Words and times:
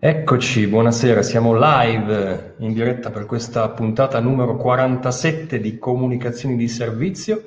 Eccoci, 0.00 0.68
buonasera, 0.68 1.22
siamo 1.22 1.58
live 1.58 2.54
in 2.58 2.72
diretta 2.72 3.10
per 3.10 3.26
questa 3.26 3.68
puntata 3.70 4.20
numero 4.20 4.54
47 4.56 5.58
di 5.58 5.76
Comunicazioni 5.76 6.54
di 6.54 6.68
Servizio. 6.68 7.42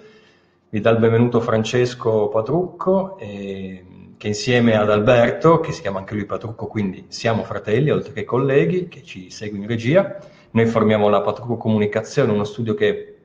Vi 0.68 0.82
dà 0.82 0.90
il 0.90 1.00
benvenuto 1.00 1.40
Francesco 1.40 2.28
Patrucco, 2.28 3.18
eh, 3.20 3.86
che 4.18 4.28
insieme 4.28 4.76
ad 4.76 4.92
Alberto, 4.92 5.62
che 5.62 5.72
si 5.72 5.79
chiama 5.79 6.00
anche 6.00 6.14
lui 6.14 6.25
Patrucco, 6.25 6.68
quindi 6.68 7.05
siamo 7.07 7.43
fratelli, 7.43 7.89
oltre 7.89 8.11
che 8.11 8.25
colleghi, 8.25 8.89
che 8.89 9.02
ci 9.02 9.29
segue 9.29 9.57
in 9.57 9.65
regia. 9.65 10.18
Noi 10.52 10.65
formiamo 10.65 11.07
la 11.07 11.21
Patrucco 11.21 11.55
Comunicazione, 11.55 12.33
uno 12.33 12.43
studio 12.43 12.73
che 12.73 13.15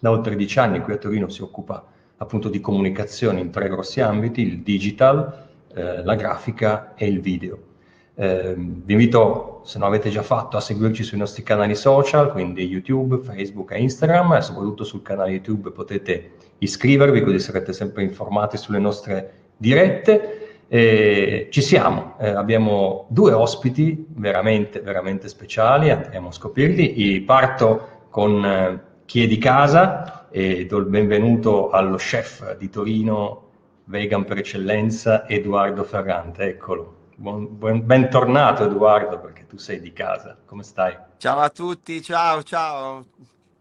da 0.00 0.10
oltre 0.10 0.34
dieci 0.34 0.58
anni 0.58 0.80
qui 0.80 0.94
a 0.94 0.96
Torino 0.96 1.28
si 1.28 1.42
occupa 1.42 1.86
appunto 2.16 2.48
di 2.48 2.58
comunicazione 2.60 3.38
in 3.38 3.52
tre 3.52 3.68
grossi 3.68 4.00
ambiti, 4.00 4.42
il 4.42 4.58
digital, 4.62 5.50
eh, 5.72 6.02
la 6.02 6.16
grafica 6.16 6.94
e 6.96 7.06
il 7.06 7.20
video. 7.20 7.70
Eh, 8.14 8.54
vi 8.56 8.92
invito, 8.92 9.62
se 9.64 9.78
non 9.78 9.88
avete 9.88 10.10
già 10.10 10.22
fatto, 10.22 10.56
a 10.56 10.60
seguirci 10.60 11.02
sui 11.02 11.18
nostri 11.18 11.42
canali 11.42 11.74
social, 11.74 12.30
quindi 12.30 12.66
YouTube, 12.66 13.18
Facebook 13.18 13.72
e 13.72 13.80
Instagram, 13.80 14.34
e 14.34 14.42
soprattutto 14.42 14.84
sul 14.84 15.02
canale 15.02 15.30
YouTube 15.30 15.70
potete 15.70 16.32
iscrivervi, 16.58 17.22
così 17.22 17.38
sarete 17.38 17.72
sempre 17.72 18.02
informati 18.02 18.56
sulle 18.56 18.78
nostre 18.78 19.32
dirette. 19.56 20.66
Eh, 20.68 21.48
ci 21.50 21.60
siamo, 21.60 22.14
eh, 22.18 22.28
abbiamo 22.28 23.06
due 23.08 23.32
ospiti 23.32 24.06
veramente, 24.08 24.80
veramente 24.80 25.28
speciali, 25.28 25.90
andremo 25.90 26.28
a 26.28 26.32
scoprirli. 26.32 27.20
Parto 27.20 27.88
con 28.08 28.44
eh, 28.44 28.80
chi 29.04 29.22
è 29.24 29.26
di 29.26 29.38
casa 29.38 30.28
e 30.30 30.64
do 30.66 30.78
il 30.78 30.86
benvenuto 30.86 31.70
allo 31.70 31.96
chef 31.96 32.56
di 32.56 32.70
Torino, 32.70 33.42
vegan 33.84 34.24
per 34.24 34.38
eccellenza, 34.38 35.28
Edoardo 35.28 35.84
Ferrante, 35.84 36.44
eccolo. 36.44 37.00
Buon, 37.16 37.58
buon, 37.58 37.84
bentornato 37.84 38.64
Edoardo, 38.64 39.18
perché 39.18 39.46
tu 39.46 39.56
sei 39.58 39.80
di 39.80 39.92
casa. 39.92 40.36
Come 40.46 40.62
stai? 40.62 40.96
Ciao 41.18 41.38
a 41.38 41.50
tutti, 41.50 42.00
ciao, 42.02 42.42
ciao. 42.42 43.04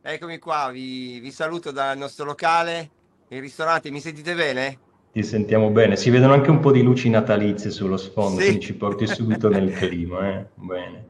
Eccomi 0.02 0.40
qua, 0.40 0.70
vi, 0.72 1.20
vi 1.20 1.32
saluto 1.32 1.72
dal 1.72 1.98
nostro 1.98 2.26
locale, 2.26 2.90
il 3.28 3.42
ristorante. 3.42 3.92
Mi 3.92 4.00
sentite 4.00 4.34
bene? 4.34 4.80
Ti 5.12 5.24
sentiamo 5.24 5.70
bene. 5.70 5.96
Si 5.96 6.10
vedono 6.10 6.34
anche 6.34 6.50
un 6.50 6.60
po' 6.60 6.72
di 6.72 6.82
luci 6.82 7.10
natalizie 7.10 7.70
sullo 7.70 7.98
sfondo, 7.98 8.40
sì. 8.40 8.46
quindi 8.46 8.66
ci 8.66 8.74
porti 8.74 9.06
subito 9.06 9.50
nel 9.50 9.72
clima. 9.76 10.30
Eh? 10.30 10.46
Bene. 10.56 11.06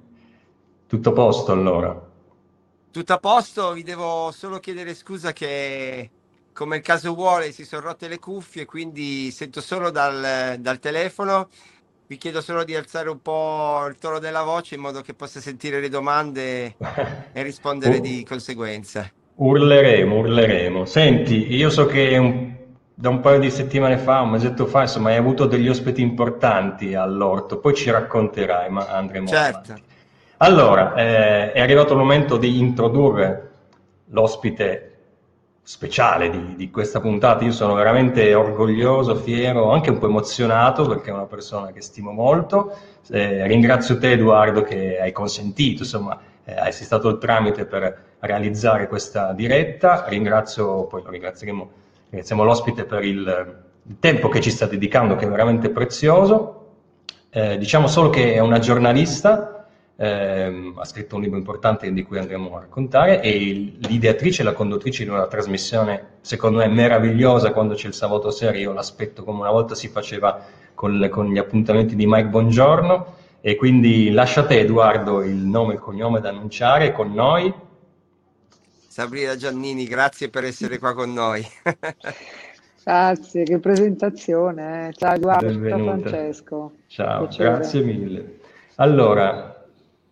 Tutto 0.87 1.09
a 1.09 1.13
posto 1.13 1.51
allora? 1.51 2.09
Tutto 2.91 3.13
a 3.13 3.19
posto, 3.19 3.71
vi 3.71 3.83
devo 3.83 4.31
solo 4.31 4.59
chiedere 4.59 4.93
scusa 4.95 5.31
che 5.31 6.09
come 6.53 6.77
il 6.77 6.81
caso 6.81 7.13
vuole 7.13 7.53
si 7.53 7.63
sono 7.63 7.83
rotte 7.83 8.07
le 8.07 8.19
cuffie, 8.19 8.65
quindi 8.65 9.31
sento 9.31 9.61
solo 9.61 9.89
dal, 9.89 10.57
dal 10.59 10.79
telefono 10.79 11.47
vi 12.11 12.17
chiedo 12.17 12.41
solo 12.41 12.65
di 12.65 12.75
alzare 12.75 13.09
un 13.09 13.21
po' 13.21 13.85
il 13.87 13.95
tono 13.97 14.19
della 14.19 14.43
voce 14.43 14.75
in 14.75 14.81
modo 14.81 14.99
che 14.99 15.13
possa 15.13 15.39
sentire 15.39 15.79
le 15.79 15.87
domande 15.87 16.75
e 17.31 17.41
rispondere 17.41 17.99
uh, 17.99 18.01
di 18.01 18.25
conseguenza. 18.25 19.09
Urleremo, 19.35 20.17
urleremo. 20.17 20.83
Senti, 20.83 21.55
io 21.55 21.69
so 21.69 21.85
che 21.85 22.17
un, 22.17 22.53
da 22.93 23.07
un 23.07 23.21
paio 23.21 23.39
di 23.39 23.49
settimane 23.49 23.97
fa, 23.97 24.19
un 24.19 24.31
mesetto 24.31 24.65
fa, 24.65 24.81
insomma, 24.81 25.11
hai 25.11 25.15
avuto 25.15 25.45
degli 25.45 25.69
ospiti 25.69 26.01
importanti 26.01 26.95
all'orto, 26.95 27.59
poi 27.59 27.73
ci 27.73 27.89
racconterai, 27.89 28.69
ma 28.69 28.87
andremo 28.87 29.27
certo. 29.27 29.71
avanti. 29.71 29.83
Allora, 30.39 30.93
eh, 30.95 31.53
è 31.53 31.61
arrivato 31.61 31.93
il 31.93 31.99
momento 31.99 32.35
di 32.35 32.59
introdurre 32.59 33.51
l'ospite 34.07 34.90
speciale 35.71 36.29
di, 36.29 36.55
di, 36.57 36.69
questa 36.69 36.99
puntata. 36.99 37.45
Io 37.45 37.53
sono 37.53 37.73
veramente 37.73 38.33
orgoglioso, 38.33 39.15
fiero, 39.15 39.71
anche 39.71 39.89
un 39.89 39.99
po' 39.99 40.07
emozionato 40.07 40.85
perché 40.85 41.11
è 41.11 41.13
una 41.13 41.27
persona 41.27 41.71
che 41.71 41.79
stimo 41.81 42.11
molto. 42.11 42.75
Eh, 43.09 43.47
ringrazio 43.47 43.97
te 43.97 44.11
Edoardo 44.11 44.63
che 44.63 44.99
hai 44.99 45.13
consentito, 45.13 45.83
insomma, 45.83 46.19
eh, 46.43 46.73
sei 46.73 46.85
stato 46.85 47.07
il 47.07 47.19
tramite 47.19 47.65
per 47.65 48.17
realizzare 48.19 48.89
questa 48.89 49.31
diretta. 49.31 50.03
Ringrazio, 50.09 50.87
poi 50.87 51.03
lo 51.03 51.09
ringrazieremo, 51.09 51.69
ringraziamo 52.09 52.43
l'ospite 52.43 52.83
per 52.83 53.05
il, 53.05 53.63
il 53.83 53.95
tempo 53.97 54.27
che 54.27 54.41
ci 54.41 54.51
sta 54.51 54.65
dedicando, 54.65 55.15
che 55.15 55.25
è 55.25 55.29
veramente 55.29 55.69
prezioso. 55.69 56.57
Eh, 57.29 57.57
diciamo 57.57 57.87
solo 57.87 58.09
che 58.09 58.33
è 58.33 58.39
una 58.39 58.59
giornalista, 58.59 59.60
ehm, 60.01 60.73
ha 60.77 60.85
scritto 60.85 61.15
un 61.15 61.21
libro 61.21 61.37
importante 61.37 61.93
di 61.93 62.03
cui 62.03 62.17
andremo 62.17 62.57
a 62.57 62.61
raccontare 62.61 63.21
e 63.21 63.37
l'ideatrice 63.77 64.41
e 64.41 64.45
la 64.45 64.53
conduttrice 64.53 65.03
di 65.03 65.09
una 65.09 65.27
trasmissione 65.27 66.17
secondo 66.21 66.57
me 66.57 66.67
meravigliosa 66.67 67.51
quando 67.51 67.75
c'è 67.75 67.87
il 67.87 67.93
sabato 67.93 68.31
sera, 68.31 68.57
io 68.57 68.73
l'aspetto 68.73 69.23
come 69.23 69.41
una 69.41 69.51
volta 69.51 69.75
si 69.75 69.89
faceva 69.89 70.43
con, 70.73 70.97
le, 70.97 71.09
con 71.09 71.27
gli 71.27 71.37
appuntamenti 71.37 71.95
di 71.95 72.07
Mike 72.07 72.29
Bongiorno 72.29 73.17
e 73.41 73.55
quindi 73.55 74.09
lascia 74.09 74.41
a 74.41 74.45
te 74.45 74.59
Edoardo 74.59 75.21
il 75.21 75.35
nome 75.35 75.73
e 75.73 75.75
il 75.75 75.81
cognome 75.81 76.19
da 76.19 76.29
annunciare 76.29 76.91
con 76.91 77.13
noi. 77.13 77.53
Sabrina 78.87 79.35
Giannini, 79.35 79.85
grazie 79.85 80.29
per 80.29 80.45
essere 80.45 80.79
qua 80.79 80.93
con 80.93 81.13
noi. 81.13 81.45
Grazie, 82.83 83.43
che 83.43 83.59
presentazione. 83.59 84.87
Eh. 84.87 84.93
Ciao 84.93 85.13
Edoardo, 85.13 85.67
ciao 85.67 85.83
Francesco. 85.83 86.71
Ciao, 86.87 87.27
Piacere. 87.27 87.49
grazie 87.49 87.81
mille. 87.83 88.39
Allora, 88.77 89.60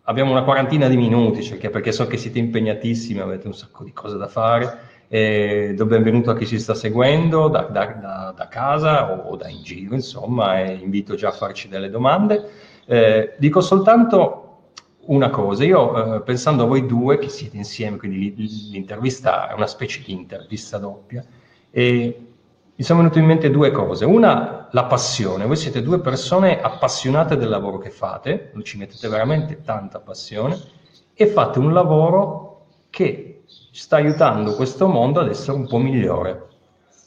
abbiamo 0.09 0.31
una 0.31 0.43
quarantina 0.43 0.87
di 0.87 0.97
minuti, 0.97 1.43
cioè, 1.43 1.69
perché 1.69 1.91
so 1.91 2.07
che 2.07 2.17
siete 2.17 2.39
impegnatissimi, 2.39 3.19
avete 3.19 3.45
un 3.45 3.53
sacco 3.53 3.83
di 3.83 3.93
cose 3.93 4.17
da 4.17 4.27
fare. 4.27 4.87
E 5.07 5.73
do 5.75 5.85
benvenuto 5.85 6.29
a 6.29 6.35
chi 6.35 6.45
ci 6.45 6.59
sta 6.59 6.75
seguendo 6.75 7.47
da, 7.47 7.61
da, 7.61 7.85
da, 7.85 8.33
da 8.35 8.47
casa 8.47 9.11
o, 9.11 9.29
o, 9.29 9.35
da 9.35 9.47
in 9.47 9.63
giro, 9.63 9.95
insomma, 9.95 10.59
e 10.59 10.73
invito 10.73 11.15
già 11.15 11.29
a 11.29 11.31
farci 11.31 11.67
delle 11.67 11.89
domande. 11.89 12.49
Eh, 12.85 13.35
dico 13.37 13.61
soltanto 13.61 14.45
una 15.05 15.29
cosa, 15.29 15.63
io 15.63 16.15
eh, 16.15 16.21
pensando 16.21 16.63
a 16.63 16.67
voi 16.67 16.85
due 16.85 17.17
che 17.17 17.29
siete 17.29 17.57
insieme, 17.57 17.97
quindi 17.97 18.33
l'intervista 18.71 19.49
è 19.49 19.53
una 19.53 19.65
specie 19.65 20.01
di 20.05 20.11
intervista 20.11 20.77
doppia, 20.77 21.23
e 21.71 22.28
mi 22.79 22.85
sono 22.85 22.99
venute 22.99 23.19
in 23.19 23.25
mente 23.25 23.49
due 23.49 23.71
cose. 23.71 24.05
Una, 24.05 24.69
la 24.71 24.85
passione. 24.85 25.45
Voi 25.45 25.57
siete 25.57 25.83
due 25.83 25.99
persone 25.99 26.61
appassionate 26.61 27.35
del 27.35 27.49
lavoro 27.49 27.77
che 27.77 27.89
fate, 27.89 28.53
ci 28.63 28.77
mettete 28.77 29.09
veramente 29.09 29.63
tanta 29.65 29.99
passione 29.99 30.57
e 31.13 31.27
fate 31.27 31.59
un 31.59 31.73
lavoro 31.73 32.67
che 32.89 33.41
sta 33.73 33.97
aiutando 33.97 34.55
questo 34.55 34.87
mondo 34.87 35.19
ad 35.19 35.27
essere 35.27 35.57
un 35.57 35.67
po' 35.67 35.77
migliore. 35.77 36.47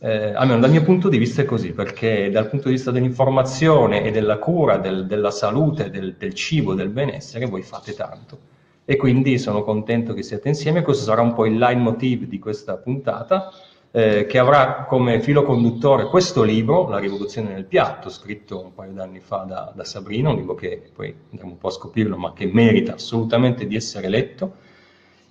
Eh, 0.01 0.35
almeno 0.35 0.61
dal 0.61 0.71
mio 0.71 0.83
punto 0.83 1.09
di 1.09 1.17
vista 1.17 1.41
è 1.41 1.47
così, 1.47 1.73
perché 1.73 2.31
dal 2.31 2.51
punto 2.51 2.69
di 2.69 2.75
vista 2.75 2.91
dell'informazione 2.91 4.03
e 4.03 4.11
della 4.11 4.37
cura 4.37 4.77
del, 4.77 5.07
della 5.07 5.31
salute, 5.31 5.89
del, 5.89 6.17
del 6.19 6.35
cibo, 6.35 6.75
del 6.75 6.91
benessere, 6.91 7.47
voi 7.47 7.63
fate 7.63 7.95
tanto. 7.95 8.39
E 8.85 8.97
quindi 8.97 9.39
sono 9.39 9.65
contento 9.65 10.13
che 10.13 10.23
siate 10.23 10.49
insieme. 10.49 10.83
Questo 10.83 11.05
sarà 11.05 11.23
un 11.23 11.33
po' 11.33 11.47
il 11.47 11.57
leitmotiv 11.57 12.25
di 12.25 12.39
questa 12.39 12.77
puntata 12.77 13.51
eh, 13.95 14.25
che 14.25 14.39
avrà 14.39 14.87
come 14.89 15.21
filo 15.21 15.43
conduttore 15.43 16.07
questo 16.07 16.43
libro, 16.43 16.89
La 16.89 16.99
rivoluzione 16.99 17.53
nel 17.53 17.67
piatto, 17.67 18.09
scritto 18.09 18.61
un 18.61 18.75
paio 18.75 18.93
d'anni 18.93 19.21
fa 19.21 19.45
da, 19.47 19.71
da 19.75 19.85
Sabrina, 19.85 20.31
un 20.31 20.37
libro 20.37 20.55
che 20.55 20.91
poi 20.93 21.15
andremo 21.31 21.53
un 21.53 21.59
po' 21.59 21.69
a 21.69 21.73
scoprirlo, 21.73 22.17
ma 22.17 22.33
che 22.33 22.47
merita 22.47 22.95
assolutamente 22.95 23.67
di 23.67 23.77
essere 23.77 24.09
letto. 24.09 24.55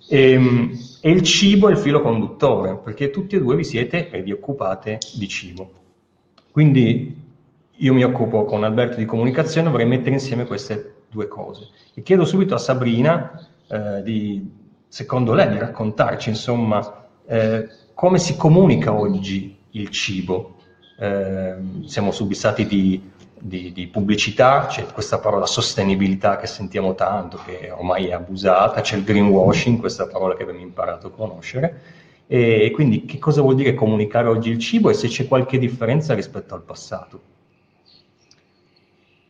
E, 0.08 0.30
ehm, 0.30 0.78
e, 1.00 1.10
il 1.10 1.22
cibo 1.22 1.68
è 1.68 1.72
il 1.72 1.78
filo 1.78 2.00
conduttore, 2.00 2.76
perché 2.76 3.10
tutti 3.10 3.34
e 3.34 3.40
due 3.40 3.56
vi 3.56 3.64
siete 3.64 4.10
e 4.10 4.22
vi 4.22 4.30
occupate 4.30 4.98
di 5.14 5.26
cibo. 5.26 5.70
Quindi 6.52 7.20
io 7.70 7.94
mi 7.94 8.04
occupo 8.04 8.44
con 8.44 8.62
Alberto 8.62 8.96
di 8.96 9.04
comunicazione, 9.04 9.70
vorrei 9.70 9.86
mettere 9.86 10.12
insieme 10.12 10.46
queste 10.46 11.02
due 11.10 11.26
cose. 11.26 11.68
E 11.94 12.02
chiedo 12.02 12.24
subito 12.24 12.54
a 12.54 12.58
Sabrina, 12.58 13.44
eh, 13.66 14.02
di, 14.04 14.48
secondo 14.86 15.32
lei, 15.34 15.48
di 15.50 15.58
raccontarci, 15.58 16.28
insomma, 16.28 17.08
eh, 17.26 17.66
come 17.94 18.18
si 18.18 18.36
comunica 18.36 18.92
oggi 18.92 19.56
il 19.70 19.88
cibo? 19.90 20.56
Eh, 20.98 21.54
siamo 21.86 22.10
subissati 22.12 22.66
di, 22.66 23.10
di, 23.38 23.72
di, 23.72 23.86
pubblicità, 23.88 24.66
c'è 24.66 24.86
questa 24.86 25.18
parola 25.18 25.46
sostenibilità 25.46 26.36
che 26.36 26.46
sentiamo 26.46 26.94
tanto, 26.94 27.38
che 27.44 27.70
ormai 27.70 28.06
è 28.06 28.12
abusata, 28.12 28.80
c'è 28.80 28.96
il 28.96 29.04
greenwashing, 29.04 29.78
questa 29.78 30.06
parola 30.06 30.34
che 30.34 30.42
abbiamo 30.42 30.60
imparato 30.60 31.08
a 31.08 31.10
conoscere. 31.10 31.80
E 32.26 32.70
quindi 32.72 33.04
che 33.04 33.18
cosa 33.18 33.42
vuol 33.42 33.56
dire 33.56 33.74
comunicare 33.74 34.28
oggi 34.28 34.50
il 34.50 34.58
cibo 34.58 34.88
e 34.88 34.94
se 34.94 35.08
c'è 35.08 35.28
qualche 35.28 35.58
differenza 35.58 36.14
rispetto 36.14 36.54
al 36.54 36.62
passato? 36.62 37.20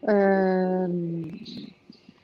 Eh, 0.07 0.87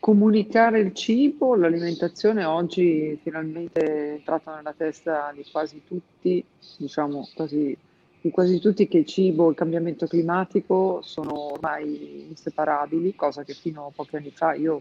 Comunicare 0.08 0.81
il 0.81 0.94
cibo, 0.94 1.55
l'alimentazione 1.55 2.43
oggi 2.43 3.20
finalmente 3.22 3.81
è 3.81 4.12
entrata 4.12 4.56
nella 4.56 4.72
testa 4.75 5.31
di 5.37 5.44
quasi 5.52 5.82
tutti, 5.87 6.43
diciamo 6.78 7.28
quasi, 7.34 7.76
di 8.19 8.31
quasi 8.31 8.58
tutti 8.58 8.88
che 8.88 8.96
il 8.96 9.05
cibo 9.05 9.46
e 9.46 9.50
il 9.50 9.55
cambiamento 9.55 10.06
climatico 10.06 11.00
sono 11.02 11.52
ormai 11.52 12.25
inseparabili, 12.26 13.14
cosa 13.16 13.44
che 13.44 13.52
fino 13.52 13.84
a 13.84 13.90
pochi 13.94 14.16
anni 14.16 14.31
fa 14.31 14.55
io 14.55 14.81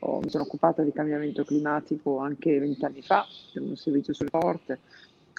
ho, 0.00 0.20
mi 0.20 0.28
sono 0.28 0.44
occupata 0.44 0.82
di 0.82 0.92
cambiamento 0.92 1.44
climatico 1.44 2.18
anche 2.18 2.58
vent'anni 2.58 3.00
fa, 3.00 3.26
per 3.50 3.62
un 3.62 3.74
servizio 3.74 4.12
sul 4.12 4.28
porte, 4.28 4.80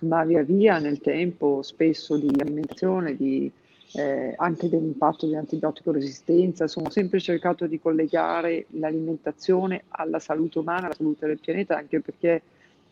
ma 0.02 0.26
via 0.26 0.42
via 0.42 0.80
nel 0.80 1.02
tempo 1.02 1.62
spesso 1.62 2.18
di 2.18 2.34
alimentazione, 2.40 3.16
di 3.16 3.52
eh, 3.94 4.34
anche 4.38 4.70
dell'impatto 4.70 5.26
di 5.26 5.36
antibiotico 5.36 5.92
resistenza, 5.92 6.66
ho 6.66 6.90
sempre 6.90 7.20
cercato 7.20 7.66
di 7.66 7.80
collegare 7.80 8.66
l'alimentazione 8.72 9.84
alla 9.90 10.20
salute 10.20 10.60
umana, 10.60 10.86
alla 10.86 10.96
salute 10.96 11.26
del 11.26 11.40
pianeta, 11.40 11.78
anche 11.78 12.00
perché 12.00 12.42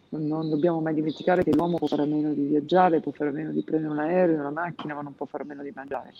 non 0.09 0.49
dobbiamo 0.49 0.79
mai 0.79 0.94
dimenticare 0.94 1.44
che 1.44 1.53
l'uomo 1.53 1.77
può 1.77 1.88
fare 1.88 2.03
a 2.03 2.05
meno 2.05 2.33
di 2.33 2.45
viaggiare, 2.45 3.01
può 3.01 3.11
fare 3.11 3.29
a 3.29 3.33
meno 3.33 3.51
di 3.51 3.61
prendere 3.61 3.94
un 3.94 3.99
aereo, 3.99 4.39
una 4.39 4.49
macchina, 4.49 4.95
ma 4.95 5.01
non 5.01 5.15
può 5.15 5.25
fare 5.25 5.44
a 5.44 5.45
meno 5.45 5.63
di 5.63 5.71
mangiare. 5.75 6.13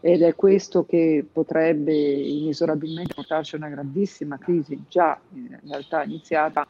Ed 0.00 0.22
è 0.22 0.34
questo 0.34 0.86
che 0.86 1.26
potrebbe 1.30 1.92
inesorabilmente 1.92 3.14
portarci 3.14 3.56
a 3.56 3.58
una 3.58 3.68
grandissima 3.68 4.38
crisi, 4.38 4.84
già 4.88 5.18
in 5.34 5.58
realtà 5.66 6.04
iniziata. 6.04 6.66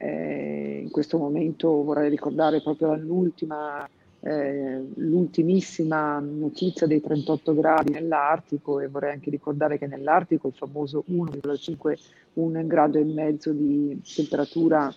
Eh, 0.00 0.80
in 0.84 0.90
questo 0.90 1.18
momento 1.18 1.82
vorrei 1.82 2.08
ricordare 2.08 2.62
proprio 2.62 2.94
l'ultima 2.94 3.88
eh, 4.28 4.84
l'ultimissima 4.96 6.18
notizia 6.18 6.86
dei 6.86 7.00
38 7.00 7.54
gradi 7.54 7.92
nell'Artico 7.92 8.78
e 8.78 8.88
vorrei 8.88 9.12
anche 9.12 9.30
ricordare 9.30 9.78
che 9.78 9.86
nell'Artico 9.86 10.48
il 10.48 10.54
famoso 10.54 11.04
1,5, 11.10 11.98
un 12.34 12.66
grado 12.66 12.98
e 12.98 13.04
mezzo 13.04 13.52
di 13.52 13.98
temperatura 14.14 14.92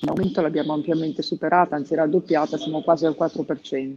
in 0.00 0.08
aumento 0.08 0.40
l'abbiamo 0.40 0.72
ampiamente 0.72 1.22
superata, 1.22 1.74
anzi 1.74 1.94
raddoppiata, 1.94 2.56
siamo 2.56 2.82
quasi 2.82 3.06
al 3.06 3.16
4%. 3.18 3.94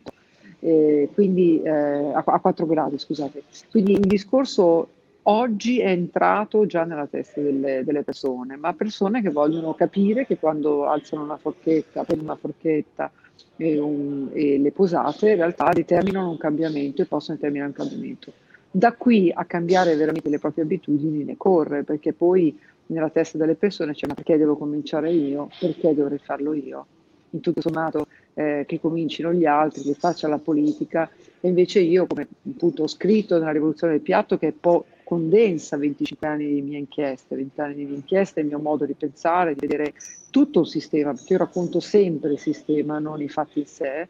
Eh, 0.59 1.09
quindi 1.13 1.61
eh, 1.61 1.69
a, 1.69 2.23
a 2.25 2.39
4 2.39 2.65
gradi, 2.65 2.97
scusate. 2.97 3.43
Quindi 3.69 3.91
il 3.91 4.07
discorso 4.07 4.89
oggi 5.23 5.79
è 5.79 5.89
entrato 5.89 6.65
già 6.65 6.83
nella 6.83 7.05
testa 7.05 7.41
delle, 7.41 7.83
delle, 7.83 8.03
persone, 8.03 8.55
ma 8.55 8.73
persone 8.73 9.21
che 9.21 9.29
vogliono 9.29 9.73
capire 9.73 10.25
che 10.25 10.37
quando 10.37 10.85
alzano 10.85 11.23
una 11.23 11.37
forchetta, 11.37 12.03
prendono 12.03 12.31
una 12.31 12.39
forchetta 12.39 13.11
e, 13.57 13.79
un, 13.79 14.29
e, 14.33 14.57
le 14.57 14.71
posate, 14.71 15.31
in 15.31 15.35
realtà 15.35 15.71
determinano 15.71 16.29
un 16.29 16.37
cambiamento 16.37 17.01
e 17.01 17.05
possono 17.05 17.37
determinare 17.37 17.69
un 17.69 17.75
cambiamento. 17.75 18.33
Da 18.69 18.93
qui 18.93 19.31
a 19.33 19.45
cambiare 19.45 19.95
veramente 19.95 20.29
le 20.29 20.39
proprie 20.39 20.63
abitudini 20.63 21.23
ne 21.23 21.37
corre, 21.37 21.83
perché 21.83 22.13
poi 22.13 22.57
nella 22.87 23.09
testa 23.09 23.37
delle 23.37 23.55
persone 23.55 23.93
c'è 23.93 24.07
ma 24.07 24.13
perché 24.13 24.37
devo 24.37 24.57
cominciare 24.57 25.11
io, 25.11 25.49
perché 25.59 25.93
dovrei 25.93 26.19
farlo 26.19 26.53
io? 26.53 26.85
In 27.31 27.41
tutto 27.41 27.61
sommato 27.61 28.07
eh, 28.33 28.63
che 28.67 28.79
comincino 28.79 29.33
gli 29.33 29.45
altri, 29.45 29.81
che 29.81 29.93
faccia 29.93 30.27
la 30.27 30.37
politica 30.37 31.09
e 31.39 31.47
invece 31.47 31.79
io, 31.79 32.07
come 32.07 32.27
appunto 32.49 32.83
ho 32.83 32.87
scritto 32.87 33.37
nella 33.37 33.51
rivoluzione 33.51 33.93
del 33.93 34.01
piatto, 34.01 34.37
che 34.37 34.53
poi 34.57 34.81
condensa 35.07 35.77
25 35.77 36.27
anni 36.27 36.47
di 36.47 36.61
mie 36.61 36.79
inchieste, 36.79 37.37
20 37.37 37.61
anni 37.61 37.85
di 37.85 37.93
inchieste, 37.93 38.41
il 38.41 38.47
mio 38.47 38.59
modo 38.59 38.85
di 38.85 38.93
pensare, 38.93 39.53
di 39.53 39.65
vedere 39.65 39.93
tutto 40.29 40.59
un 40.59 40.65
sistema, 40.65 41.13
perché 41.13 41.31
io 41.31 41.39
racconto 41.39 41.79
sempre 41.79 42.33
il 42.33 42.39
sistema, 42.39 42.99
non 42.99 43.21
i 43.21 43.29
fatti 43.29 43.59
in 43.59 43.65
sé, 43.65 44.07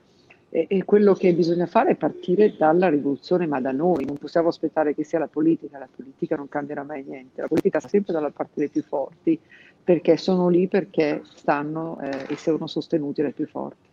e, 0.49 0.65
e, 0.67 0.83
quello 0.85 1.13
che 1.13 1.33
bisogna 1.33 1.67
fare 1.67 1.91
è 1.91 1.95
partire 1.95 2.55
dalla 2.57 2.89
rivoluzione, 2.89 3.45
ma 3.45 3.61
da 3.61 3.71
noi, 3.71 4.05
non 4.05 4.17
possiamo 4.17 4.47
aspettare 4.47 4.95
che 4.95 5.03
sia 5.03 5.19
la 5.19 5.27
politica, 5.27 5.77
la 5.77 5.89
politica 5.93 6.35
non 6.35 6.49
cambierà 6.49 6.81
mai 6.81 7.03
niente, 7.07 7.41
la 7.41 7.47
politica 7.47 7.79
sta 7.79 7.89
sempre 7.89 8.13
dalla 8.13 8.31
parte 8.31 8.53
dei 8.55 8.69
più 8.69 8.81
forti, 8.81 9.39
perché 9.83 10.17
sono 10.17 10.49
lì 10.49 10.67
perché 10.67 11.21
stanno 11.35 11.99
eh, 12.01 12.33
e 12.33 12.37
sono 12.37 12.65
sostenuti 12.65 13.21
dai 13.21 13.33
più 13.33 13.45
forti 13.45 13.87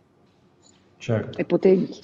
certo. 0.97 1.37
e 1.37 1.45
potenti. 1.45 1.99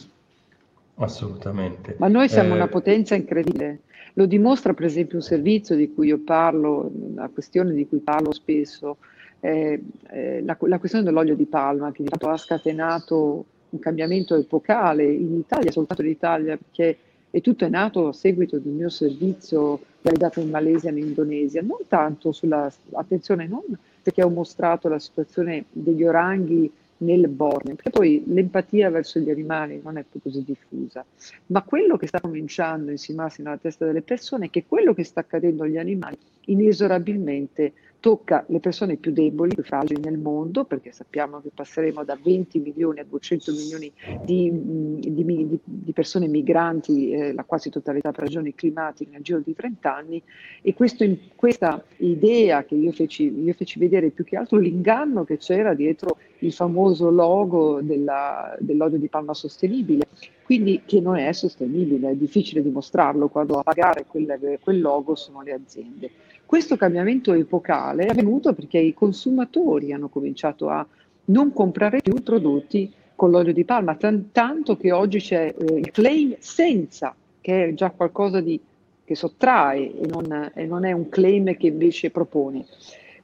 Assolutamente. 0.96 1.96
Ma 1.98 2.08
noi 2.08 2.30
siamo 2.30 2.54
eh... 2.54 2.58
una 2.58 2.68
potenza 2.68 3.16
incredibile. 3.16 3.80
Lo 4.14 4.26
dimostra 4.26 4.74
per 4.74 4.86
esempio 4.86 5.18
un 5.18 5.24
servizio 5.24 5.76
di 5.76 5.94
cui 5.94 6.08
io 6.08 6.20
parlo, 6.20 6.92
una 6.94 7.30
questione 7.30 7.74
di 7.74 7.88
cui 7.88 8.00
parlo 8.00 8.34
spesso, 8.34 8.98
eh, 9.40 9.82
eh, 10.10 10.42
la, 10.44 10.58
la, 10.60 10.80
questione 10.80 11.06
dell'olio 11.06 11.36
di 11.36 11.46
palma 11.46 11.92
che 11.92 12.04
di 12.04 12.10
fatto 12.10 12.30
ha 12.30 12.38
scatenato 12.38 13.46
un 13.70 13.80
cambiamento 13.80 14.36
epocale 14.36 15.06
in 15.06 15.36
Italia, 15.36 15.72
soltanto 15.72 16.04
in 16.04 16.10
Italia, 16.10 16.58
perché 16.58 16.98
e 17.34 17.40
tutto 17.40 17.64
è 17.64 17.70
nato 17.70 18.10
a 18.10 18.14
seguito 18.14 18.58
di 18.58 18.68
un 18.68 18.76
mio 18.76 18.90
servizio 18.90 19.80
realizzato 20.02 20.42
in 20.42 20.50
Malesia 20.50 20.90
e 20.90 21.00
in 21.00 21.08
Indonesia, 21.08 21.62
non 21.62 21.78
tanto 21.88 22.34
sulla, 22.34 22.72
attenzione, 22.92 23.48
non 23.48 23.64
perché 24.04 24.22
ho 24.22 24.30
mostrato 24.30 24.90
la 24.90 25.00
situazione 25.00 25.66
degli 25.72 26.04
oranghi 26.04 26.70
nel 27.02 27.28
Borneo, 27.28 27.76
perché 27.76 27.90
poi 27.90 28.24
l'empatia 28.28 28.90
verso 28.90 29.20
gli 29.20 29.30
animali 29.30 29.80
non 29.84 29.98
è 29.98 30.06
più 30.10 30.22
così 30.22 30.44
diffusa, 30.44 31.06
ma 31.48 31.62
quello 31.64 31.98
che 31.98 32.08
sta 32.08 32.20
cominciando 32.20 32.90
a 32.90 32.92
insinuarsi 32.92 33.42
nella 33.42 33.58
testa 33.58 33.86
delle 33.86 34.02
persone 34.02 34.46
è 34.46 34.50
che 34.50 34.66
quello 34.68 34.94
che 34.94 35.04
sta 35.04 35.22
accadendo 35.22 35.64
agli 35.64 35.78
animali 35.78 36.18
inesorabilmente 36.46 37.74
tocca 38.02 38.44
le 38.48 38.60
persone 38.60 38.98
più 38.98 39.12
deboli, 39.12 39.54
più 39.54 39.64
fragili 39.64 40.02
nel 40.02 40.18
mondo, 40.18 40.66
perché 40.66 40.92
sappiamo 40.92 41.40
che 41.40 41.52
passeremo 41.54 42.04
da 42.04 42.18
20 42.22 42.60
milioni 42.60 43.00
a 43.00 43.06
200 43.06 43.52
milioni 43.54 43.94
di, 44.26 44.52
di, 44.52 45.24
di, 45.24 45.60
di 45.64 45.92
persone 45.94 46.28
migranti, 46.28 47.12
eh, 47.12 47.32
la 47.32 47.44
quasi 47.44 47.70
totalità 47.70 48.12
per 48.12 48.24
ragioni 48.24 48.56
climatiche 48.56 49.12
nel 49.12 49.22
giro 49.22 49.40
di 49.40 49.54
30 49.54 49.96
anni, 49.96 50.22
e 50.62 50.74
questo, 50.74 51.06
questa 51.36 51.82
idea 51.98 52.66
che 52.66 52.76
io 52.76 52.92
feci, 52.92 53.32
io 53.32 53.54
feci, 53.54 53.78
vedere 53.78 54.10
più 54.10 54.26
che 54.26 54.36
altro 54.36 54.58
l'inganno 54.58 55.24
che 55.24 55.38
c'era 55.38 55.76
dietro 55.76 56.18
il 56.40 56.52
famoso 56.52 57.12
logo 57.12 57.82
della, 57.82 58.56
dell'olio 58.60 58.98
di 58.98 59.10
palma 59.10 59.36
sostenibile, 59.36 60.08
quindi 60.42 60.82
che 60.86 61.00
non 61.00 61.18
è 61.18 61.32
sostenibile, 61.34 62.10
è 62.10 62.16
difficile 62.16 62.64
dimostrarlo 62.64 63.30
quando 63.30 63.60
a 63.60 63.64
pagare 63.64 64.06
quel, 64.08 64.60
quel 64.60 64.82
logo 64.82 65.14
sono 65.14 65.44
le 65.44 65.54
aziende. 65.54 66.10
Questo 66.52 66.76
cambiamento 66.76 67.32
epocale 67.32 68.04
è 68.04 68.10
avvenuto 68.10 68.52
perché 68.52 68.78
i 68.78 68.94
consumatori 68.94 69.94
hanno 69.94 70.10
cominciato 70.10 70.68
a 70.68 70.86
non 71.28 71.54
comprare 71.54 72.02
più 72.02 72.22
prodotti 72.22 72.92
con 73.16 73.32
l'olio 73.32 73.54
di 73.54 73.64
palma, 73.64 73.96
t- 73.96 74.24
tanto 74.34 74.76
che 74.76 74.92
oggi 74.92 75.20
c'è 75.20 75.56
eh, 75.58 75.76
il 75.76 75.92
claim 75.92 76.36
senza, 76.40 77.16
che 77.40 77.70
è 77.70 77.74
già 77.74 77.92
qualcosa 77.92 78.42
di, 78.42 78.60
che 79.06 79.16
sottrae 79.16 79.98
e 79.98 80.06
non, 80.08 80.52
e 80.54 80.66
non 80.66 80.84
è 80.84 80.92
un 80.92 81.08
claim 81.08 81.56
che 81.56 81.68
invece 81.68 82.12
propone. 82.12 82.66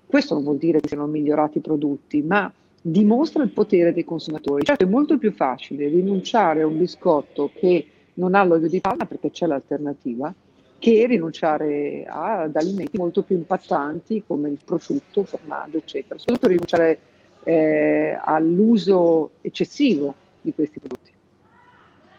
Questo 0.05 0.33
non 0.33 0.43
vuol 0.43 0.57
dire 0.57 0.79
che 0.79 0.87
siano 0.87 1.05
migliorati 1.05 1.57
i 1.57 1.61
prodotti, 1.61 2.21
ma 2.21 2.49
dimostra 2.81 3.43
il 3.43 3.49
potere 3.49 3.91
dei 3.91 4.05
consumatori. 4.05 4.63
Certo 4.63 4.85
è 4.85 4.87
molto 4.87 5.17
più 5.17 5.33
facile 5.33 5.89
rinunciare 5.89 6.61
a 6.61 6.65
un 6.65 6.77
biscotto 6.77 7.51
che 7.53 7.87
non 8.13 8.35
ha 8.35 8.43
l'olio 8.45 8.69
di 8.69 8.79
palma 8.79 9.05
perché 9.05 9.31
c'è 9.31 9.47
l'alternativa, 9.47 10.33
che 10.79 11.07
rinunciare 11.07 12.05
ad 12.07 12.55
alimenti 12.55 12.97
molto 12.97 13.23
più 13.23 13.35
impattanti 13.35 14.23
come 14.25 14.49
il 14.49 14.59
prosciutto, 14.63 15.21
il 15.21 15.27
formaggio, 15.27 15.77
eccetera. 15.77 16.19
Soprattutto 16.19 16.47
rinunciare 16.47 16.99
eh, 17.43 18.17
all'uso 18.21 19.31
eccessivo 19.41 20.13
di 20.41 20.53
questi 20.53 20.79
prodotti. 20.79 21.11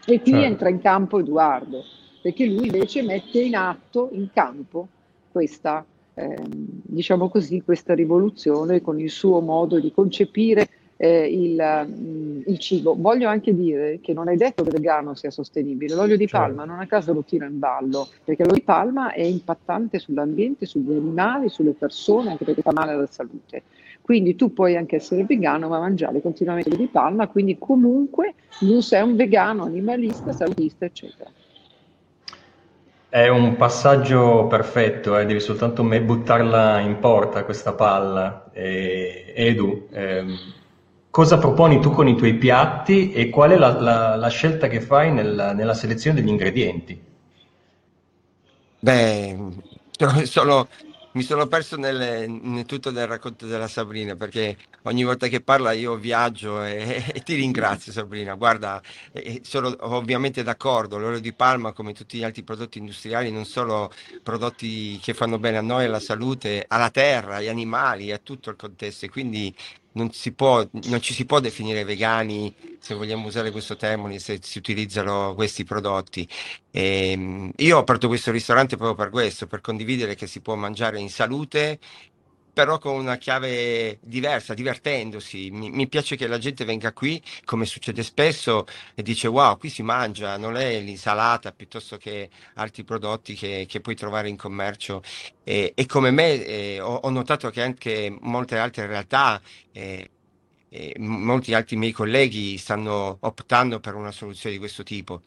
E 0.05 0.21
qui 0.21 0.31
certo. 0.31 0.45
entra 0.45 0.69
in 0.69 0.81
campo 0.81 1.19
Edoardo, 1.19 1.83
perché 2.21 2.45
lui 2.45 2.65
invece 2.65 3.03
mette 3.03 3.39
in 3.41 3.55
atto, 3.55 4.09
in 4.11 4.29
campo, 4.33 4.87
questa, 5.31 5.85
eh, 6.15 6.35
diciamo 6.47 7.29
così, 7.29 7.61
questa 7.61 7.93
rivoluzione 7.93 8.81
con 8.81 8.99
il 8.99 9.09
suo 9.09 9.39
modo 9.39 9.79
di 9.79 9.91
concepire 9.91 10.67
eh, 11.01 11.27
il, 11.31 11.87
mm, 11.87 12.41
il, 12.45 12.59
cibo. 12.59 12.93
Voglio 12.97 13.29
anche 13.29 13.55
dire 13.55 13.99
che 14.01 14.11
non 14.11 14.27
è 14.27 14.35
detto 14.35 14.63
che 14.63 14.69
il 14.69 14.75
vegano 14.75 15.15
sia 15.15 15.31
sostenibile. 15.31 15.95
L'olio 15.95 16.17
di 16.17 16.27
certo. 16.27 16.45
palma 16.45 16.65
non 16.65 16.81
a 16.81 16.87
caso 16.87 17.13
lo 17.13 17.23
tiro 17.23 17.45
in 17.45 17.57
ballo, 17.57 18.09
perché 18.25 18.43
l'olio 18.43 18.57
di 18.57 18.63
palma 18.63 19.13
è 19.13 19.21
impattante 19.21 19.97
sull'ambiente, 19.97 20.65
sugli 20.65 20.91
animali, 20.91 21.47
sulle 21.47 21.71
persone, 21.71 22.31
anche 22.31 22.43
perché 22.43 22.61
fa 22.61 22.73
male 22.73 22.91
alla 22.91 23.07
salute. 23.09 23.63
Quindi 24.01 24.35
tu 24.35 24.51
puoi 24.51 24.75
anche 24.75 24.97
essere 24.97 25.23
vegano, 25.23 25.69
ma 25.69 25.79
mangiare 25.79 26.19
continuamente 26.19 26.69
olio 26.69 26.81
di 26.81 26.91
palma, 26.91 27.27
quindi 27.27 27.57
comunque 27.57 28.33
non 28.61 28.81
sei 28.81 29.01
un 29.01 29.15
vegano 29.15 29.63
animalista, 29.63 30.33
salutista, 30.33 30.83
eccetera. 30.83 31.29
È 33.07 33.27
un 33.29 33.55
passaggio 33.55 34.47
perfetto, 34.47 35.17
eh, 35.17 35.25
devi 35.25 35.39
soltanto 35.39 35.81
me 35.83 36.01
buttarla 36.01 36.79
in 36.81 36.99
porta 36.99 37.45
questa 37.45 37.73
palla. 37.73 38.49
Eh, 38.51 39.31
Edu, 39.33 39.87
ehm, 39.91 40.37
cosa 41.09 41.37
proponi 41.37 41.79
tu 41.79 41.91
con 41.91 42.07
i 42.07 42.15
tuoi 42.15 42.35
piatti 42.35 43.11
e 43.11 43.29
qual 43.29 43.51
è 43.51 43.57
la, 43.57 43.79
la, 43.79 44.15
la 44.15 44.27
scelta 44.29 44.67
che 44.67 44.81
fai 44.81 45.11
nella, 45.11 45.53
nella, 45.53 45.73
selezione 45.73 46.19
degli 46.19 46.29
ingredienti? 46.29 47.01
Beh, 48.79 49.37
sono, 50.23 50.67
mi 51.13 51.23
sono 51.23 51.47
perso 51.47 51.75
nel, 51.77 52.29
nel, 52.29 52.65
tutto 52.65 52.91
del 52.91 53.07
racconto 53.07 53.45
della 53.45 53.67
Sabrina 53.67 54.15
perché 54.15 54.57
ogni 54.83 55.03
volta 55.03 55.27
che 55.27 55.41
parla 55.41 55.71
io 55.71 55.95
viaggio 55.95 56.63
e, 56.63 57.03
e 57.13 57.21
ti 57.21 57.35
ringrazio 57.35 57.91
Sabrina. 57.91 58.35
Guarda, 58.35 58.81
sono 59.41 59.75
ovviamente 59.81 60.43
d'accordo, 60.43 60.97
l'olio 60.97 61.19
di 61.19 61.33
palma 61.33 61.73
come 61.73 61.93
tutti 61.93 62.17
gli 62.17 62.23
altri 62.23 62.43
prodotti 62.43 62.77
industriali 62.77 63.31
non 63.31 63.45
solo 63.45 63.91
prodotti 64.23 64.99
che 64.99 65.13
fanno 65.13 65.39
bene 65.39 65.57
a 65.57 65.61
noi, 65.61 65.85
alla 65.85 65.99
salute, 65.99 66.65
alla 66.67 66.89
terra, 66.89 67.37
agli 67.37 67.47
animali, 67.47 68.11
a 68.11 68.17
tutto 68.17 68.49
il 68.49 68.55
contesto 68.55 69.05
e 69.05 69.09
quindi 69.09 69.53
non, 69.91 70.11
può, 70.35 70.65
non, 70.85 71.01
ci 71.01 71.13
si 71.13 71.25
può 71.25 71.39
definire 71.39 71.83
vegani, 71.83 72.53
se 72.79 72.93
vogliamo 72.93 73.27
usare 73.27 73.51
questo 73.51 73.75
termine, 73.75 74.19
se 74.19 74.39
si 74.41 74.57
utilizzano 74.57 75.33
questi 75.33 75.63
prodotti. 75.63 76.27
E, 76.71 77.11
ehm, 77.11 77.51
io 77.57 77.77
ho 77.77 77.79
aperto 77.81 78.07
questo 78.07 78.31
ristorante 78.31 78.77
proprio 78.77 78.95
per 78.95 79.09
questo, 79.11 79.47
per 79.47 79.61
condividere 79.61 80.15
che 80.15 80.27
si 80.27 80.41
può 80.41 80.55
mangiare 80.55 80.99
in 80.99 81.09
salute 81.09 81.79
però 82.51 82.77
con 82.77 82.95
una 82.95 83.17
chiave 83.17 83.99
diversa, 84.01 84.53
divertendosi. 84.53 85.49
Mi, 85.51 85.69
mi, 85.69 85.87
piace 85.87 86.15
che 86.15 86.27
la 86.27 86.37
gente 86.37 86.65
venga 86.65 86.93
qui, 86.93 87.21
come 87.45 87.65
succede 87.65 88.03
spesso, 88.03 88.65
e 88.95 89.01
dice 89.03 89.27
wow, 89.27 89.57
qui 89.57 89.69
si 89.69 89.83
mangia, 89.83 90.37
non 90.37 90.55
è 90.57 90.79
l'insalata 90.79 91.51
piuttosto 91.51 91.97
che 91.97 92.29
altri 92.55 92.83
prodotti 92.83 93.33
che, 93.35 93.65
che 93.67 93.81
puoi 93.81 93.95
trovare 93.95 94.29
in 94.29 94.37
commercio. 94.37 95.01
E, 95.43 95.73
e 95.75 95.85
come 95.85 96.11
me 96.11 96.45
eh, 96.45 96.79
ho, 96.79 96.95
ho, 96.95 97.09
notato 97.09 97.49
che 97.49 97.61
anche 97.61 98.15
molte 98.21 98.57
altre 98.57 98.87
realtà... 98.87 99.41
Eh, 99.71 100.09
e 100.71 100.93
molti 100.99 101.55
altri 101.55 101.75
miei 101.77 101.91
colleghi 101.91 102.55
stanno 102.57 103.17
optando 103.21 103.79
per 103.79 103.95
una 103.95 104.11
soluzione 104.11 104.53
di 104.53 104.59
questo 104.59 104.83
tipo. 104.83 105.23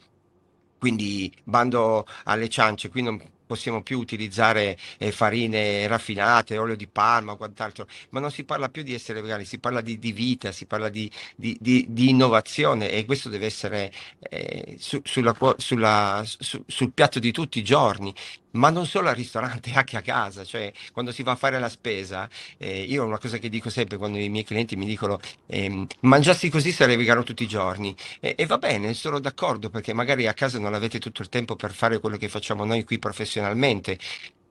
Quindi 0.79 1.33
bando 1.45 2.07
alle 2.25 2.49
ciance, 2.49 2.89
qui 2.89 3.03
non 3.03 3.21
possiamo 3.47 3.83
più 3.83 3.99
utilizzare 3.99 4.77
eh, 4.99 5.13
farine 5.13 5.87
raffinate, 5.87 6.59
olio 6.59 6.77
di 6.77 6.87
palma 6.87 7.37
quant'altro, 7.37 7.87
ma 8.11 8.21
non 8.21 8.31
si 8.31 8.45
parla 8.45 8.69
più 8.69 8.83
di 8.83 8.95
essere 8.95 9.21
vegani, 9.21 9.45
si 9.45 9.59
parla 9.59 9.81
di, 9.81 9.99
di 9.99 10.13
vita, 10.13 10.53
si 10.53 10.67
parla 10.67 10.89
di, 10.89 11.11
di, 11.37 11.57
di, 11.61 12.09
innovazione 12.09 12.91
e 12.91 13.05
questo 13.05 13.29
deve 13.29 13.47
essere 13.47 13.93
eh, 14.21 14.77
su, 14.79 15.01
sulla, 15.05 15.35
sulla, 15.57 16.23
su, 16.25 16.63
sul 16.67 16.93
piatto 16.93 17.19
di 17.19 17.33
tutti 17.33 17.59
i 17.59 17.65
giorni 17.65 18.15
ma 18.53 18.71
non 18.71 18.87
solo 18.87 19.09
al 19.09 19.15
ristorante, 19.15 19.73
anche 19.75 19.97
a 19.97 20.03
casa, 20.03 20.45
cioè 20.45 20.73
quando 20.93 21.13
si 21.13 21.23
va 21.23 21.33
a 21.33 21.37
fare 21.37 21.59
la 21.59 21.69
spesa, 21.69 22.29
eh, 22.59 22.83
io 22.83 23.05
una 23.05 23.19
cosa 23.19 23.39
che 23.39 23.49
dico 23.49 23.71
sempre 23.71 23.97
quando 23.97 24.19
i 24.19 24.29
miei 24.29 24.45
clienti 24.45 24.77
mi 24.77 24.87
dicono 24.87 25.19
eh, 25.47 25.87
mangiassi 26.01 26.49
così 26.51 26.73
sarei 26.73 26.97
vegano 26.97 27.23
tutti 27.23 27.43
i 27.43 27.49
giorni 27.49 27.95
e, 28.21 28.35
e 28.37 28.47
va 28.47 28.59
bene, 28.59 28.95
sono 28.95 29.19
d'accordo 29.21 29.71
perché 29.71 29.93
magari 29.93 30.27
a 30.27 30.35
casa 30.35 30.59
non 30.59 30.75
avete 30.75 30.99
tutto 30.99 31.23
il 31.23 31.29
tempo 31.29 31.57
per 31.57 31.73
fare 31.73 31.99
quello 32.01 32.17
che 32.17 32.29
facciamo 32.29 32.65
noi 32.65 32.85
qui 32.85 32.99
professionalmente, 32.99 33.99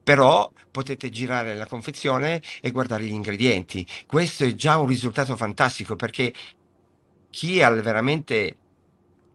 però 0.04 0.52
potete 0.72 1.10
girare 1.10 1.56
la 1.56 1.68
confezione 1.68 2.42
e 2.62 2.72
guardare 2.72 3.04
gli 3.04 3.12
ingredienti. 3.12 3.86
Questo 4.08 4.44
è 4.46 4.54
già 4.56 4.78
un 4.80 4.88
risultato 4.88 5.36
fantastico 5.36 5.96
perché 5.96 6.34
chi 7.30 7.62
ha 7.62 7.70
veramente 7.70 8.58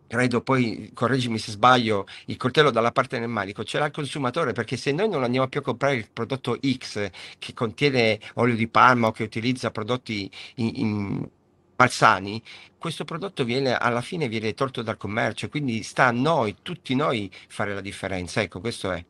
credo 0.06 0.42
poi, 0.42 0.90
correggimi 0.94 1.38
se 1.38 1.52
sbaglio, 1.52 2.06
il 2.26 2.36
coltello 2.36 2.70
dalla 2.70 2.92
parte 2.92 3.18
del 3.18 3.28
manico, 3.28 3.64
ce 3.64 3.78
l'ha 3.78 3.86
il 3.86 3.92
consumatore 3.92 4.52
perché 4.52 4.76
se 4.76 4.92
noi 4.92 5.08
non 5.08 5.22
andiamo 5.22 5.48
più 5.48 5.60
a 5.60 5.62
comprare 5.62 5.96
il 5.96 6.08
prodotto 6.12 6.58
X 6.60 7.10
che 7.38 7.54
contiene 7.54 8.20
olio 8.34 8.54
di 8.54 8.68
palma 8.68 9.08
o 9.08 9.12
che 9.12 9.24
utilizza 9.24 9.70
prodotti 9.70 10.30
in, 10.56 10.72
in 10.74 11.28
malsani, 11.76 12.42
questo 12.78 13.04
prodotto 13.04 13.44
viene 13.44 13.76
alla 13.76 14.00
fine 14.00 14.28
viene 14.28 14.54
tolto 14.54 14.82
dal 14.82 14.96
commercio, 14.96 15.48
quindi 15.48 15.82
sta 15.82 16.06
a 16.06 16.10
noi, 16.12 16.56
tutti 16.62 16.94
noi, 16.94 17.30
fare 17.48 17.74
la 17.74 17.80
differenza. 17.80 18.40
Ecco, 18.40 18.60
questo 18.60 18.92
è. 18.92 19.04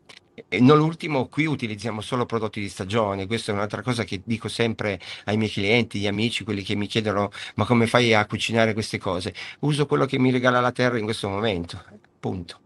E 0.49 0.61
non 0.61 0.81
ultimo, 0.81 1.29
qui 1.29 1.47
utilizziamo 1.47 2.03
solo 2.03 2.27
prodotti 2.27 2.61
di 2.61 2.69
stagione, 2.69 3.27
questa 3.27 3.53
è 3.53 3.55
un'altra 3.55 3.81
cosa 3.81 4.05
che 4.05 4.21
dico 4.23 4.49
sempre 4.49 5.01
ai 5.25 5.39
miei 5.39 5.49
clienti, 5.49 5.97
agli 5.97 6.07
amici, 6.07 6.45
quelli 6.45 6.63
che 6.63 6.75
mi 6.75 6.87
chiedono 6.87 7.31
ma 7.55 7.65
come 7.65 7.87
fai 7.87 8.13
a 8.13 8.27
cucinare 8.27 8.75
queste 8.75 8.99
cose? 8.99 9.33
Uso 9.61 9.87
quello 9.87 10.05
che 10.05 10.19
mi 10.19 10.31
regala 10.31 10.61
la 10.61 10.73
terra 10.73 10.99
in 10.99 11.05
questo 11.05 11.31
momento, 11.31 11.83
punto. 12.21 12.61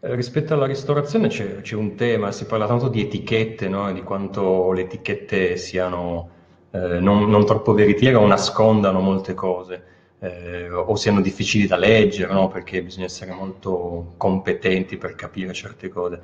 Eh, 0.00 0.14
rispetto 0.14 0.54
alla 0.54 0.66
ristorazione 0.66 1.28
c'è, 1.28 1.60
c'è, 1.60 1.74
un 1.74 1.96
tema, 1.96 2.32
si 2.32 2.46
parla 2.46 2.66
tanto 2.66 2.88
di 2.88 3.00
etichette, 3.00 3.68
no? 3.68 3.92
di 3.92 4.02
quanto 4.02 4.72
le 4.72 4.82
etichette 4.82 5.56
siano 5.56 6.30
eh, 6.70 6.98
non, 7.00 7.28
non, 7.30 7.46
troppo 7.46 7.72
veritiere 7.72 8.16
o 8.16 8.26
nascondano 8.26 9.00
molte 9.00 9.34
cose. 9.34 9.92
Eh, 10.18 10.70
o 10.70 10.94
siano 10.96 11.20
difficili 11.20 11.66
da 11.66 11.76
leggere, 11.76 12.32
no? 12.32 12.48
perché 12.48 12.82
bisogna 12.82 13.06
essere 13.06 13.32
molto 13.32 14.14
competenti 14.16 14.96
per 14.96 15.14
capire 15.14 15.52
certe 15.52 15.88
cose. 15.88 16.20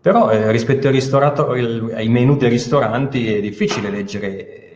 Però 0.00 0.30
eh, 0.30 0.52
rispetto 0.52 0.88
al 0.88 1.90
ai 1.94 2.08
menu 2.08 2.36
dei 2.36 2.48
ristoranti 2.48 3.34
è 3.34 3.40
difficile 3.40 3.90
leggere 3.90 4.68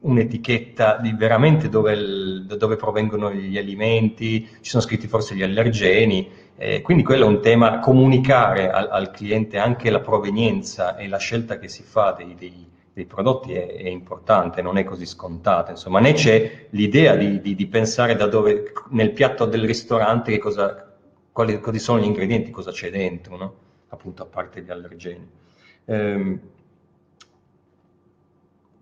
un'etichetta 0.00 0.98
di 0.98 1.12
veramente 1.12 1.68
dove, 1.68 1.92
il, 1.92 2.46
dove, 2.58 2.76
provengono 2.76 3.32
gli 3.32 3.58
alimenti, 3.58 4.46
ci 4.60 4.70
sono 4.70 4.82
scritti 4.82 5.08
forse 5.08 5.34
gli 5.34 5.42
allergeni, 5.42 6.28
eh, 6.56 6.80
quindi 6.82 7.02
quello 7.02 7.24
è 7.24 7.28
un 7.28 7.40
tema, 7.40 7.80
comunicare 7.80 8.70
al, 8.70 8.88
al, 8.90 9.10
cliente 9.10 9.58
anche 9.58 9.90
la 9.90 10.00
provenienza 10.00 10.96
e 10.96 11.08
la 11.08 11.18
scelta 11.18 11.58
che 11.58 11.68
si 11.68 11.82
fa 11.82 12.14
dei, 12.16 12.34
dei, 12.38 12.68
dei 12.92 13.06
prodotti 13.06 13.54
è, 13.54 13.66
è, 13.66 13.88
importante, 13.88 14.62
non 14.62 14.78
è 14.78 14.84
così 14.84 15.06
scontata, 15.06 15.72
insomma, 15.72 16.00
né 16.00 16.12
c'è 16.12 16.66
l'idea 16.70 17.16
di, 17.16 17.40
di, 17.40 17.54
di, 17.54 17.66
pensare 17.66 18.14
da 18.14 18.26
dove, 18.26 18.72
nel 18.90 19.12
piatto 19.12 19.46
del 19.46 19.64
ristorante, 19.64 20.38
cosa, 20.38 20.96
quali, 21.32 21.58
quali 21.60 21.78
sono 21.78 22.00
gli 22.00 22.04
ingredienti, 22.04 22.50
cosa 22.50 22.70
c'è 22.70 22.90
dentro, 22.90 23.36
no? 23.36 23.54
Appunto 23.96 24.22
a 24.22 24.26
parte 24.26 24.62
gli 24.62 24.70
allergeni. 24.70 25.28
Eh, 25.84 26.38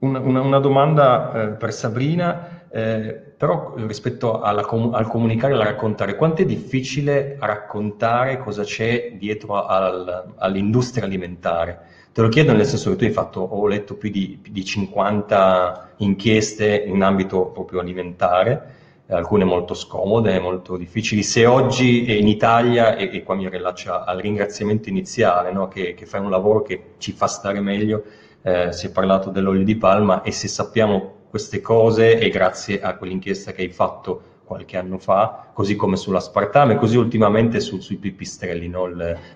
una, 0.00 0.18
una, 0.18 0.40
una, 0.40 0.59
domanda 0.59 1.33
eh, 1.33 1.49
per 1.49 1.73
Sabrina, 1.73 2.66
eh, 2.68 3.33
però 3.37 3.75
rispetto 3.76 4.42
alla, 4.42 4.66
al 4.68 5.06
comunicare 5.06 5.52
e 5.52 5.56
alla 5.56 5.64
raccontare, 5.64 6.16
quanto 6.16 6.42
è 6.42 6.44
difficile 6.44 7.37
raccontare 7.40 8.38
cosa 8.38 8.64
c'è 8.64 9.14
dietro 9.16 9.64
al, 9.64 10.35
all'industria 10.37 11.04
alimentare? 11.04 11.92
Te 12.12 12.21
lo 12.21 12.28
chiedo 12.28 12.52
nel 12.52 12.66
senso 12.66 12.90
che 12.90 12.97
tu 12.97 13.04
hai 13.04 13.11
fatto, 13.11 13.40
ho 13.40 13.66
letto 13.66 13.97
più 13.97 14.11
di, 14.11 14.38
più 14.40 14.52
di 14.52 14.64
50 14.64 15.94
inchieste 15.97 16.85
in 16.87 17.02
ambito 17.02 17.47
proprio 17.47 17.80
alimentare, 17.80 18.83
alcune 19.08 19.44
molto 19.44 19.75
scomode, 19.75 20.38
molto 20.38 20.76
difficili. 20.76 21.23
Se 21.23 21.44
oggi 21.46 22.18
in 22.18 22.28
Italia, 22.28 22.96
e, 22.96 23.11
e 23.12 23.23
qua 23.23 23.34
mi 23.34 23.49
rilaccio 23.49 23.92
al 23.92 24.18
ringraziamento 24.18 24.88
iniziale, 24.88 25.52
no? 25.52 25.68
che, 25.68 25.94
che, 25.94 26.06
fai 26.06 26.20
un 26.20 26.30
lavoro 26.30 26.62
che 26.62 26.94
ci 26.99 27.12
fa 27.12 27.26
stare 27.26 27.61
meglio, 27.61 28.04
eh, 28.42 28.73
si 28.73 28.87
è 28.87 28.90
parlato 28.90 29.30
dell'olio 29.30 29.64
di 29.64 29.76
palma 29.76 30.23
e 30.23 30.30
se 30.30 30.49
sappiamo 30.49 31.23
queste 31.28 31.61
cose 31.61 32.18
è 32.18 32.28
grazie 32.28 32.80
a 32.80 32.96
quell'inchiesta 32.96 33.52
che 33.52 33.62
hai 33.62 33.70
fatto 33.70 34.32
qualche 34.44 34.76
anno 34.76 34.99
fa, 34.99 35.50
così 35.52 35.75
come 35.75 35.96
sull'aspartame, 35.96 36.76
così 36.76 36.96
ultimamente 36.96 37.61
su, 37.61 37.80
sui 37.80 37.96
pipistrelli, 37.96 38.68
no? 38.68 38.87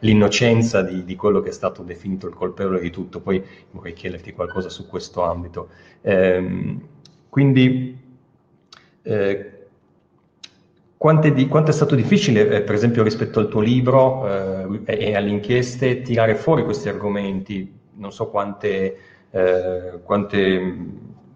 l'innocenza 0.01 0.83
di, 0.83 1.03
di, 1.05 1.17
quello 1.17 1.41
che 1.41 1.49
è 1.49 1.53
stato 1.53 1.83
definito 1.83 2.29
il 2.29 2.35
colpevole 2.35 2.79
di 2.79 2.91
tutto. 2.91 3.21
Poi 3.21 3.43
vorrei 3.71 3.95
chiederti 3.95 4.33
qualcosa 4.33 4.69
su 4.69 4.87
questo 4.87 5.23
ambito. 5.23 5.71
Eh, 6.03 6.77
quindi, 7.29 7.99
eh, 9.03 9.58
quanto 10.99 11.29
è, 11.29 11.49
quanto 11.49 11.71
è, 11.71 11.75
stato 11.75 11.95
difficile, 11.95 12.49
eh, 12.51 12.63
per 12.63 12.75
esempio, 12.75 13.05
rispetto 13.05 13.39
al 13.39 13.49
tuo 13.49 13.61
libro 13.61 14.27
eh, 14.29 14.83
e 14.85 15.15
alle 15.15 15.31
inchieste, 15.31 16.03
tirare 16.03 16.35
fuori 16.35 16.65
questi 16.65 16.89
argomenti? 16.89 17.73
Non 17.95 18.13
so 18.13 18.29
quante, 18.29 18.97
eh, 19.31 20.01
quante 20.03 20.77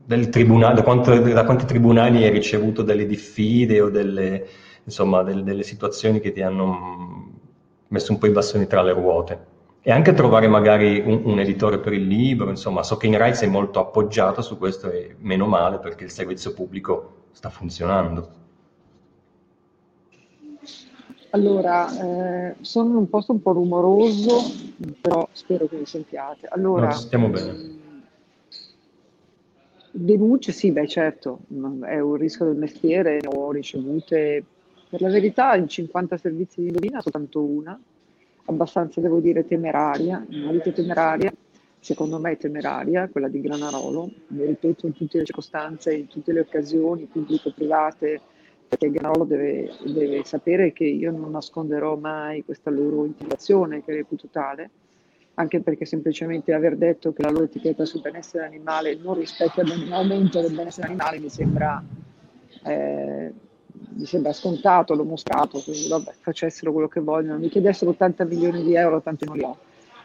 da, 0.05 0.83
quanto, 0.83 1.17
da, 1.17 1.45
quanti 1.45 1.65
tribunali 1.65 2.25
hai 2.25 2.31
ricevuto 2.31 2.83
delle 2.83 3.07
diffide 3.07 3.81
o 3.81 3.89
delle, 3.89 4.47
insomma, 4.83 5.23
delle, 5.23 5.45
delle 5.45 5.63
situazioni 5.63 6.21
che 6.21 6.33
ti 6.33 6.43
hanno 6.43 7.31
messo 7.89 8.13
un 8.13 8.19
po' 8.19 8.27
i 8.27 8.31
bastoni 8.31 8.67
tra 8.67 8.83
le 8.83 8.93
ruote? 8.93 9.51
E 9.81 9.91
anche 9.91 10.13
trovare 10.13 10.49
magari 10.49 11.03
un, 11.05 11.23
un, 11.25 11.39
editore 11.39 11.79
per 11.79 11.93
il 11.93 12.07
libro, 12.07 12.51
insomma, 12.51 12.83
so 12.83 12.97
che 12.97 13.07
in 13.07 13.17
Rai 13.17 13.35
sei 13.35 13.49
molto 13.49 13.81
appoggiato 13.81 14.43
su 14.43 14.59
questo 14.59 14.91
e 14.91 15.17
meno 15.19 15.47
male 15.47 15.79
perché 15.79 16.05
il 16.05 16.11
servizio 16.11 16.53
pubblico 16.53 17.27
sta 17.33 17.49
funzionando. 17.49 18.42
Allora, 21.35 22.51
eh, 22.51 22.57
sono 22.61 22.91
in 22.91 22.97
un 22.97 23.09
posto 23.09 23.33
un 23.33 23.41
po' 23.41 23.53
rumoroso, 23.53 24.39
però 25.01 25.27
spero 25.33 25.67
che 25.67 25.77
mi 25.77 25.87
sentiate. 25.87 26.47
Allora, 26.47 26.89
no, 26.89 26.93
stiamo 26.93 27.29
bene. 27.29 27.53
Mm, 27.53 27.99
denunce, 29.91 30.53
sì, 30.53 30.71
beh 30.73 30.87
certo, 30.87 31.41
è 31.85 31.99
un 32.01 32.17
rischio 32.17 32.45
del 32.45 32.57
mestiere, 32.57 33.19
ho 33.25 33.51
ricevute, 33.51 34.45
per 34.91 35.01
la 35.01 35.09
verità, 35.09 35.57
in 35.57 35.69
50 35.69 36.19
servizi 36.19 36.61
di 36.61 36.67
indovina 36.67 37.01
soltanto 37.01 37.41
una, 37.41 37.81
abbastanza, 38.45 39.01
devo 39.01 39.21
dire, 39.21 39.47
temeraria, 39.47 40.23
una 40.29 40.51
vita 40.51 40.71
temeraria, 40.71 41.33
secondo 41.81 42.19
me 42.19 42.37
temeraria, 42.37 43.09
quella 43.09 43.29
di 43.29 43.41
Granarolo, 43.41 44.11
lo 44.27 44.45
ripeto 44.45 44.87
in 44.87 44.93
tutte 44.93 45.17
le 45.17 45.25
circostanze, 45.25 45.95
in 45.95 46.09
tutte 46.09 46.33
le 46.35 46.41
occasioni, 46.41 47.09
pubbliche-private, 47.11 48.21
perché 48.73 48.91
Granarolo 48.91 49.25
deve, 49.25 49.71
deve, 49.85 50.25
sapere 50.25 50.73
che 50.73 50.85
io 50.85 51.11
non 51.11 51.31
nasconderò 51.31 51.97
mai 51.97 52.43
questa 52.43 52.71
loro 52.71 53.05
intimidazione 53.05 53.85
che 53.85 53.93
reputo 53.93 54.29
tale, 54.31 54.71
anche 55.35 55.61
perché 55.61 55.85
semplicemente 55.85 56.55
aver 56.55 56.77
detto 56.77 57.13
che 57.13 57.21
la 57.21 57.31
loro 57.31 57.45
etichetta 57.45 57.85
sul 57.85 58.01
benessere 58.01 58.47
animale 58.47 58.97
non 58.97 59.19
rispecchia 59.19 59.63
l'aumento 59.63 60.41
del 60.41 60.55
benessere 60.55 60.87
animale 60.87 61.19
mi 61.19 61.29
sembra, 61.29 61.85
eh, 62.65 63.33
mi 63.91 64.07
sembra 64.07 64.33
scontato, 64.33 64.95
l'ho 64.95 65.05
mostrato, 65.05 65.61
quindi 65.61 65.89
vabbè, 65.89 66.13
facessero 66.21 66.73
quello 66.73 66.89
che 66.89 67.01
vogliono, 67.01 67.39
mi 67.39 67.51
chiedessero 67.51 67.91
80 67.91 68.25
milioni 68.25 68.63
di 68.63 68.75
euro, 68.75 69.03
tanto 69.03 69.27
non 69.27 69.37
li 69.37 69.43
ho. 69.43 69.59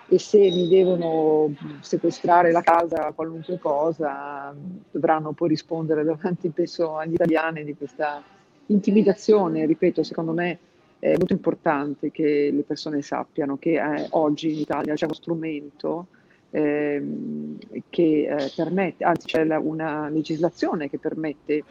E 0.10 0.20
se 0.20 0.40
mi 0.40 0.68
devono 0.68 1.54
sequestrare 1.80 2.52
la 2.52 2.62
casa, 2.62 3.14
qualunque 3.14 3.60
cosa, 3.60 4.54
dovranno 4.92 5.32
poi 5.32 5.48
rispondere 5.48 6.04
davanti, 6.04 6.50
penso, 6.50 6.98
agli 6.98 7.14
italiani 7.14 7.64
di 7.64 7.76
questa 7.76 8.22
intimidazione, 8.68 9.66
ripeto, 9.66 10.04
secondo 10.04 10.32
me 10.34 10.60
è 11.00 11.16
molto 11.18 11.34
importante 11.34 12.12
che 12.12 12.50
le 12.52 12.64
persone 12.64 13.02
sappiano 13.02 13.58
che 13.58 13.74
eh, 13.74 14.08
oggi 14.12 14.54
in 14.54 14.60
Italia 14.60 14.96
c'è 14.96 15.06
uno 15.06 15.14
strumento 15.14 16.08
ehm, 16.50 17.58
che 17.90 18.28
eh, 18.28 18.52
permette, 18.56 19.04
anzi 19.04 19.28
c'è 19.28 19.44
la, 19.44 19.60
una 19.60 20.10
legislazione 20.10 20.90
che 20.90 20.98
permette 20.98 21.64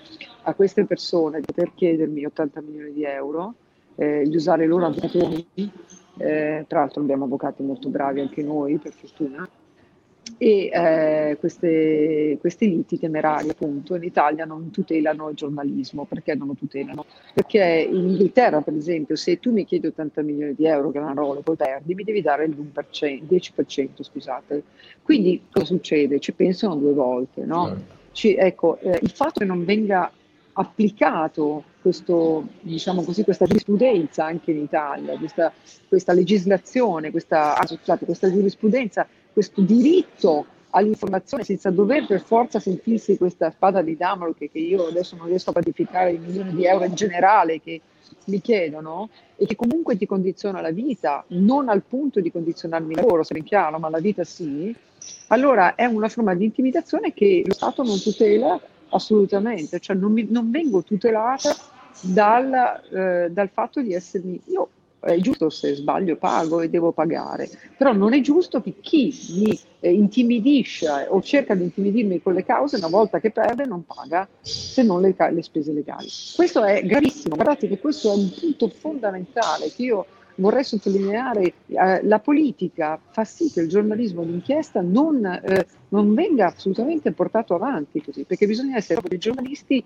a 0.43 0.55
queste 0.55 0.85
persone 0.85 1.41
di 1.41 1.47
poter 1.47 1.73
chiedermi 1.75 2.25
80 2.25 2.61
milioni 2.61 2.93
di 2.93 3.05
euro, 3.05 3.55
eh, 3.97 4.23
di 4.27 4.37
usare 4.37 4.65
i 4.65 4.69
loro 4.69 4.87
avvocati, 4.87 5.71
eh, 6.19 6.65
tra 6.69 6.81
l'altro 6.81 7.03
abbiamo 7.03 7.25
avvocati 7.25 7.63
molto 7.63 7.89
bravi 7.89 8.21
anche 8.21 8.43
noi 8.43 8.79
per 8.79 8.93
fortuna, 8.93 9.49
e 10.39 10.71
eh, 10.73 11.37
queste, 11.39 12.37
queste 12.41 12.67
liti 12.67 12.99
temerarie 12.99 13.53
appunto 13.53 13.95
in 13.95 14.03
Italia 14.03 14.45
non 14.45 14.71
tutelano 14.71 15.31
il 15.31 15.35
giornalismo 15.35 16.05
perché 16.05 16.35
non 16.35 16.49
lo 16.49 16.55
tutelano? 16.55 17.07
Perché 17.33 17.89
in 17.91 18.09
Inghilterra 18.11 18.61
per 18.61 18.75
esempio 18.75 19.17
se 19.17 19.39
tu 19.39 19.53
mi 19.53 19.65
chiedi 19.65 19.87
80 19.87 20.23
milioni 20.23 20.55
di 20.55 20.67
euro 20.67 20.93
roba 20.93 21.41
poi 21.41 21.57
perdi 21.57 21.95
mi 21.95 22.05
devi 22.05 22.21
dare 22.21 22.45
il 22.45 22.57
1%, 22.57 23.23
10% 23.29 24.03
scusate 24.03 24.63
quindi 25.03 25.43
cosa 25.51 25.67
succede? 25.67 26.19
ci 26.21 26.33
pensano 26.33 26.77
due 26.77 26.93
volte 26.93 27.45
no? 27.45 27.69
Certo. 27.69 27.95
Ci, 28.13 28.35
ecco, 28.35 28.79
eh, 28.79 28.99
il 29.03 29.11
fatto 29.11 29.41
che 29.41 29.45
non 29.45 29.65
venga 29.67 30.11
applicato 30.59 31.65
questo, 31.83 32.47
diciamo 32.61 33.03
così, 33.03 33.23
questa 33.25 33.45
giurisprudenza 33.45 34.25
anche 34.25 34.53
in 34.53 34.63
Italia, 34.63 35.17
questa, 35.19 35.53
questa 35.87 36.15
legislazione, 36.15 37.11
questa, 37.11 37.57
ah, 37.59 37.67
scusate, 37.67 38.07
questa 38.07 38.31
giurisprudenza 38.31 39.07
questo 39.37 39.61
diritto 39.61 40.47
all'informazione 40.71 41.45
senza 41.45 41.69
dover 41.69 42.07
per 42.07 42.23
forza 42.23 42.59
sentirsi 42.59 43.19
questa 43.19 43.51
spada 43.51 43.83
di 43.83 43.95
Damocle 43.95 44.49
che 44.51 44.59
io 44.59 44.87
adesso 44.87 45.15
non 45.15 45.27
riesco 45.27 45.51
a 45.51 45.53
quantificare 45.53 46.13
i 46.13 46.19
milioni 46.19 46.55
di 46.55 46.65
euro 46.65 46.87
in 46.87 46.95
generale 46.95 47.61
che 47.61 47.83
mi 48.29 48.41
chiedono 48.41 49.11
e 49.37 49.45
che 49.45 49.55
comunque 49.55 49.99
ti 49.99 50.07
condiziona 50.07 50.63
la 50.63 50.71
vita, 50.71 51.23
non 51.29 51.69
al 51.69 51.83
punto 51.83 52.21
di 52.21 52.33
condizionarmi 52.33 52.95
il 52.95 53.01
lavoro, 53.01 53.25
se 53.25 53.35
ben 53.35 53.45
chiaro, 53.45 53.79
ma 53.79 53.91
la 53.91 53.99
vita 53.99 54.25
sì, 54.25 54.75
allora 55.29 55.75
è 55.75 55.85
una 55.85 56.09
forma 56.09 56.35
di 56.35 56.47
intimidazione 56.47 57.13
che 57.13 57.43
lo 57.45 57.53
Stato 57.53 57.83
non 57.83 58.01
tutela 58.01 58.59
assolutamente, 58.89 59.81
cioè 59.81 59.97
non, 59.97 60.13
mi, 60.13 60.27
non 60.31 60.51
vengo 60.51 60.83
tutelata 60.83 61.55
dal, 62.01 62.81
eh, 62.91 63.29
dal 63.31 63.51
fatto 63.51 63.83
di 63.83 63.93
essermi 63.93 64.41
io 64.47 64.71
è 65.07 65.19
giusto 65.21 65.49
se 65.51 65.75
sbaglio 65.75 66.17
pago 66.17 66.61
e 66.61 66.69
devo 66.69 66.93
pagare, 66.93 67.49
però 67.77 67.93
non 67.93 68.13
è 68.13 68.21
giusto 68.21 68.61
che 68.61 68.75
chi 68.81 69.15
mi 69.39 69.59
eh, 69.81 69.93
intimidisce 69.93 71.07
o 71.09 71.23
cerca 71.23 71.55
di 71.55 71.63
intimidirmi 71.65 72.21
con 72.21 72.35
le 72.35 72.45
cause 72.45 72.77
una 72.77 72.89
volta 72.89 73.21
che 73.21 73.31
perde 73.31 73.65
non 73.65 73.85
paga 73.85 74.29
se 74.41 74.83
non 74.83 75.01
le, 75.01 75.15
le 75.31 75.43
spese 75.43 75.73
legali. 75.73 76.09
Questo 76.35 76.63
è 76.65 76.85
gravissimo, 76.85 77.35
guardate 77.35 77.69
che 77.69 77.79
questo 77.79 78.13
è 78.13 78.17
un 78.17 78.31
punto 78.39 78.69
fondamentale 78.69 79.71
che 79.71 79.83
io 79.83 80.07
vorrei 80.37 80.65
sottolineare, 80.65 81.53
eh, 81.67 82.01
la 82.03 82.19
politica 82.19 82.99
fa 83.11 83.25
sì 83.25 83.51
che 83.51 83.61
il 83.61 83.69
giornalismo 83.69 84.23
d'inchiesta 84.23 84.81
non, 84.81 85.25
eh, 85.25 85.67
non, 85.89 86.15
venga 86.15 86.47
assolutamente 86.47 87.13
portato 87.13 87.55
avanti 87.55 88.03
così, 88.03 88.25
perché 88.25 88.47
bisogna 88.47 88.77
essere 88.77 89.01
proprio 89.01 89.19
dei 89.19 89.19
giornalisti 89.19 89.85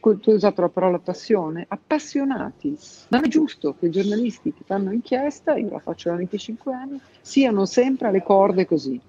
tu 0.00 0.30
hai 0.30 0.36
usato 0.36 0.60
la 0.60 0.68
parola 0.68 0.98
passione, 0.98 1.64
appassionati. 1.68 2.76
Non 3.08 3.24
è 3.24 3.28
giusto 3.28 3.74
che 3.78 3.86
i 3.86 3.90
giornalisti 3.90 4.52
che 4.52 4.62
fanno 4.64 4.92
inchiesta, 4.92 5.56
io 5.56 5.70
la 5.70 5.78
faccio 5.78 6.10
da 6.10 6.16
25 6.16 6.72
anni, 6.72 7.00
siano 7.20 7.66
sempre 7.66 8.08
alle 8.08 8.22
corde 8.22 8.66
così. 8.66 9.00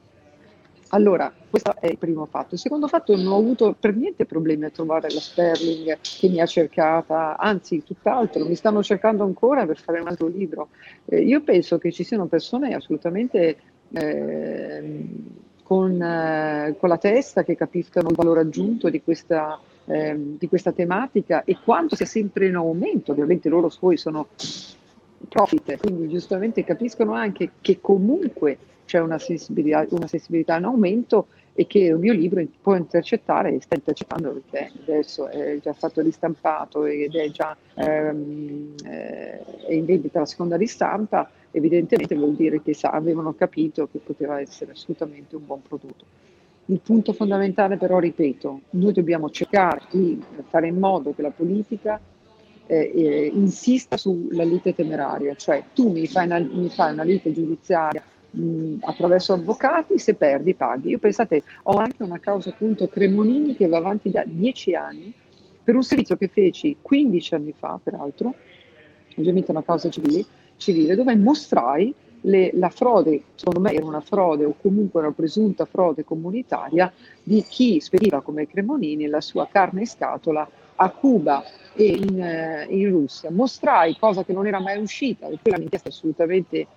Allora, 0.92 1.32
questo 1.50 1.76
è 1.80 1.88
il 1.88 1.98
primo 1.98 2.26
fatto. 2.26 2.56
Il 2.56 2.60
secondo 2.60 2.88
fatto, 2.88 3.16
non 3.16 3.28
ho 3.28 3.38
avuto 3.38 3.76
per 3.80 3.96
niente 3.96 4.26
problemi 4.26 4.66
a 4.66 4.70
trovare 4.72 5.10
la 5.12 5.20
Sterling 5.20 6.00
che 6.02 6.30
mi 6.30 6.42
ha 6.42 6.48
cercata, 6.48 7.38
anzi, 7.38 7.84
tutt'altro, 7.84 8.46
mi 8.46 8.56
stanno 8.56 8.82
cercando 8.82 9.24
ancora 9.24 9.66
per 9.68 9.78
fare 9.78 10.00
un 10.00 10.08
altro 10.08 10.28
libro. 10.28 10.70
Eh, 11.06 11.22
io 11.22 11.42
penso 11.42 11.78
che 11.78 11.92
ci 11.92 12.04
siano 12.04 12.26
persone 12.26 12.74
assolutamente 12.74 13.58
eh, 13.92 15.08
con, 15.62 16.02
eh, 16.02 16.76
con 16.80 16.90
la 16.90 16.98
testa 16.98 17.44
che 17.44 17.56
capiscano 17.56 18.10
il 18.10 18.16
valore 18.16 18.42
aggiunto 18.42 18.90
di 18.90 19.04
questa 19.04 19.60
eh, 19.90 20.16
di 20.38 20.48
questa 20.48 20.72
tematica 20.72 21.44
e 21.44 21.58
quanto 21.64 21.96
sia 21.96 22.06
sempre 22.06 22.48
in 22.48 22.56
aumento, 22.56 23.12
ovviamente 23.12 23.50
loro 23.50 23.72
poi 23.80 23.98
sono 23.98 24.28
profit, 25.28 25.78
quindi 25.78 26.08
giustamente 26.08 26.64
capiscono 26.64 27.14
anche 27.14 27.52
che 27.60 27.80
comunque 27.82 28.58
c'è 28.86 29.00
una 29.00 29.20
sensibilità, 29.20 29.86
una 29.90 30.08
sensibilità 30.08 30.58
in 30.58 30.66
aumento 30.66 31.28
e 31.54 31.68
che 31.68 31.80
il 31.80 31.98
mio 31.98 32.14
libro 32.14 32.44
può 32.62 32.76
intercettare 32.76 33.54
e 33.54 33.62
sta 33.62 33.76
intercettando 33.76 34.32
perché 34.32 34.72
adesso 34.82 35.28
è 35.28 35.60
già 35.62 35.74
stato 35.74 36.02
ristampato 36.02 36.86
ed 36.86 37.16
è 37.16 37.30
già 37.32 37.56
ehm, 37.76 38.76
eh, 38.86 39.66
è 39.66 39.74
in 39.74 39.86
vendita 39.86 40.20
la 40.20 40.26
seconda 40.26 40.56
ristampa, 40.56 41.30
evidentemente 41.52 42.16
vuol 42.16 42.36
dire 42.36 42.62
che 42.62 42.74
sa, 42.74 42.92
avevano 42.92 43.34
capito 43.34 43.88
che 43.92 44.00
poteva 44.00 44.40
essere 44.40 44.72
assolutamente 44.72 45.36
un 45.36 45.46
buon 45.46 45.62
prodotto. 45.62 46.06
Il 46.70 46.82
punto 46.82 47.14
fondamentale 47.14 47.78
però, 47.78 47.98
ripeto, 47.98 48.62
noi 48.72 48.94
dobbiamo 48.94 49.32
cercare 49.32 49.82
di 49.90 50.22
fare 50.50 50.68
in 50.68 50.78
modo 50.78 51.16
che 51.16 51.24
la 51.24 51.32
politica 51.32 52.00
eh, 52.68 52.92
eh, 52.94 53.32
insista 53.34 53.98
sulla 53.98 54.44
lite 54.44 54.76
temeraria, 54.76 55.34
cioè 55.34 55.64
tu 55.74 55.92
mi 55.92 56.06
fai 56.06 56.28
una, 56.28 56.38
mi 56.38 56.70
fai 56.70 56.94
una 56.94 57.02
lite 57.02 57.32
giudiziaria 57.32 58.04
mh, 58.30 58.76
attraverso 58.82 59.34
avvocati, 59.34 59.98
se 59.98 60.14
perdi 60.14 60.54
paghi. 60.54 60.90
Io 60.90 61.00
pensate, 61.00 61.42
ho 61.64 61.78
anche 61.78 62.04
una 62.04 62.20
causa 62.20 62.52
appunto 62.52 62.88
Cremonini 62.88 63.56
che 63.56 63.68
va 63.68 63.78
avanti 63.78 64.12
da 64.12 64.24
dieci 64.24 64.76
anni 64.76 65.12
per 65.64 65.74
un 65.74 65.82
servizio 65.82 66.18
che 66.18 66.28
feci 66.28 66.78
15 66.80 67.34
anni 67.34 67.54
fa, 67.58 67.80
peraltro, 67.82 68.36
ovviamente 69.16 69.50
una 69.50 69.64
causa 69.64 69.90
civile, 69.90 70.24
civile 70.58 70.94
dove 70.94 71.16
mostrai 71.16 71.96
le, 72.22 72.52
la 72.54 72.70
frode, 72.70 73.24
secondo 73.36 73.60
me 73.60 73.74
era 73.74 73.86
una 73.86 74.02
frode 74.02 74.46
o 74.46 74.56
comunque 74.62 75.00
una 75.00 75.12
presunta 75.12 75.66
frode 75.66 76.04
comunitaria 76.04 76.92
di 77.24 77.44
chi 77.48 77.80
spediva 77.80 78.22
come 78.22 78.48
Cremonini 78.48 79.08
la 79.08 79.22
sua 79.22 79.48
carne 79.50 79.82
in 79.82 79.88
scatola 79.88 80.48
a 80.76 80.90
Cuba 80.92 81.44
e 81.74 81.86
in, 81.86 82.22
eh, 82.22 82.68
in 82.70 82.90
Russia. 82.90 83.32
Mostrai, 83.32 83.98
cosa 83.98 84.24
che 84.24 84.34
non 84.34 84.48
era 84.48 84.60
mai 84.60 84.82
uscita, 84.82 85.28
e 85.28 85.38
quella 85.42 85.58
un'inchiesta 85.58 85.90
assolutamente, 85.90 86.68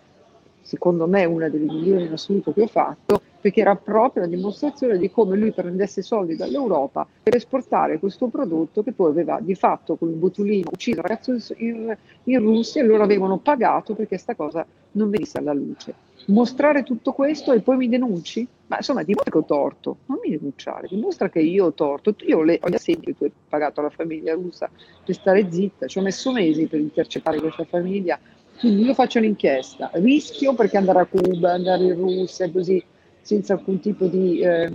secondo 0.63 1.07
me, 1.07 1.25
una 1.25 1.49
delle 1.49 1.67
migliori 1.67 2.07
in 2.07 2.13
assoluto 2.13 2.53
che 2.53 2.63
ho 2.63 2.67
fatto, 2.67 3.21
perché 3.43 3.61
era 3.61 3.75
proprio 3.75 4.23
la 4.23 4.29
dimostrazione 4.29 4.97
di 4.97 5.11
come 5.11 5.37
lui 5.37 5.51
prendesse 5.51 6.01
soldi 6.01 6.37
dall'Europa 6.37 7.07
per 7.23 7.35
esportare 7.35 7.99
questo 7.99 8.29
prodotto 8.29 8.85
che 8.85 8.93
poi 8.93 9.11
aveva 9.11 9.41
di 9.41 9.57
fatto 9.57 9.97
con 9.97 10.09
il 10.09 10.15
botulino 10.15 10.71
ucciso 10.73 10.99
il 10.99 11.03
ragazzo 11.03 11.37
in, 11.57 11.97
in 12.25 12.39
Russia 12.39 12.81
e 12.81 12.85
loro 12.85 13.03
avevano 13.03 13.39
pagato 13.39 13.95
perché 13.95 14.15
questa 14.15 14.37
cosa 14.37 14.65
non 14.93 15.11
venisse 15.11 15.39
alla 15.39 15.53
luce. 15.53 15.95
Mostrare 16.27 16.85
tutto 16.85 17.13
questo 17.13 17.53
e 17.53 17.63
poi 17.63 17.77
mi 17.77 17.89
denunci? 17.89 18.47
Ma 18.69 18.77
insomma, 18.77 19.03
dimostra 19.03 19.33
che 19.33 19.39
ho 19.39 19.45
torto, 19.45 19.97
non 20.07 20.21
mi 20.23 20.31
denunciare, 20.31 20.87
dimostra 20.89 21.29
che 21.29 21.41
io 21.41 21.67
ho 21.67 21.73
torto. 21.73 22.15
Io 22.27 22.39
ho 22.39 22.45
gli 22.45 22.75
assegni 22.75 23.01
che 23.01 23.17
tu 23.17 23.25
hai 23.25 23.33
pagato 23.49 23.81
alla 23.81 23.91
famiglia 23.91 24.35
russa 24.35 24.71
per 25.05 25.15
stare 25.17 25.51
zitta, 25.51 25.89
ci 25.89 25.99
ho 25.99 26.03
messo 26.03 26.31
mesi 26.31 26.67
per 26.67 26.79
intercettare 26.79 27.41
questa 27.41 27.65
famiglia, 27.65 28.19
quindi 28.63 28.85
io 28.85 28.95
faccio 28.95 29.19
un'inchiesta, 29.19 29.91
rischio 29.95 30.55
perché 30.55 30.77
andare 30.77 31.01
a 31.01 31.07
Cuba, 31.07 31.51
andare 31.51 31.83
in 31.83 31.95
Russia, 31.97 32.49
così 32.49 32.81
senza 33.21 33.55
alcun 33.55 33.81
tipo 33.81 34.07
di 34.07 34.39
eh, 34.39 34.73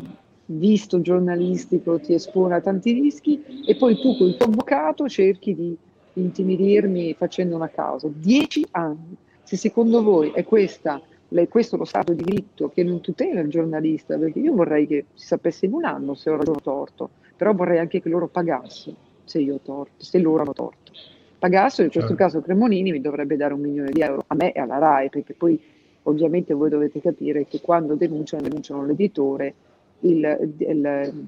visto 0.48 1.00
giornalistico 1.00 1.98
ti 1.98 2.14
espone 2.14 2.56
a 2.56 2.60
tanti 2.60 2.92
rischi 2.92 3.42
e 3.66 3.78
poi 3.78 3.96
tu 3.96 4.18
con 4.18 4.28
il 4.28 4.36
tuo 4.36 4.48
avvocato 4.48 5.08
cerchi 5.08 5.56
di 5.56 5.78
intimidirmi 6.16 7.14
facendo 7.14 7.56
una 7.56 7.70
causa. 7.70 8.10
Dieci 8.12 8.68
anni. 8.72 9.16
Se 9.44 9.56
secondo 9.56 10.04
voi 10.04 10.32
è 10.32 10.44
questa, 10.44 11.02
questo 11.48 11.78
lo 11.78 11.86
Stato 11.86 12.12
di 12.12 12.26
diritto 12.26 12.68
che 12.68 12.84
non 12.84 13.00
tutela 13.00 13.40
il 13.40 13.48
giornalista, 13.48 14.18
perché 14.18 14.40
io 14.40 14.54
vorrei 14.54 14.86
che 14.86 15.06
si 15.14 15.28
sapesse 15.28 15.66
in 15.66 15.72
un 15.72 15.86
anno 15.86 16.14
se 16.14 16.30
ho 16.30 16.36
ragione 16.36 16.58
o 16.58 16.62
torto, 16.62 17.10
però 17.38 17.54
vorrei 17.54 17.80
anche 17.80 18.02
che 18.02 18.10
loro 18.10 18.28
pagassero 18.28 18.98
se 19.24 19.40
io 19.40 19.54
ho 19.56 19.60
torto, 19.64 20.04
se 20.04 20.20
loro 20.20 20.42
hanno 20.42 20.52
torto. 20.52 20.92
Pagassero, 21.40 21.84
in 21.84 21.92
questo 21.92 22.16
certo. 22.16 22.24
caso 22.24 22.42
Cremonini 22.42 22.92
mi 22.92 23.02
dovrebbe 23.02 23.36
dare 23.36 23.54
un 23.54 23.62
milione 23.62 23.92
di 23.92 24.02
euro 24.02 24.24
a 24.28 24.36
me 24.36 24.52
e 24.52 24.60
alla 24.60 24.78
RAI, 24.78 25.10
perché 25.10 25.34
poi 25.34 25.60
Ovviamente 26.08 26.54
voi 26.54 26.70
dovete 26.70 27.02
capire 27.02 27.46
che 27.48 27.60
quando 27.62 27.96
denunciano, 27.96 28.44
denunciano 28.44 28.86
l'editore, 28.86 29.54
il, 30.02 30.54
il, 30.58 31.28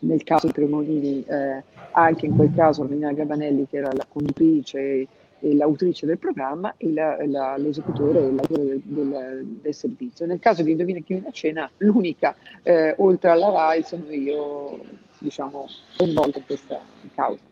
nel 0.00 0.22
caso 0.22 0.46
di 0.46 0.52
Cremolini, 0.52 1.24
eh, 1.26 1.62
anche 1.90 2.26
in 2.26 2.36
quel 2.36 2.52
caso 2.54 2.82
Romina 2.82 3.12
Gabanelli 3.12 3.66
che 3.68 3.78
era 3.78 3.92
la 3.92 4.06
conduttrice 4.08 5.08
e 5.40 5.54
l'autrice 5.54 6.06
del 6.06 6.18
programma 6.18 6.74
e 6.76 6.92
la, 6.92 7.18
la, 7.26 7.56
l'esecutore 7.56 8.20
e 8.20 8.30
l'autore 8.30 8.64
del, 8.64 8.80
del, 8.84 9.46
del, 9.60 9.74
servizio. 9.74 10.24
Nel 10.24 10.38
caso 10.38 10.62
di 10.62 10.70
Indovina 10.70 11.00
chi 11.00 11.14
viene 11.14 11.28
a 11.28 11.32
cena, 11.32 11.68
l'unica, 11.78 12.36
eh, 12.62 12.94
oltre 12.98 13.30
alla 13.30 13.50
RAI, 13.50 13.82
sono 13.82 14.08
io, 14.10 14.78
diciamo, 15.18 15.66
coinvolta 15.96 16.38
in 16.38 16.46
questa 16.46 16.80
causa. 17.12 17.42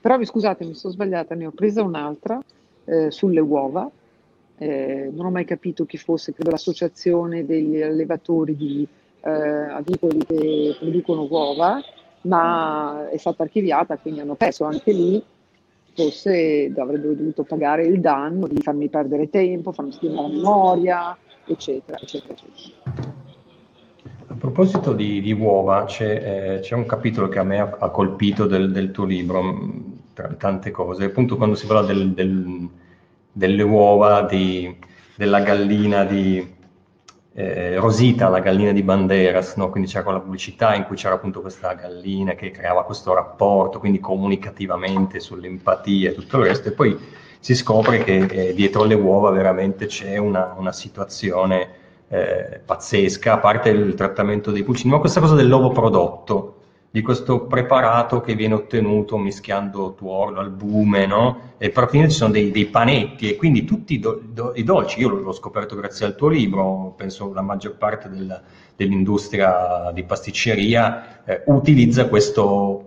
Però 0.00 0.22
scusate, 0.22 0.64
mi 0.64 0.74
sono 0.74 0.92
sbagliata, 0.92 1.34
ne 1.34 1.46
ho 1.46 1.50
presa 1.50 1.82
un'altra 1.82 2.40
eh, 2.84 3.10
sulle 3.10 3.40
uova, 3.40 3.90
eh, 4.58 5.10
non 5.12 5.26
ho 5.26 5.30
mai 5.30 5.44
capito 5.44 5.84
chi 5.84 5.96
fosse, 5.96 6.32
credo 6.32 6.50
l'associazione 6.50 7.46
degli 7.46 7.80
allevatori 7.80 8.56
di 8.56 8.86
eh, 9.20 9.30
avicoli 9.30 10.24
che 10.24 10.76
producono 10.78 11.26
uova, 11.30 11.80
ma 12.22 13.08
è 13.08 13.16
stata 13.16 13.44
archiviata, 13.44 13.96
quindi 13.96 14.20
hanno 14.20 14.34
perso 14.34 14.64
anche 14.64 14.92
lì, 14.92 15.22
forse 15.94 16.72
avrebbero 16.76 17.14
dovuto 17.14 17.42
pagare 17.44 17.86
il 17.86 18.00
danno 18.00 18.46
di 18.46 18.60
farmi 18.60 18.88
perdere 18.88 19.30
tempo, 19.30 19.72
farmi 19.72 19.92
scrivere 19.92 20.22
la 20.22 20.28
memoria, 20.28 21.18
eccetera, 21.46 21.98
eccetera, 21.98 22.34
eccetera. 22.34 23.17
Proposito 24.38 24.92
di, 24.92 25.20
di 25.20 25.32
uova, 25.32 25.84
c'è, 25.84 26.56
eh, 26.56 26.60
c'è, 26.60 26.74
un 26.74 26.86
capitolo 26.86 27.28
che 27.28 27.38
a 27.38 27.42
me 27.44 27.60
ha, 27.60 27.76
ha 27.78 27.90
colpito 27.90 28.46
del, 28.46 28.72
del, 28.72 28.90
tuo 28.90 29.04
libro, 29.04 29.72
tra 30.14 30.28
le 30.28 30.36
tante 30.36 30.70
cose, 30.70 31.04
appunto 31.04 31.36
quando 31.36 31.54
si 31.54 31.66
parla 31.66 31.82
del, 31.82 32.12
del, 32.12 32.68
delle 33.30 33.62
uova 33.62 34.22
di, 34.22 34.76
della 35.14 35.40
gallina 35.40 36.04
di 36.04 36.56
eh, 37.34 37.76
Rosita, 37.76 38.28
la 38.28 38.40
gallina 38.40 38.72
di 38.72 38.82
Banderas, 38.82 39.54
no? 39.54 39.70
quindi 39.70 39.88
c'era 39.88 40.02
quella 40.02 40.20
pubblicità 40.20 40.74
in 40.74 40.84
cui 40.84 40.96
c'era 40.96 41.14
appunto 41.14 41.40
questa 41.40 41.72
gallina 41.74 42.34
che 42.34 42.50
creava 42.50 42.84
questo 42.84 43.14
rapporto, 43.14 43.78
quindi 43.78 44.00
comunicativamente 44.00 45.20
sull'empatia 45.20 46.10
e 46.10 46.14
tutto 46.14 46.38
il 46.38 46.46
resto, 46.46 46.68
e 46.68 46.72
poi 46.72 46.98
si 47.38 47.54
scopre 47.54 48.02
che 48.02 48.16
eh, 48.16 48.54
dietro 48.54 48.82
le 48.82 48.94
uova 48.94 49.30
veramente 49.30 49.86
c'è 49.86 50.16
una, 50.16 50.54
una 50.58 50.72
situazione 50.72 51.77
eh, 52.08 52.60
pazzesca, 52.64 53.34
a 53.34 53.38
parte 53.38 53.70
il 53.70 53.94
trattamento 53.94 54.50
dei 54.50 54.62
pulcini, 54.62 54.92
ma 54.92 54.98
questa 54.98 55.20
cosa 55.20 55.34
dell'ovo 55.34 55.70
prodotto, 55.70 56.54
di 56.90 57.02
questo 57.02 57.46
preparato 57.46 58.20
che 58.22 58.34
viene 58.34 58.54
ottenuto 58.54 59.18
mischiando 59.18 59.94
tuorlo, 59.94 60.40
albume, 60.40 61.06
no? 61.06 61.40
E 61.58 61.68
per 61.70 61.88
finire 61.90 62.08
ci 62.08 62.16
sono 62.16 62.32
dei, 62.32 62.50
dei, 62.50 62.66
panetti 62.66 63.30
e 63.30 63.36
quindi 63.36 63.64
tutti 63.64 63.94
i, 63.94 63.98
do, 63.98 64.20
do, 64.24 64.52
i 64.54 64.64
dolci, 64.64 65.00
io 65.00 65.08
l'ho 65.08 65.32
scoperto 65.32 65.76
grazie 65.76 66.06
al 66.06 66.14
tuo 66.16 66.28
libro, 66.28 66.94
penso 66.96 67.30
la 67.34 67.42
maggior 67.42 67.76
parte 67.76 68.08
del, 68.08 68.40
dell'industria 68.74 69.90
di 69.92 70.02
pasticceria 70.04 71.24
eh, 71.24 71.42
utilizza 71.46 72.08
questo 72.08 72.84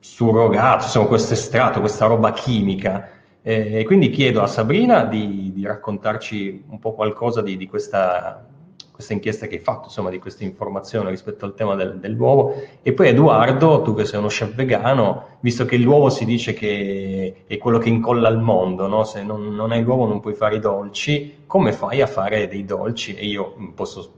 surrogato, 0.00 0.84
insomma 0.84 1.06
questo 1.06 1.32
estratto, 1.32 1.80
questa 1.80 2.04
roba 2.04 2.32
chimica 2.32 3.08
e 3.46 3.84
quindi 3.84 4.08
chiedo 4.08 4.40
a 4.40 4.46
Sabrina 4.46 5.04
di, 5.04 5.52
di 5.52 5.66
raccontarci 5.66 6.64
un 6.66 6.78
po' 6.78 6.94
qualcosa 6.94 7.42
di, 7.42 7.58
di 7.58 7.68
questa, 7.68 8.42
questa, 8.90 9.12
inchiesta 9.12 9.46
che 9.46 9.56
hai 9.56 9.60
fatto, 9.60 9.88
insomma, 9.88 10.08
di 10.08 10.18
questa 10.18 10.44
informazione 10.44 11.10
rispetto 11.10 11.44
al 11.44 11.52
tema 11.52 11.74
del, 11.74 11.98
dell'uovo. 11.98 12.54
E 12.80 12.94
poi 12.94 13.08
Edoardo, 13.08 13.82
tu 13.82 13.94
che 13.94 14.06
sei 14.06 14.18
uno 14.18 14.28
chef 14.28 14.54
vegano, 14.54 15.36
visto 15.40 15.66
che 15.66 15.76
l'uovo 15.76 16.08
si 16.08 16.24
dice 16.24 16.54
che 16.54 17.44
è 17.46 17.58
quello 17.58 17.76
che 17.76 17.90
incolla 17.90 18.28
al 18.28 18.40
mondo, 18.40 18.86
no? 18.86 19.04
se 19.04 19.22
non, 19.22 19.54
non 19.54 19.72
hai 19.72 19.82
l'uovo 19.82 20.06
non 20.06 20.20
puoi 20.20 20.32
fare 20.32 20.56
i 20.56 20.60
dolci, 20.60 21.42
come 21.44 21.72
fai 21.72 22.00
a 22.00 22.06
fare 22.06 22.48
dei 22.48 22.64
dolci? 22.64 23.14
E 23.14 23.26
io 23.26 23.72
posso 23.74 24.10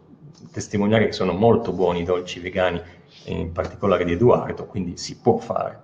testimoniare 0.53 1.07
che 1.07 1.13
sono 1.13 1.33
molto 1.33 1.73
buoni 1.73 2.03
i 2.03 2.05
dolci 2.05 2.39
vegani, 2.39 2.81
in 3.25 3.51
particolare 3.51 4.05
di 4.05 4.13
Edoardo, 4.13 4.67
quindi 4.67 4.97
si 4.97 5.19
può 5.19 5.37
fare. 5.39 5.83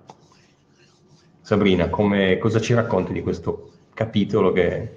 Sabrina, 1.43 1.91
come, 1.91 2.39
cosa 2.39 2.61
ci 2.61 2.73
racconti 2.73 3.13
di 3.13 3.21
questo 3.21 3.71
capitolo 3.93 4.53
che... 4.53 4.97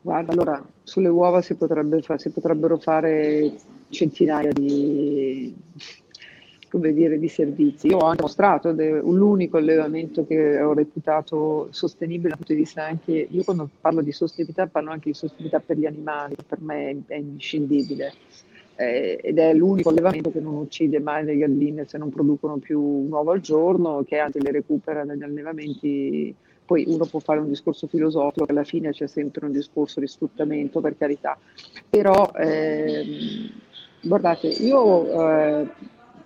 Guarda, 0.00 0.32
allora, 0.32 0.64
sulle 0.82 1.08
uova 1.08 1.42
si, 1.42 1.56
potrebbe 1.56 2.00
fa- 2.00 2.16
si 2.16 2.30
potrebbero 2.30 2.78
fare 2.78 3.54
centinaia 3.88 4.52
di, 4.52 5.52
come 6.70 6.92
dire, 6.92 7.18
di 7.18 7.28
servizi. 7.28 7.88
Io 7.88 7.96
ho 7.96 8.06
anche 8.06 8.22
mostrato 8.22 8.72
de- 8.72 9.00
l'unico 9.00 9.56
allevamento 9.56 10.24
che 10.26 10.60
ho 10.60 10.74
reputato 10.74 11.68
sostenibile 11.70 12.28
dal 12.28 12.36
punto 12.36 12.52
di 12.52 12.58
vista 12.60 12.84
anche, 12.84 13.26
io 13.28 13.42
quando 13.42 13.68
parlo 13.80 14.00
di 14.00 14.12
sostenibilità 14.12 14.68
parlo 14.68 14.90
anche 14.90 15.10
di 15.10 15.16
sostenibilità 15.16 15.60
per 15.60 15.76
gli 15.76 15.86
animali, 15.86 16.36
che 16.36 16.44
per 16.46 16.60
me 16.60 16.90
è, 16.90 17.14
è 17.14 17.16
inscindibile 17.16 18.12
eh, 18.76 19.18
ed 19.22 19.38
è 19.38 19.54
l'unico 19.54 19.90
allevamento 19.90 20.30
che 20.30 20.40
non 20.40 20.54
uccide 20.54 21.00
mai 21.00 21.24
le 21.24 21.36
galline 21.36 21.84
se 21.86 21.98
non 21.98 22.10
producono 22.10 22.56
più 22.56 22.80
un 22.80 23.10
uovo 23.10 23.32
al 23.32 23.40
giorno, 23.40 24.02
che 24.06 24.18
anzi 24.18 24.40
le 24.40 24.50
recupera 24.50 25.04
dagli 25.04 25.22
allevamenti. 25.22 26.34
Poi 26.64 26.84
uno 26.86 27.04
può 27.04 27.20
fare 27.20 27.40
un 27.40 27.48
discorso 27.48 27.86
filosofico, 27.86 28.46
alla 28.48 28.64
fine 28.64 28.90
c'è 28.90 29.06
sempre 29.06 29.44
un 29.44 29.52
discorso 29.52 30.00
di 30.00 30.06
sfruttamento, 30.06 30.80
per 30.80 30.96
carità. 30.96 31.38
Però, 31.90 32.30
ehm, 32.34 33.50
guardate, 34.00 34.46
io 34.48 35.28
eh, 35.28 35.68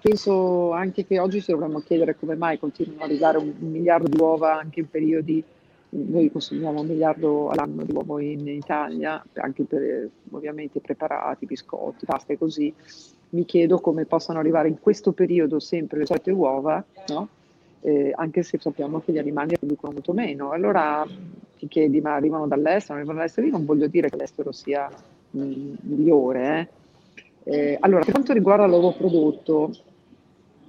penso 0.01 0.71
anche 0.71 1.05
che 1.05 1.19
oggi 1.19 1.43
ci 1.43 1.51
dovremmo 1.51 1.81
chiedere 1.81 2.15
come 2.15 2.37
mai 2.37 2.57
continuano 2.59 3.03
ad 3.03 3.11
arrivare 3.11 3.39
un, 3.39 3.53
un 3.59 3.71
miliardo 3.71 4.07
di 4.07 4.21
uova 4.21 4.57
anche 4.57 4.81
in 4.81 4.89
periodi 4.89 5.43
noi 5.91 6.31
consumiamo 6.31 6.81
un 6.81 6.87
miliardo 6.87 7.49
all'anno 7.49 7.85
di 7.85 7.93
uovo 7.93 8.19
in 8.19 8.47
Italia, 8.47 9.25
anche 9.35 9.65
per 9.65 10.09
ovviamente 10.31 10.81
preparati, 10.81 11.47
biscotti, 11.47 12.05
pasta 12.05 12.33
e 12.33 12.39
così. 12.39 12.73
Mi 13.31 13.45
chiedo 13.45 13.79
come 13.81 14.05
possano 14.05 14.39
arrivare 14.39 14.69
in 14.69 14.81
questo 14.81 15.13
periodo 15.13 15.59
sempre 15.61 15.99
le 15.99 16.07
solite 16.07 16.31
uova, 16.31 16.85
no? 17.09 17.29
eh, 17.81 18.13
anche 18.15 18.43
se 18.43 18.59
sappiamo 18.59 19.01
che 19.01 19.13
gli 19.13 19.19
animali 19.19 19.57
producono 19.59 19.93
molto 19.93 20.13
meno. 20.13 20.51
Allora 20.51 21.07
ti 21.57 21.69
chiedi, 21.69 22.01
ma 22.01 22.15
arrivano 22.15 22.47
dall'estero? 22.47 22.95
Arrivano 22.99 23.19
dall'estero? 23.19 23.47
Io 23.47 23.53
non 23.53 23.65
voglio 23.65 23.87
dire 23.87 24.11
che 24.11 24.17
l'estero 24.17 24.53
sia 24.53 24.91
migliore. 25.31 26.71
Eh. 27.45 27.51
Eh, 27.51 27.77
allora, 27.81 28.05
per 28.05 28.13
quanto 28.13 28.33
riguarda 28.33 28.67
l'uovo 28.67 28.93
prodotto, 28.93 29.73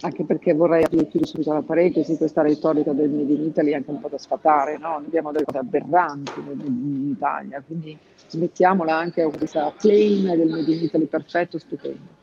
anche 0.02 0.24
perché 0.24 0.54
vorrei 0.54 0.84
aprire 0.84 1.26
subito 1.26 1.52
la 1.52 1.62
parentesi, 1.62 2.16
questa 2.16 2.42
retorica 2.42 2.92
del 2.94 3.10
Made 3.10 3.34
in 3.34 3.44
Italy 3.44 3.72
è 3.72 3.76
anche 3.76 3.90
un 3.90 4.00
po' 4.00 4.08
da 4.08 4.18
sfatare, 4.18 4.78
no? 4.78 4.96
abbiamo 4.96 5.32
delle 5.32 5.46
cose 5.46 5.58
aberranti 5.58 6.40
in 6.40 7.10
Italia, 7.10 7.62
quindi 7.66 7.98
smettiamola 8.28 8.96
anche 8.96 9.24
con 9.24 9.38
questa 9.38 9.74
claim 9.78 10.34
del 10.36 10.50
Made 10.50 10.72
in 10.72 10.84
Italy 10.84 11.06
perfetto, 11.06 11.58
stupendo. 11.58 12.18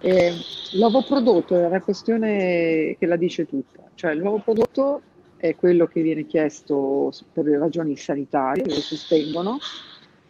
E 0.00 0.32
l'uovo 0.72 1.02
prodotto 1.02 1.54
è 1.54 1.66
una 1.66 1.80
questione 1.82 2.96
che 2.98 3.06
la 3.06 3.16
dice 3.16 3.46
tutta, 3.46 3.82
cioè 3.94 4.14
l'uovo 4.14 4.38
prodotto 4.38 5.02
è 5.36 5.54
quello 5.56 5.86
che 5.86 6.00
viene 6.00 6.26
chiesto 6.26 7.12
per 7.32 7.44
ragioni 7.44 7.96
sanitarie, 7.96 8.64
lo 8.64 8.80
sostengono, 8.80 9.58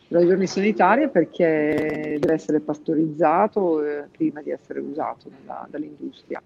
ragioni 0.09 0.48
sanitarie 0.48 1.09
perché 1.09 2.16
deve 2.18 2.33
essere 2.33 2.59
pastorizzato 2.59 3.85
eh, 3.85 4.05
prima 4.11 4.42
di 4.42 4.50
essere 4.50 4.81
usato 4.81 5.31
nella, 5.31 5.68
dall'industria 5.70 6.42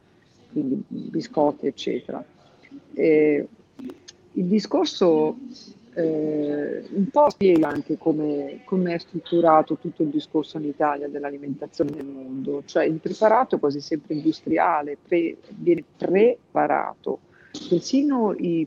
quindi 0.54 0.82
biscotti, 0.88 1.66
eccetera. 1.66 2.24
E 2.94 3.46
il 4.32 4.44
discorso 4.46 5.36
eh, 5.94 6.84
un 6.90 7.08
po' 7.08 7.30
spiega 7.30 7.68
anche 7.68 7.96
come, 7.96 8.60
come, 8.64 8.94
è 8.94 8.98
strutturato 8.98 9.76
tutto 9.76 10.02
il 10.02 10.08
discorso 10.08 10.58
in 10.58 10.64
Italia 10.64 11.08
dell'alimentazione 11.08 11.92
nel 11.94 12.06
mondo, 12.06 12.62
cioè 12.64 12.84
il 12.84 12.98
preparato 12.98 13.58
quasi 13.58 13.80
sempre 13.80 14.14
industriale 14.14 14.96
pre, 15.00 15.36
viene 15.50 15.84
preparato, 15.96 17.20
persino 17.68 18.34
i, 18.36 18.66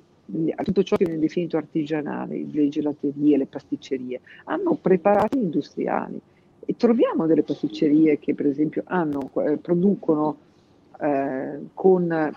tutto 0.64 0.84
ciò 0.84 0.96
che 0.96 1.06
viene 1.06 1.20
definito 1.20 1.58
artigianale, 1.58 2.46
le 2.50 2.70
gelaterie, 2.70 3.38
le 3.38 3.46
pasticcerie, 3.46 4.22
hanno 4.46 4.76
preparati 4.76 5.38
industriali. 5.38 6.20
E 6.70 6.76
troviamo 6.76 7.28
delle 7.28 7.44
pasticcerie 7.44 8.20
che 8.20 8.34
per 8.36 8.46
esempio 8.46 8.84
hanno, 8.86 9.30
eh, 9.46 9.58
producono 9.58 10.38
eh, 11.00 11.60
con 11.74 12.36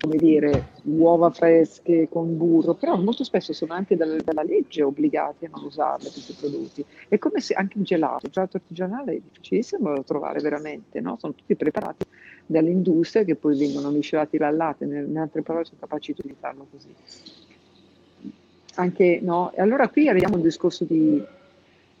come 0.00 0.16
dire, 0.16 0.64
uova 0.84 1.30
fresche 1.30 2.08
con 2.10 2.36
burro, 2.36 2.74
però 2.74 2.96
molto 2.96 3.24
spesso 3.24 3.52
sono 3.52 3.74
anche 3.74 3.96
dal, 3.96 4.20
dalla 4.22 4.42
legge 4.42 4.82
obbligati 4.82 5.46
a 5.46 5.50
non 5.52 5.64
usarle 5.64 6.10
questi 6.10 6.32
prodotti. 6.32 6.84
È 7.08 7.18
come 7.18 7.40
se 7.40 7.54
anche 7.54 7.78
il 7.78 7.84
gelato, 7.84 8.26
il 8.26 8.32
gelato 8.32 8.56
artigianale 8.56 9.14
è 9.14 9.20
difficilissimo 9.20 9.94
da 9.94 10.02
trovare 10.02 10.40
veramente, 10.40 11.00
no? 11.00 11.16
sono 11.18 11.34
tutti 11.34 11.54
preparati 11.54 12.04
dalle 12.46 12.70
industrie 12.70 13.24
che 13.24 13.36
poi 13.36 13.56
vengono 13.56 13.90
miscelati 13.90 14.36
al 14.36 14.56
latte, 14.56 14.84
in 14.84 15.16
altre 15.16 15.42
parole 15.42 15.64
sono 15.64 15.78
capaci 15.80 16.14
di 16.16 16.34
farlo 16.38 16.66
così. 16.70 16.94
Anche, 18.74 19.20
no? 19.22 19.52
E 19.52 19.60
allora 19.60 19.88
qui 19.88 20.08
arriviamo 20.08 20.36
al 20.36 20.42
discorso 20.42 20.84
di 20.84 21.22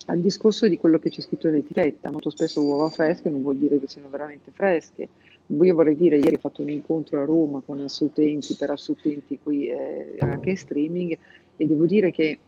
al 0.06 0.18
discorso 0.18 0.66
di 0.66 0.78
quello 0.78 0.98
che 0.98 1.10
c'è 1.10 1.20
scritto 1.20 1.48
nell'etichetta. 1.48 2.10
Molto 2.10 2.30
spesso 2.30 2.60
uova 2.60 2.88
fresche 2.88 3.30
non 3.30 3.42
vuol 3.42 3.56
dire 3.56 3.78
che 3.78 3.86
siano 3.86 4.08
veramente 4.08 4.50
fresche. 4.50 5.08
Io 5.46 5.74
vorrei 5.74 5.96
dire, 5.96 6.16
ieri 6.16 6.36
ho 6.36 6.38
fatto 6.38 6.62
un 6.62 6.70
incontro 6.70 7.20
a 7.20 7.24
Roma 7.24 7.62
con 7.64 7.80
assolutenti, 7.80 8.54
per 8.54 8.70
assolutenti 8.70 9.38
qui 9.42 9.68
eh, 9.68 10.16
anche 10.20 10.50
in 10.50 10.56
streaming 10.56 11.18
e 11.56 11.66
devo 11.66 11.84
dire 11.84 12.10
che 12.10 12.38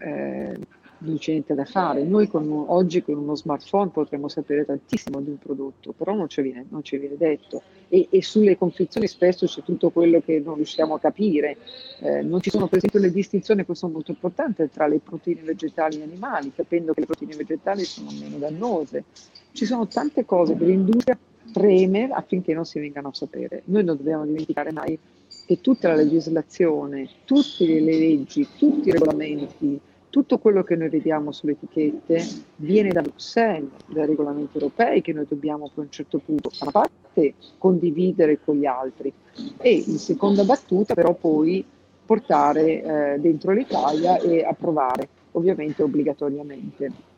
eh, 0.00 0.58
non 1.04 1.18
c'è 1.18 1.32
niente 1.32 1.54
da 1.54 1.64
fare. 1.64 2.02
Noi 2.02 2.28
con, 2.28 2.50
oggi 2.68 3.02
con 3.02 3.16
uno 3.16 3.34
smartphone 3.34 3.90
potremmo 3.90 4.28
sapere 4.28 4.64
tantissimo 4.64 5.20
di 5.20 5.30
un 5.30 5.38
prodotto, 5.38 5.92
però 5.92 6.14
non 6.14 6.28
ci 6.28 6.42
viene, 6.42 6.66
non 6.68 6.82
ci 6.82 6.96
viene 6.96 7.16
detto. 7.16 7.62
E, 7.88 8.08
e, 8.10 8.22
sulle 8.22 8.56
confezioni 8.56 9.06
spesso 9.06 9.46
c'è 9.46 9.62
tutto 9.62 9.90
quello 9.90 10.20
che 10.20 10.40
non 10.44 10.56
riusciamo 10.56 10.94
a 10.94 11.00
capire. 11.00 11.58
Eh, 12.00 12.22
non 12.22 12.40
ci 12.40 12.50
sono 12.50 12.66
per 12.66 12.78
esempio 12.78 13.00
le 13.00 13.10
distinzioni, 13.10 13.64
questo 13.64 13.86
è 13.86 13.90
molto 13.90 14.10
importante, 14.10 14.70
tra 14.70 14.86
le 14.86 14.98
proteine 14.98 15.42
vegetali 15.42 16.00
e 16.00 16.02
animali, 16.04 16.52
capendo 16.52 16.92
che 16.92 17.00
le 17.00 17.06
proteine 17.06 17.36
vegetali 17.36 17.84
sono 17.84 18.10
meno 18.18 18.38
dannose. 18.38 19.04
Ci 19.52 19.66
sono 19.66 19.86
tante 19.86 20.24
cose 20.24 20.56
che 20.56 20.64
l'industria 20.64 21.18
preme 21.52 22.08
affinché 22.10 22.54
non 22.54 22.64
si 22.64 22.78
vengano 22.80 23.08
a 23.08 23.14
sapere. 23.14 23.62
Noi 23.66 23.84
non 23.84 23.96
dobbiamo 23.96 24.24
dimenticare 24.24 24.72
mai 24.72 24.98
che 25.46 25.60
tutta 25.60 25.88
la 25.88 25.94
legislazione, 25.94 27.08
tutte 27.24 27.64
le 27.64 27.98
leggi, 27.98 28.46
tutti 28.56 28.88
i 28.88 28.92
regolamenti, 28.92 29.80
tutto 30.08 30.38
quello 30.38 30.62
che 30.62 30.76
noi 30.76 30.88
vediamo 30.90 31.32
sulle 31.32 31.52
etichette 31.52 32.24
viene 32.56 32.90
da 32.90 33.02
Bruxelles, 33.02 33.68
dai 33.86 34.06
regolamenti 34.06 34.56
europei 34.56 35.02
che 35.02 35.12
noi 35.12 35.26
dobbiamo 35.28 35.70
per 35.74 35.84
un 35.84 35.90
certo 35.90 36.18
punto, 36.18 36.50
a 36.60 36.70
parte, 36.70 37.34
condividere 37.58 38.38
con 38.44 38.56
gli 38.56 38.66
altri 38.66 39.12
e 39.58 39.72
in 39.72 39.98
seconda 39.98 40.44
battuta 40.44 40.94
però 40.94 41.14
poi 41.14 41.64
portare 42.06 43.14
eh, 43.14 43.18
dentro 43.18 43.52
l'Italia 43.52 44.18
e 44.18 44.44
approvare, 44.44 45.08
ovviamente 45.32 45.82
obbligatoriamente. 45.82 47.13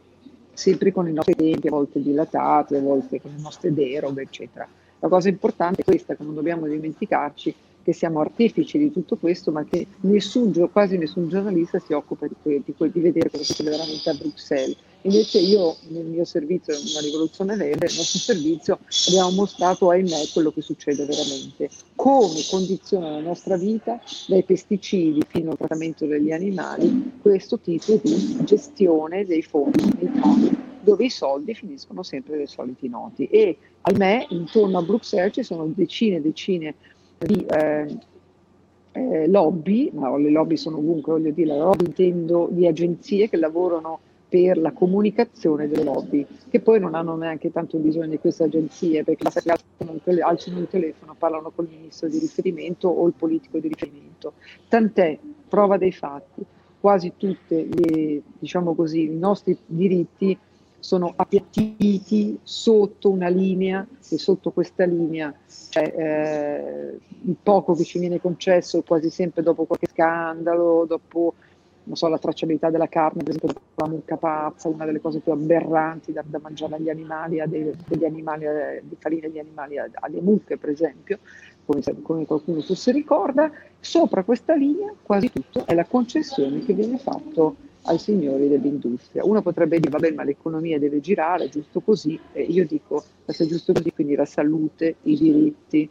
Sempre 0.56 0.90
con 0.90 1.06
i 1.06 1.12
nostri 1.12 1.34
tempi, 1.34 1.66
a 1.66 1.70
volte 1.70 2.00
dilatati, 2.00 2.76
a 2.76 2.80
volte 2.80 3.20
con 3.20 3.30
le 3.30 3.42
nostre 3.42 3.74
deroghe, 3.74 4.22
eccetera. 4.22 4.66
La 5.00 5.08
cosa 5.08 5.28
importante 5.28 5.82
è 5.82 5.84
questa, 5.84 6.14
che 6.14 6.24
non 6.24 6.34
dobbiamo 6.34 6.66
dimenticarci 6.66 7.54
che 7.82 7.92
siamo 7.92 8.20
artefici 8.20 8.78
di 8.78 8.90
tutto 8.90 9.16
questo, 9.16 9.52
ma 9.52 9.64
che 9.64 9.86
nessun, 10.00 10.68
quasi 10.72 10.96
nessun 10.96 11.28
giornalista 11.28 11.78
si 11.78 11.92
occupa 11.92 12.26
di, 12.26 12.62
di, 12.64 12.74
di 12.90 13.00
vedere 13.00 13.30
cosa 13.30 13.44
succede 13.44 13.70
veramente 13.70 14.10
a 14.10 14.14
Bruxelles. 14.14 14.76
Invece 15.02 15.38
io 15.38 15.76
nel 15.88 16.04
mio 16.04 16.24
servizio, 16.24 16.74
una 16.74 17.00
rivoluzione 17.00 17.54
verde, 17.54 17.86
nel 17.86 17.96
nostro 17.96 18.18
servizio 18.18 18.78
abbiamo 19.08 19.30
mostrato, 19.30 19.90
ahimè, 19.90 20.28
quello 20.32 20.50
che 20.50 20.62
succede 20.62 21.04
veramente, 21.04 21.70
come 21.94 22.40
condiziona 22.50 23.10
la 23.10 23.20
nostra 23.20 23.56
vita, 23.56 24.00
dai 24.26 24.42
pesticidi 24.42 25.22
fino 25.28 25.52
al 25.52 25.58
trattamento 25.58 26.06
degli 26.06 26.32
animali, 26.32 27.12
questo 27.22 27.58
tipo 27.58 28.00
di 28.02 28.38
gestione 28.44 29.24
dei 29.24 29.42
fondi 29.42 29.92
dei 29.96 30.10
dove 30.86 31.04
i 31.04 31.10
soldi 31.10 31.52
finiscono 31.52 32.04
sempre 32.04 32.36
dai 32.36 32.46
soliti 32.46 32.88
noti. 32.88 33.26
E 33.26 33.58
ahimè, 33.80 34.26
intorno 34.30 34.78
a 34.78 34.82
Bruxelles 34.82 35.34
ci 35.34 35.42
sono 35.42 35.66
decine 35.74 36.16
e 36.16 36.20
decine 36.20 36.74
di 37.18 37.44
eh, 37.44 37.98
eh, 38.92 39.26
lobby, 39.28 39.90
ma 39.92 40.16
le 40.16 40.30
lobby 40.30 40.56
sono 40.56 40.78
ovunque, 40.78 41.12
voglio 41.12 41.32
dire, 41.32 41.48
la 41.48 41.64
lobby 41.64 41.86
intendo 41.86 42.48
di 42.50 42.66
agenzie 42.66 43.28
che 43.28 43.36
lavorano 43.36 44.00
per 44.28 44.58
la 44.58 44.72
comunicazione 44.72 45.68
delle 45.68 45.84
lobby, 45.84 46.26
che 46.48 46.60
poi 46.60 46.80
non 46.80 46.94
hanno 46.94 47.16
neanche 47.16 47.52
tanto 47.52 47.78
bisogno 47.78 48.08
di 48.08 48.18
queste 48.18 48.44
agenzie, 48.44 49.04
perché 49.04 49.22
basta 49.22 49.40
che 49.40 50.20
alzano 50.20 50.58
il 50.58 50.68
telefono, 50.68 51.14
parlano 51.16 51.50
col 51.54 51.68
ministro 51.68 52.08
di 52.08 52.18
riferimento 52.18 52.88
o 52.88 53.06
il 53.06 53.14
politico 53.16 53.58
di 53.58 53.68
riferimento. 53.68 54.34
Tant'è, 54.68 55.18
prova 55.48 55.76
dei 55.76 55.92
fatti, 55.92 56.44
quasi 56.80 57.12
tutti 57.16 58.22
diciamo 58.38 58.76
i 58.92 59.08
nostri 59.08 59.56
diritti 59.66 60.38
sono 60.78 61.12
appiattiti 61.16 62.38
sotto 62.42 63.10
una 63.10 63.28
linea 63.28 63.84
e 64.08 64.18
sotto 64.18 64.52
questa 64.52 64.84
linea 64.84 65.34
c'è 65.70 65.92
eh, 65.96 66.98
il 67.24 67.36
poco 67.42 67.74
che 67.74 67.82
ci 67.82 67.98
viene 67.98 68.20
concesso 68.20 68.82
quasi 68.82 69.10
sempre 69.10 69.42
dopo 69.42 69.64
qualche 69.64 69.88
scandalo, 69.88 70.84
dopo 70.86 71.34
so, 71.94 72.08
la 72.08 72.18
tracciabilità 72.18 72.70
della 72.70 72.88
carne, 72.88 73.22
per 73.22 73.36
esempio 73.36 73.60
la 73.76 73.86
mucca 73.86 74.16
pazza, 74.16 74.68
una 74.68 74.84
delle 74.84 75.00
cose 75.00 75.20
più 75.20 75.32
aberranti 75.32 76.12
da, 76.12 76.24
da 76.26 76.38
mangiare 76.42 76.74
agli 76.76 76.90
animali, 76.90 77.40
a 77.40 77.46
dei, 77.46 77.72
degli 77.86 78.04
animali, 78.04 78.44
eh, 78.44 78.82
di 78.82 78.96
farina 78.98 79.28
di 79.28 79.38
animali, 79.38 79.78
alle 79.78 80.20
mucche 80.20 80.56
per 80.56 80.70
esempio, 80.70 81.18
come, 81.64 81.82
come 82.02 82.26
qualcuno 82.26 82.60
forse 82.60 82.92
ricorda, 82.92 83.50
sopra 83.78 84.24
questa 84.24 84.54
linea 84.54 84.92
quasi 85.00 85.30
tutto 85.30 85.64
è 85.66 85.74
la 85.74 85.84
concessione 85.84 86.64
che 86.64 86.72
viene 86.72 86.98
fatta 86.98 87.52
ai 87.82 87.98
signori 87.98 88.48
dell'industria. 88.48 89.24
Uno 89.24 89.42
potrebbe 89.42 89.78
dire, 89.78 89.90
vabbè, 89.90 90.12
ma 90.12 90.24
l'economia 90.24 90.78
deve 90.78 91.00
girare, 91.00 91.48
giusto 91.48 91.80
così, 91.80 92.18
e 92.32 92.42
io 92.42 92.66
dico, 92.66 93.04
se 93.26 93.44
è 93.44 93.46
giusto 93.46 93.72
così, 93.72 93.92
quindi 93.92 94.14
la 94.14 94.24
salute, 94.24 94.96
i 95.02 95.16
diritti 95.16 95.88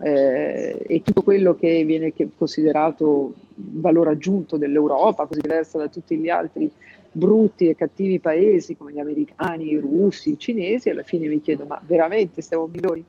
eh, 0.00 0.84
e 0.86 1.02
tutto 1.02 1.22
quello 1.22 1.54
che 1.56 1.84
viene 1.84 2.12
considerato 2.36 3.34
valore 3.54 4.10
aggiunto 4.10 4.56
dell'Europa, 4.56 5.26
così 5.26 5.40
diversa 5.40 5.78
da 5.78 5.88
tutti 5.88 6.16
gli 6.16 6.28
altri 6.28 6.70
brutti 7.10 7.68
e 7.68 7.74
cattivi 7.74 8.20
paesi 8.20 8.76
come 8.76 8.92
gli 8.92 9.00
americani, 9.00 9.70
i 9.70 9.78
russi, 9.78 10.32
i 10.32 10.38
cinesi, 10.38 10.90
alla 10.90 11.02
fine 11.02 11.26
mi 11.26 11.40
chiedo, 11.40 11.64
ma 11.64 11.80
veramente 11.84 12.42
siamo 12.42 12.66
migliori? 12.66 13.04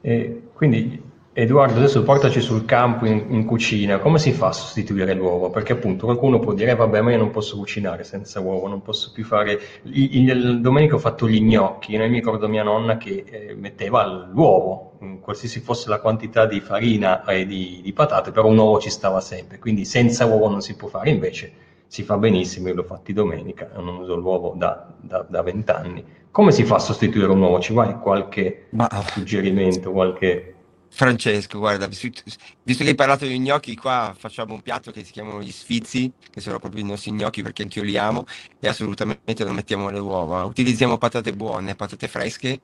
E 0.00 0.42
quindi 0.52 1.00
Edoardo, 1.38 1.76
adesso 1.76 2.02
portaci 2.02 2.40
sul 2.40 2.64
campo 2.64 3.04
in, 3.04 3.26
in, 3.28 3.44
cucina, 3.44 3.98
come 3.98 4.18
si 4.18 4.32
fa 4.32 4.46
a 4.46 4.52
sostituire 4.52 5.12
l'uovo? 5.12 5.50
Perché 5.50 5.74
appunto 5.74 6.06
qualcuno 6.06 6.38
può 6.38 6.54
dire, 6.54 6.74
vabbè, 6.74 7.02
ma 7.02 7.10
io 7.10 7.18
non 7.18 7.30
posso 7.30 7.58
cucinare 7.58 8.04
senza 8.04 8.40
uovo, 8.40 8.66
non 8.68 8.80
posso 8.80 9.10
più 9.12 9.22
fare... 9.22 9.60
Il, 9.82 10.30
il, 10.30 10.60
domenica 10.62 10.94
ho 10.94 10.98
fatto 10.98 11.28
gli 11.28 11.42
gnocchi, 11.42 11.92
e 11.92 12.08
mi 12.08 12.14
ricordo 12.14 12.48
mia 12.48 12.62
nonna 12.62 12.96
che 12.96 13.24
eh, 13.28 13.54
metteva 13.54 14.06
l'uovo, 14.32 14.92
qualsiasi 15.20 15.60
fosse 15.60 15.90
la 15.90 16.00
quantità 16.00 16.46
di 16.46 16.58
farina 16.60 17.22
e 17.26 17.44
di, 17.44 17.80
di 17.82 17.92
patate, 17.92 18.30
però 18.30 18.48
un 18.48 18.56
uovo 18.56 18.80
ci 18.80 18.88
stava 18.88 19.20
sempre, 19.20 19.58
quindi 19.58 19.84
senza 19.84 20.24
uovo 20.24 20.48
non 20.48 20.62
si 20.62 20.74
può 20.74 20.88
fare, 20.88 21.10
invece 21.10 21.52
si 21.86 22.02
fa 22.02 22.16
benissimo, 22.16 22.68
io 22.68 22.76
l'ho 22.76 22.82
fatti 22.82 23.12
domenica, 23.12 23.68
non 23.74 23.98
uso 23.98 24.16
l'uovo 24.16 24.54
da 24.56 25.42
vent'anni. 25.42 26.02
Come 26.30 26.50
si 26.50 26.64
fa 26.64 26.76
a 26.76 26.78
sostituire 26.78 27.30
un 27.30 27.42
uovo? 27.42 27.60
Ci 27.60 27.74
vuole 27.74 27.98
qualche 27.98 28.68
ma... 28.70 28.88
suggerimento, 29.06 29.90
qualche... 29.90 30.55
Francesco, 30.96 31.58
guarda, 31.58 31.86
visto 31.88 32.22
che 32.62 32.88
hai 32.88 32.94
parlato 32.94 33.26
di 33.26 33.38
gnocchi, 33.38 33.76
qua 33.76 34.14
facciamo 34.18 34.54
un 34.54 34.62
piatto 34.62 34.90
che 34.92 35.04
si 35.04 35.12
chiamano 35.12 35.42
gli 35.42 35.52
sfizi, 35.52 36.10
che 36.30 36.40
sono 36.40 36.58
proprio 36.58 36.82
i 36.82 36.86
nostri 36.86 37.12
gnocchi 37.12 37.42
perché 37.42 37.64
anch'io 37.64 37.82
li 37.82 37.98
amo, 37.98 38.24
e 38.58 38.66
assolutamente 38.66 39.44
non 39.44 39.54
mettiamo 39.54 39.90
le 39.90 39.98
uova. 39.98 40.44
Utilizziamo 40.44 40.96
patate 40.96 41.34
buone, 41.34 41.74
patate 41.74 42.08
fresche 42.08 42.60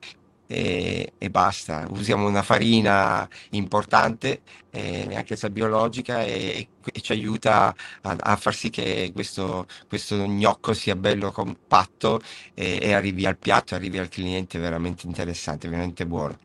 e, 0.47 1.12
e 1.18 1.31
basta. 1.31 1.87
Usiamo 1.90 2.27
una 2.27 2.42
farina 2.42 3.29
importante, 3.51 4.40
eh, 4.71 5.14
anche 5.14 5.37
se 5.37 5.51
biologica, 5.51 6.25
e, 6.25 6.68
e 6.90 7.01
ci 7.03 7.12
aiuta 7.12 7.75
a, 8.01 8.16
a, 8.18 8.37
far 8.37 8.55
sì 8.55 8.71
che 8.71 9.11
questo, 9.12 9.66
questo 9.88 10.16
gnocco 10.25 10.73
sia 10.73 10.97
bello 10.97 11.33
compatto 11.33 12.21
e, 12.55 12.79
e 12.81 12.95
arrivi 12.95 13.27
al 13.27 13.37
piatto, 13.37 13.75
arrivi 13.75 13.99
al 13.99 14.09
cliente 14.09 14.59
veramente 14.59 15.07
interessante, 15.07 15.68
veramente 15.68 16.07
buono. 16.07 16.38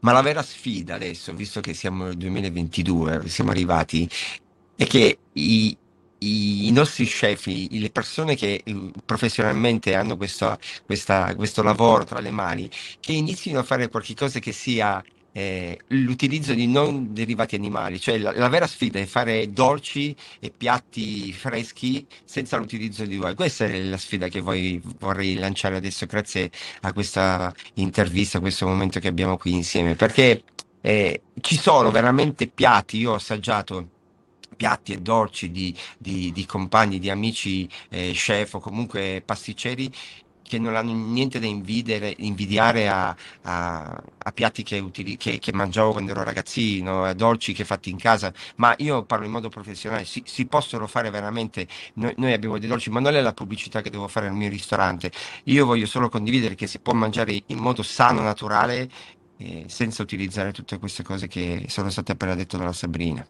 Ma 0.00 0.12
la 0.12 0.22
vera 0.22 0.42
sfida 0.42 0.94
adesso, 0.94 1.32
visto 1.34 1.60
che 1.60 1.74
siamo 1.74 2.04
nel 2.04 2.16
2022, 2.16 3.28
siamo 3.28 3.50
arrivati, 3.50 4.08
è 4.76 4.86
che 4.86 5.18
i, 5.32 5.76
i 6.18 6.70
nostri 6.72 7.06
chef, 7.06 7.46
le 7.46 7.90
persone 7.90 8.34
che 8.34 8.62
eh, 8.64 8.90
professionalmente 9.04 9.94
hanno 9.94 10.16
questo, 10.16 10.58
questa, 10.86 11.34
questo 11.34 11.62
lavoro 11.62 12.04
tra 12.04 12.20
le 12.20 12.30
mani, 12.30 12.70
che 13.00 13.12
inizino 13.12 13.58
a 13.60 13.62
fare 13.62 13.88
qualcosa 13.88 14.38
che 14.38 14.52
sia 14.52 15.02
eh, 15.32 15.78
l'utilizzo 15.88 16.54
di 16.54 16.66
non 16.66 17.12
derivati 17.12 17.54
animali, 17.54 18.00
cioè 18.00 18.18
la, 18.18 18.32
la, 18.32 18.48
vera 18.48 18.66
sfida 18.66 18.98
è 18.98 19.06
fare 19.06 19.52
dolci 19.52 20.14
e 20.40 20.52
piatti 20.56 21.32
freschi 21.32 22.06
senza 22.24 22.56
l'utilizzo 22.56 23.04
di 23.04 23.16
uova. 23.16 23.34
Questa 23.34 23.66
è 23.66 23.80
la 23.82 23.96
sfida 23.96 24.28
che 24.28 24.40
voi 24.40 24.80
vorrei 24.98 25.34
lanciare 25.34 25.76
adesso 25.76 26.06
grazie 26.06 26.50
a 26.82 26.92
questa 26.92 27.54
intervista, 27.74 28.38
a 28.38 28.40
questo 28.40 28.66
momento 28.66 28.98
che 29.00 29.08
abbiamo 29.08 29.36
qui 29.36 29.54
insieme, 29.54 29.94
perché 29.94 30.42
eh, 30.80 31.22
ci 31.40 31.56
sono 31.56 31.90
veramente 31.90 32.48
piatti, 32.48 32.98
io 32.98 33.12
ho 33.12 33.14
assaggiato 33.14 33.88
piatti 34.56 34.92
e 34.92 34.98
dolci 34.98 35.50
di, 35.50 35.74
di, 35.96 36.32
di 36.32 36.44
compagni, 36.44 36.98
di 36.98 37.08
amici 37.08 37.68
eh, 37.88 38.10
chef 38.12 38.54
o 38.54 38.60
comunque 38.60 39.22
pasticceri 39.24 39.90
che 40.50 40.58
non 40.58 40.74
hanno 40.74 40.92
niente 40.92 41.38
da 41.38 41.46
invidere, 41.46 42.12
invidiare 42.18 42.88
a, 42.88 43.14
a, 43.42 44.02
a 44.18 44.32
piatti 44.32 44.64
che, 44.64 44.80
utili, 44.80 45.16
che, 45.16 45.38
che, 45.38 45.52
mangiavo 45.52 45.92
quando 45.92 46.10
ero 46.10 46.24
ragazzino, 46.24 47.04
a 47.04 47.12
dolci 47.14 47.52
che 47.52 47.64
fatti 47.64 47.88
in 47.88 47.98
casa, 47.98 48.32
ma 48.56 48.74
io 48.78 49.04
parlo 49.04 49.26
in 49.26 49.30
modo 49.30 49.48
professionale, 49.48 50.04
si, 50.04 50.24
si 50.26 50.46
possono 50.46 50.88
fare 50.88 51.08
veramente, 51.10 51.68
noi, 51.94 52.14
noi, 52.16 52.32
abbiamo 52.32 52.58
dei 52.58 52.68
dolci, 52.68 52.90
ma 52.90 52.98
non 52.98 53.14
è 53.14 53.20
la 53.20 53.32
pubblicità 53.32 53.80
che 53.80 53.90
devo 53.90 54.08
fare 54.08 54.26
nel 54.26 54.36
mio 54.36 54.48
ristorante, 54.48 55.12
io 55.44 55.64
voglio 55.66 55.86
solo 55.86 56.08
condividere 56.08 56.56
che 56.56 56.66
si 56.66 56.80
può 56.80 56.94
mangiare 56.94 57.40
in 57.46 57.58
modo 57.58 57.84
sano, 57.84 58.20
naturale, 58.20 58.90
eh, 59.36 59.66
senza 59.68 60.02
utilizzare 60.02 60.50
tutte 60.50 60.80
queste 60.80 61.04
cose 61.04 61.28
che 61.28 61.66
sono 61.68 61.90
state 61.90 62.10
appena 62.10 62.34
dette 62.34 62.58
dalla 62.58 62.72
Sabrina. 62.72 63.24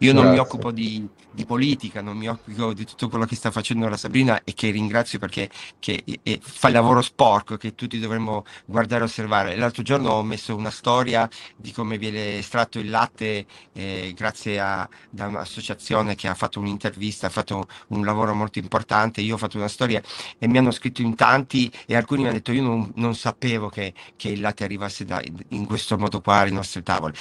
Io 0.00 0.12
non 0.12 0.30
mi 0.30 0.38
occupo 0.38 0.70
di, 0.70 1.06
di, 1.30 1.44
politica, 1.44 2.00
non 2.00 2.16
mi 2.16 2.28
occupo 2.28 2.72
di 2.72 2.84
tutto 2.84 3.08
quello 3.08 3.26
che 3.26 3.36
sta 3.36 3.50
facendo 3.50 3.88
la 3.88 3.96
Sabrina 3.96 4.42
e 4.44 4.54
che 4.54 4.70
ringrazio 4.70 5.18
perché 5.18 5.50
che, 5.78 6.02
e, 6.04 6.40
fa 6.40 6.68
il 6.68 6.74
lavoro 6.74 7.02
sporco 7.02 7.56
che 7.56 7.74
tutti 7.74 7.98
dovremmo 7.98 8.44
guardare 8.64 9.02
e 9.02 9.04
osservare. 9.04 9.56
L'altro 9.56 9.82
giorno 9.82 10.10
ho 10.10 10.22
messo 10.22 10.54
una 10.54 10.70
storia 10.70 11.28
di 11.56 11.72
come 11.72 11.98
viene 11.98 12.38
estratto 12.38 12.78
il 12.78 12.90
latte 12.90 13.46
eh, 13.72 14.12
grazie 14.16 14.60
a 14.60 14.88
da 15.10 15.26
un'associazione 15.26 16.14
che 16.14 16.28
ha 16.28 16.34
fatto 16.34 16.60
un'intervista, 16.60 17.26
ha 17.26 17.30
fatto 17.30 17.66
un 17.88 18.04
lavoro 18.04 18.34
molto 18.34 18.58
importante. 18.58 19.20
Io 19.20 19.34
ho 19.34 19.38
fatto 19.38 19.56
una 19.56 19.68
storia 19.68 20.02
e 20.38 20.48
mi 20.48 20.58
hanno 20.58 20.70
scritto 20.70 21.02
in 21.02 21.14
tanti 21.14 21.70
e 21.86 21.96
alcuni 21.96 22.22
mi 22.22 22.28
hanno 22.28 22.36
detto 22.36 22.52
io 22.52 22.62
non, 22.62 22.92
non 22.96 23.14
sapevo 23.14 23.68
che, 23.68 23.94
che, 24.16 24.28
il 24.28 24.40
latte 24.40 24.64
arrivasse 24.64 25.04
da, 25.04 25.22
in 25.48 25.66
questo 25.66 25.98
modo 25.98 26.20
qua 26.20 26.36
alle 26.36 26.50
nostre 26.50 26.82
tavole. 26.82 27.14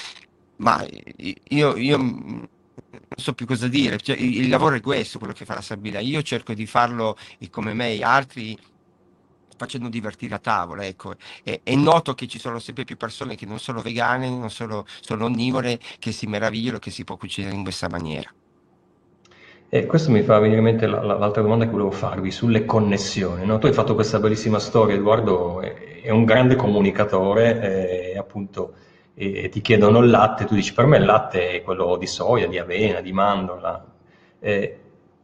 Ma 0.58 0.86
io, 1.50 1.76
io 1.76 1.98
non 1.98 2.48
so 3.16 3.34
più 3.34 3.46
cosa 3.46 3.68
dire, 3.68 3.98
cioè, 3.98 4.16
il 4.16 4.50
lavoro 4.50 4.76
è 4.76 4.82
questo, 4.82 5.18
quello 5.18 5.34
che 5.34 5.46
fa 5.46 5.56
la 5.56 5.62
Sabina. 5.62 6.00
Io 6.00 6.22
cerco 6.22 6.54
di 6.54 6.66
farlo 6.66 7.18
e 7.40 7.50
come 7.50 7.74
me 7.74 7.94
e 7.94 8.04
altri 8.04 8.58
facendo 9.56 9.90
divertire 9.90 10.36
a 10.36 10.40
tavola. 10.40 10.86
Ecco. 10.86 11.16
È, 11.44 11.62
è, 11.64 11.76
noto 11.76 12.14
che 12.14 12.28
ci 12.28 12.40
sono 12.40 12.60
sempre 12.60 12.84
più 12.84 12.98
persone 12.98 13.36
che 13.36 13.46
non 13.46 13.60
sono 13.60 13.82
vegane, 13.82 14.30
non 14.30 14.50
sono, 14.50 14.86
sono 15.02 15.26
onnivore, 15.26 15.80
che 16.00 16.12
si 16.12 16.28
meravigliano 16.28 16.80
che 16.80 16.92
si 16.92 17.04
può 17.04 17.18
cucinare 17.18 17.56
in 17.56 17.64
questa 17.64 17.90
maniera. 17.90 18.32
E 19.70 19.88
questo 19.88 20.12
mi 20.12 20.22
fa 20.22 20.38
venire 20.38 20.60
in 20.60 20.66
mente 20.66 20.86
la, 20.86 21.02
la, 21.02 21.18
l'altra 21.18 21.42
domanda 21.42 21.66
che 21.66 21.72
volevo 21.72 21.92
farvi 21.92 22.30
sulle 22.30 22.66
connessioni. 22.66 23.46
No? 23.46 23.58
Tu 23.58 23.68
hai 23.68 23.74
fatto 23.74 23.96
questa 23.96 24.20
bellissima 24.20 24.60
storia, 24.60 24.96
Edoardo 24.96 25.62
è, 25.62 26.02
è 26.02 26.10
un 26.12 26.26
grande 26.26 26.56
comunicatore, 26.56 28.12
è, 28.12 28.18
appunto 28.18 28.76
e 29.16 29.50
ti 29.50 29.62
chiedono 29.62 30.00
il 30.00 30.10
latte, 30.10 30.46
tu 30.46 30.56
dici 30.56 30.74
per 30.74 30.86
me 30.86 30.98
il 30.98 31.06
latte 31.06 31.52
è 31.52 31.62
quello 31.62 31.98
di 31.98 32.08
soia, 32.08 32.48
di 32.48 32.58
avena, 32.58 33.00
di 33.00 33.14
mandorla. 33.14 33.86
Eh, 34.40 34.78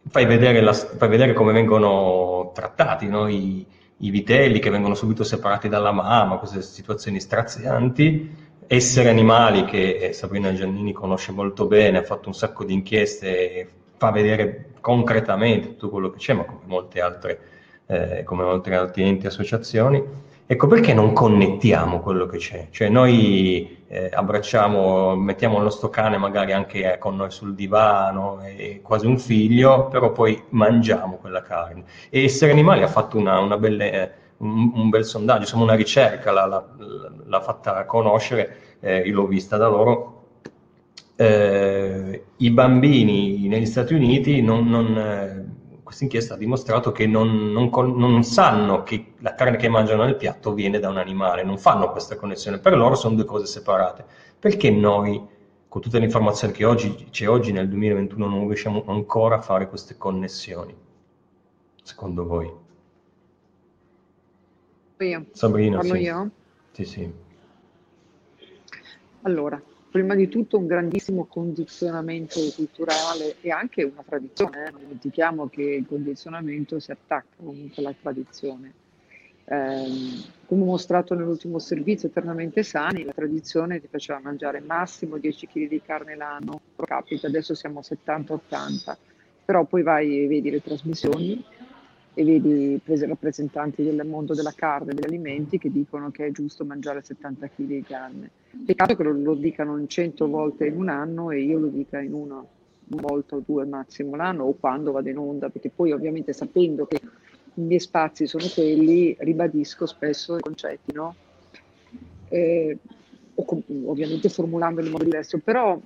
fai 0.07 0.25
vedere, 0.25 0.61
la, 0.61 0.73
fai 0.73 1.09
vedere 1.09 1.33
come 1.33 1.51
vengono 1.51 2.51
trattati 2.53 3.07
no? 3.07 3.27
I, 3.27 3.65
i, 3.97 4.09
vitelli 4.11 4.59
che 4.59 4.69
vengono 4.69 4.93
subito 4.93 5.23
separati 5.23 5.69
dalla 5.69 5.91
mamma, 5.91 6.37
queste 6.37 6.61
situazioni 6.61 7.19
strazianti, 7.19 8.35
essere 8.67 9.09
animali 9.09 9.65
che 9.65 9.97
eh, 9.97 10.13
Sabrina 10.13 10.53
Giannini 10.53 10.93
conosce 10.93 11.31
molto 11.31 11.65
bene, 11.65 11.97
ha 11.97 12.03
fatto 12.03 12.27
un 12.27 12.35
sacco 12.35 12.63
di 12.63 12.73
inchieste, 12.73 13.67
fa 13.97 14.11
vedere 14.11 14.73
concretamente 14.79 15.69
tutto 15.69 15.89
quello 15.89 16.11
che 16.11 16.19
c'è, 16.19 16.33
ma 16.33 16.43
come 16.43 16.61
molte 16.65 17.01
altre, 17.01 17.39
eh, 17.87 18.23
come 18.23 18.43
molte 18.43 18.73
altre 18.75 19.03
enti 19.03 19.25
e 19.25 19.29
associazioni 19.29 20.27
Ecco 20.51 20.65
perché 20.65 20.95
non 20.95 21.13
connettiamo 21.13 21.99
quello 21.99 22.25
che 22.25 22.39
c'è, 22.39 22.69
cioè 22.71 22.89
noi 22.89 23.83
eh, 23.87 24.09
abbracciamo, 24.11 25.15
mettiamo 25.15 25.57
il 25.57 25.63
nostro 25.63 25.89
cane 25.89 26.17
magari 26.17 26.53
anche 26.53 26.91
eh, 26.91 26.97
con 26.97 27.15
noi 27.15 27.29
sul 27.29 27.53
divano, 27.53 28.39
è 28.39 28.81
quasi 28.81 29.05
un 29.05 29.19
figlio, 29.19 29.89
però 29.89 30.11
poi 30.11 30.41
mangiamo 30.49 31.17
quella 31.17 31.43
carne. 31.43 31.83
E 32.09 32.23
Essere 32.23 32.51
Animali 32.51 32.81
ha 32.81 32.87
fatto 32.87 33.15
una, 33.15 33.37
una 33.37 33.57
belle, 33.57 33.91
eh, 33.91 34.11
un, 34.37 34.71
un, 34.73 34.89
bel 34.89 35.05
sondaggio, 35.05 35.41
insomma 35.41 35.65
una 35.65 35.75
ricerca, 35.75 36.31
l'ha, 36.31 36.47
l'ha, 36.47 36.65
l'ha 37.27 37.41
fatta 37.41 37.85
conoscere, 37.85 38.77
eh, 38.79 39.01
io 39.01 39.13
l'ho 39.13 39.27
vista 39.27 39.55
da 39.55 39.67
loro. 39.67 40.23
Eh, 41.15 42.23
I 42.37 42.49
bambini 42.49 43.47
negli 43.47 43.67
Stati 43.67 43.93
Uniti 43.93 44.41
non, 44.41 44.67
non 44.67 44.97
eh, 44.97 45.45
questa 45.89 46.03
inchiesta 46.03 46.35
ha 46.35 46.37
dimostrato 46.37 46.91
che 46.91 47.07
non, 47.07 47.51
non, 47.51 47.71
non, 47.71 48.23
sanno 48.23 48.83
che 48.83 49.13
la 49.21 49.33
carne 49.33 49.57
che 49.57 49.69
mangiano 49.69 50.03
nel 50.03 50.17
piatto 50.17 50.53
viene 50.53 50.77
da 50.77 50.87
un 50.87 50.97
animale, 50.97 51.41
non 51.41 51.57
fanno 51.57 51.89
questa 51.89 52.15
connessione, 52.15 52.59
per 52.59 52.77
loro 52.77 52.93
sono 52.93 53.15
due 53.15 53.25
cose 53.25 53.47
separate. 53.47 54.05
Perché 54.37 54.69
noi, 54.69 55.19
con 55.67 55.81
tutte 55.81 55.97
le 55.97 56.05
informazioni 56.05 56.53
che 56.53 56.63
oggi, 56.63 57.07
c'è 57.09 57.27
oggi 57.27 57.51
nel 57.51 57.67
2021, 57.67 58.27
non 58.27 58.45
riusciamo 58.45 58.83
ancora 58.85 59.37
a 59.37 59.41
fare 59.41 59.67
queste 59.67 59.97
connessioni? 59.97 60.77
Secondo 61.81 62.23
voi? 62.27 62.53
Io. 64.99 65.25
Sabrina, 65.31 65.77
Parlo 65.77 65.95
sì. 65.95 66.01
io? 66.01 66.29
Sì, 66.69 66.85
sì. 66.85 67.13
Allora, 69.23 69.59
prima 69.89 70.13
di 70.15 70.27
tutto 70.27 70.57
un 70.57 70.67
grandissimo 70.67 71.25
condizionamento 71.25 72.39
culturale 72.55 73.37
e 73.41 73.51
anche 73.51 73.83
una 73.83 74.03
tradizione, 74.05 74.67
eh? 74.67 74.71
non 74.71 74.81
dimentichiamo 74.81 75.47
che 75.47 75.63
il 75.63 75.85
condizionamento 75.87 76.79
si 76.79 76.91
attacca 76.91 77.35
comunque 77.37 77.83
alla 77.83 77.95
tradizione. 77.99 78.73
Eh, 79.45 79.87
come 80.45 80.63
mostrato 80.63 81.15
nell'ultimo 81.15 81.57
servizio 81.57 82.07
Eternamente 82.07 82.61
Sani, 82.61 83.03
la 83.03 83.13
tradizione 83.13 83.81
ti 83.81 83.87
faceva 83.87 84.19
mangiare 84.21 84.59
massimo 84.59 85.17
10 85.17 85.47
kg 85.47 85.67
di 85.67 85.81
carne 85.81 86.15
l'anno 86.15 86.61
pro 86.75 86.85
capita, 86.85 87.25
adesso 87.25 87.55
siamo 87.55 87.79
a 87.79 87.83
70-80, 87.83 88.95
però 89.43 89.65
poi 89.65 89.81
vai 89.81 90.23
e 90.23 90.27
vedi 90.27 90.51
le 90.51 90.61
trasmissioni 90.61 91.43
e 92.13 92.23
vedi 92.23 92.79
prese 92.83 93.05
rappresentanti 93.05 93.83
del 93.83 94.05
mondo 94.05 94.33
della 94.33 94.53
carne 94.53 94.91
e 94.91 94.95
degli 94.95 95.05
alimenti 95.05 95.57
che 95.57 95.71
dicono 95.71 96.11
che 96.11 96.25
è 96.25 96.31
giusto 96.31 96.65
mangiare 96.65 97.01
70 97.01 97.47
kg 97.47 97.65
di 97.65 97.83
carne. 97.83 98.29
Peccato 98.65 98.95
che 98.95 99.03
lo, 99.03 99.11
lo 99.11 99.35
dicano 99.35 99.77
in 99.77 99.87
100 99.87 100.27
volte 100.27 100.67
in 100.67 100.75
un 100.75 100.89
anno 100.89 101.31
e 101.31 101.41
io 101.41 101.59
lo 101.59 101.67
dica 101.67 101.99
in 101.99 102.13
una, 102.13 102.43
una 102.89 103.01
volta 103.01 103.35
o 103.35 103.43
due 103.45 103.65
massimo 103.65 104.15
l'anno 104.15 104.43
o 104.43 104.53
quando 104.53 104.91
vado 104.91 105.09
in 105.09 105.17
onda, 105.17 105.49
perché 105.49 105.69
poi 105.69 105.91
ovviamente 105.91 106.33
sapendo 106.33 106.85
che 106.85 106.99
i 107.53 107.61
miei 107.61 107.79
spazi 107.79 108.25
sono 108.27 108.45
quelli, 108.53 109.15
ribadisco 109.19 109.85
spesso 109.85 110.37
i 110.37 110.41
concetti, 110.41 110.93
no? 110.93 111.15
Eh, 112.29 112.77
ovviamente 113.85 114.29
formulandoli 114.29 114.87
in 114.87 114.91
modo 114.91 115.03
diverso, 115.03 115.39
però 115.39 115.79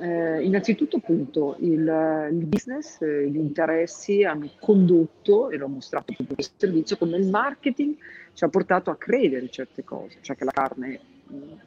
eh, 0.00 0.42
innanzitutto 0.42 0.96
appunto 0.96 1.56
il, 1.60 2.28
il, 2.30 2.44
business, 2.46 3.00
eh, 3.00 3.28
gli 3.28 3.36
interessi 3.36 4.24
hanno 4.24 4.48
condotto, 4.60 5.50
e 5.50 5.56
l'ho 5.56 5.68
mostrato 5.68 6.14
in 6.16 6.26
questo 6.26 6.54
servizio, 6.56 6.96
come 6.96 7.16
il 7.16 7.28
marketing 7.28 7.96
ci 8.32 8.44
ha 8.44 8.48
portato 8.48 8.90
a 8.90 8.96
credere 8.96 9.48
certe 9.48 9.84
cose, 9.84 10.18
cioè 10.20 10.36
che 10.36 10.44
la 10.44 10.52
carne 10.52 11.00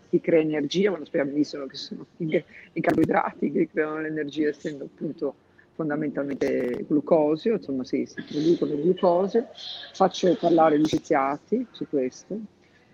ti 0.09 0.19
crea 0.19 0.41
energia, 0.41 0.89
quando 0.89 1.05
speriamo 1.05 1.31
benissimo 1.31 1.65
che 1.65 1.75
sono 1.75 2.05
i, 2.17 2.43
i 2.73 2.81
carboidrati 2.81 3.51
che 3.51 3.69
creano 3.71 4.01
l'energia, 4.01 4.49
essendo 4.49 4.85
appunto 4.85 5.35
fondamentalmente 5.73 6.85
glucosio, 6.87 7.55
insomma 7.55 7.83
sì, 7.83 8.05
si 8.05 8.21
producono 8.21 8.75
glucosio. 8.75 9.47
Faccio 9.93 10.35
parlare 10.35 10.79
gli 10.79 10.85
scienziati 10.85 11.65
su 11.71 11.87
questo. 11.87 12.39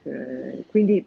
Eh, 0.03 0.63
quindi 0.67 1.03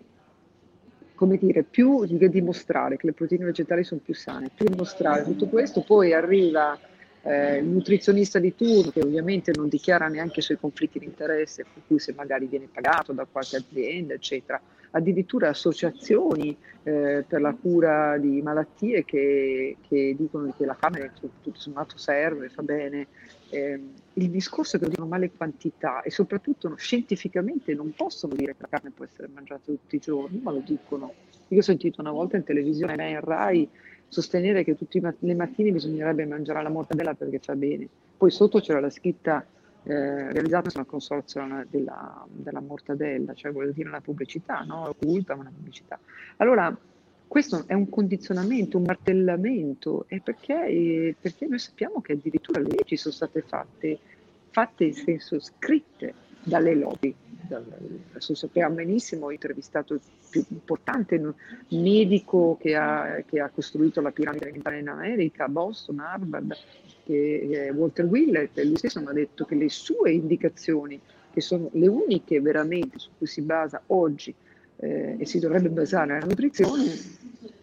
come 1.21 1.37
dire, 1.37 1.65
più 1.65 2.07
di 2.07 2.31
dimostrare 2.31 2.97
che 2.97 3.05
le 3.05 3.13
proteine 3.13 3.45
vegetali 3.45 3.85
sono 3.85 4.01
più 4.03 4.15
sane, 4.15 4.49
più 4.55 4.65
dimostrare 4.65 5.23
tutto 5.23 5.49
questo, 5.49 5.83
poi 5.83 6.15
arriva 6.15 6.79
eh, 7.21 7.57
il 7.57 7.67
nutrizionista 7.67 8.39
di 8.39 8.55
turno 8.55 8.91
che 8.91 9.03
ovviamente 9.03 9.53
non 9.55 9.69
dichiara 9.69 10.09
neanche 10.09 10.41
i 10.41 10.43
suoi 10.43 10.57
conflitti 10.59 10.99
di 10.99 11.05
interesse, 11.05 11.67
per 11.71 11.83
cui 11.87 11.99
se 11.99 12.15
magari 12.15 12.47
viene 12.47 12.71
pagato 12.73 13.13
da 13.13 13.27
qualche 13.31 13.57
azienda, 13.57 14.15
eccetera, 14.15 14.59
addirittura 14.93 15.51
associazioni 15.51 16.57
eh, 16.85 17.23
per 17.29 17.43
la 17.43 17.53
cura 17.53 18.17
di 18.17 18.41
malattie 18.41 19.05
che, 19.05 19.77
che, 19.87 20.15
dicono 20.17 20.55
che 20.57 20.65
la 20.65 20.75
carne 20.75 21.13
tutto 21.21 21.53
sommato 21.53 21.99
serve, 21.99 22.49
fa 22.49 22.63
bene. 22.63 23.09
Eh, 23.51 23.81
il 24.15 24.31
discorso 24.31 24.79
che 24.79 24.89
dicono 24.89 25.09
male 25.09 25.31
quantità 25.31 26.03
e 26.03 26.11
soprattutto 26.11 26.75
scientificamente 26.77 27.75
non 27.75 27.93
possono 27.95 28.35
dire 28.35 28.53
che 28.53 28.63
la 28.63 28.69
carne 28.69 28.91
può 28.91 29.05
essere 29.05 29.29
mangiata 29.33 29.63
tutti 29.65 29.97
i 29.97 29.99
giorni, 29.99 30.41
ma 30.43 30.53
lo 30.53 30.63
dicono. 30.65 31.13
Io 31.49 31.59
ho 31.59 31.63
sentito 31.63 32.01
una 32.01 32.13
volta 32.13 32.37
in 32.37 32.45
televisione, 32.45 32.97
me 32.97 33.11
in 33.11 33.21
Rai, 33.21 33.69
sostenere 34.09 34.65
che 34.65 34.77
tutte 34.77 35.01
le 35.19 35.35
mattine 35.35 35.71
bisognerebbe 35.71 36.27
mangiare 36.27 36.63
la 36.63 36.69
mortadella 36.69 37.15
perché 37.15 37.39
fa 37.39 37.55
bene. 37.55 37.89
Poi 38.17 38.31
sotto 38.31 38.61
c'era 38.61 38.81
la 38.81 38.91
scritta 38.91 39.45
eh, 39.85 40.33
realizzata 40.33 40.69
sulla 40.69 40.85
consorzio 40.85 41.67
della, 41.71 42.27
della, 42.29 42.61
mortadella, 42.61 43.33
cioè 43.35 43.51
vuol 43.51 43.73
dire 43.73 43.89
una 43.89 44.01
pubblicità, 44.01 44.61
no? 44.61 44.89
occulta 44.89 45.35
una 45.35 45.51
pubblicità. 45.55 45.99
Allora, 46.37 46.77
questo 47.31 47.63
è 47.69 47.75
un 47.75 47.89
condizionamento, 47.89 48.77
un 48.77 48.83
martellamento, 48.83 50.05
perché, 50.09 51.15
perché 51.21 51.47
noi 51.47 51.61
sappiamo 51.61 52.01
che 52.01 52.15
addirittura 52.15 52.61
le 52.61 52.71
leggi 52.71 52.97
sono 52.97 53.15
state 53.15 53.43
fatte, 53.43 54.01
fatte 54.51 54.83
in 54.87 54.95
senso 54.95 55.39
scritte 55.39 56.13
dalle 56.43 56.75
lobby. 56.75 57.15
Adesso 57.49 58.35
sappiamo 58.35 58.75
benissimo, 58.75 59.27
ho 59.27 59.31
intervistato 59.31 59.95
il 59.95 60.01
più 60.29 60.45
importante 60.49 61.23
medico 61.69 62.59
che 62.61 62.75
ha, 62.75 63.23
che 63.25 63.39
ha 63.39 63.49
costruito 63.49 64.01
la 64.01 64.11
piramide 64.11 64.47
alimentare 64.47 64.81
in 64.81 64.89
America, 64.89 65.47
Boston, 65.47 66.01
Harvard, 66.01 66.53
che 67.05 67.69
è 67.69 67.73
Walter 67.73 68.07
Willett, 68.07 68.59
lui 68.59 68.77
stesso 68.77 69.01
mi 69.01 69.07
ha 69.07 69.13
detto 69.13 69.45
che 69.45 69.55
le 69.55 69.69
sue 69.69 70.11
indicazioni, 70.11 71.01
che 71.33 71.41
sono 71.41 71.69
le 71.75 71.87
uniche 71.87 72.41
veramente 72.41 72.99
su 72.99 73.11
cui 73.17 73.29
si 73.29 73.43
basa 73.43 73.81
oggi 73.87 74.35
eh, 74.81 75.17
e 75.19 75.27
si 75.27 75.39
dovrebbe 75.39 75.69
basare 75.69 76.19
la 76.19 76.27
nutrizione, 76.27 76.85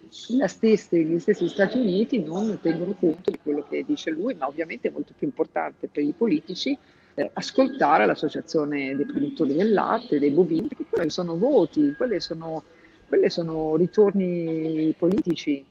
stessa, 0.10 0.96
gli 0.96 1.20
stessi 1.20 1.48
Stati 1.48 1.78
Uniti 1.78 2.24
non 2.24 2.60
tengono 2.62 2.94
conto 2.94 3.32
di 3.32 3.40
quello 3.42 3.66
che 3.68 3.84
dice 3.86 4.12
lui, 4.12 4.34
ma 4.36 4.48
ovviamente 4.48 4.88
è 4.88 4.92
molto 4.92 5.14
più 5.18 5.28
importante 5.28 5.88
per 5.88 6.04
i 6.04 6.14
politici 6.16 6.78
eh, 7.16 7.32
ascoltare 7.34 8.06
l'associazione 8.06 8.96
dei 8.96 9.06
produttori 9.06 9.56
del 9.56 9.74
latte, 9.74 10.20
dei 10.20 10.30
bovini, 10.30 10.68
perché 10.68 10.86
quelli 10.88 11.10
sono 11.10 11.36
voti, 11.36 11.94
quelli 11.98 12.20
sono, 12.20 12.64
quelli 13.08 13.30
sono 13.30 13.76
ritorni 13.76 14.94
politici, 14.96 15.66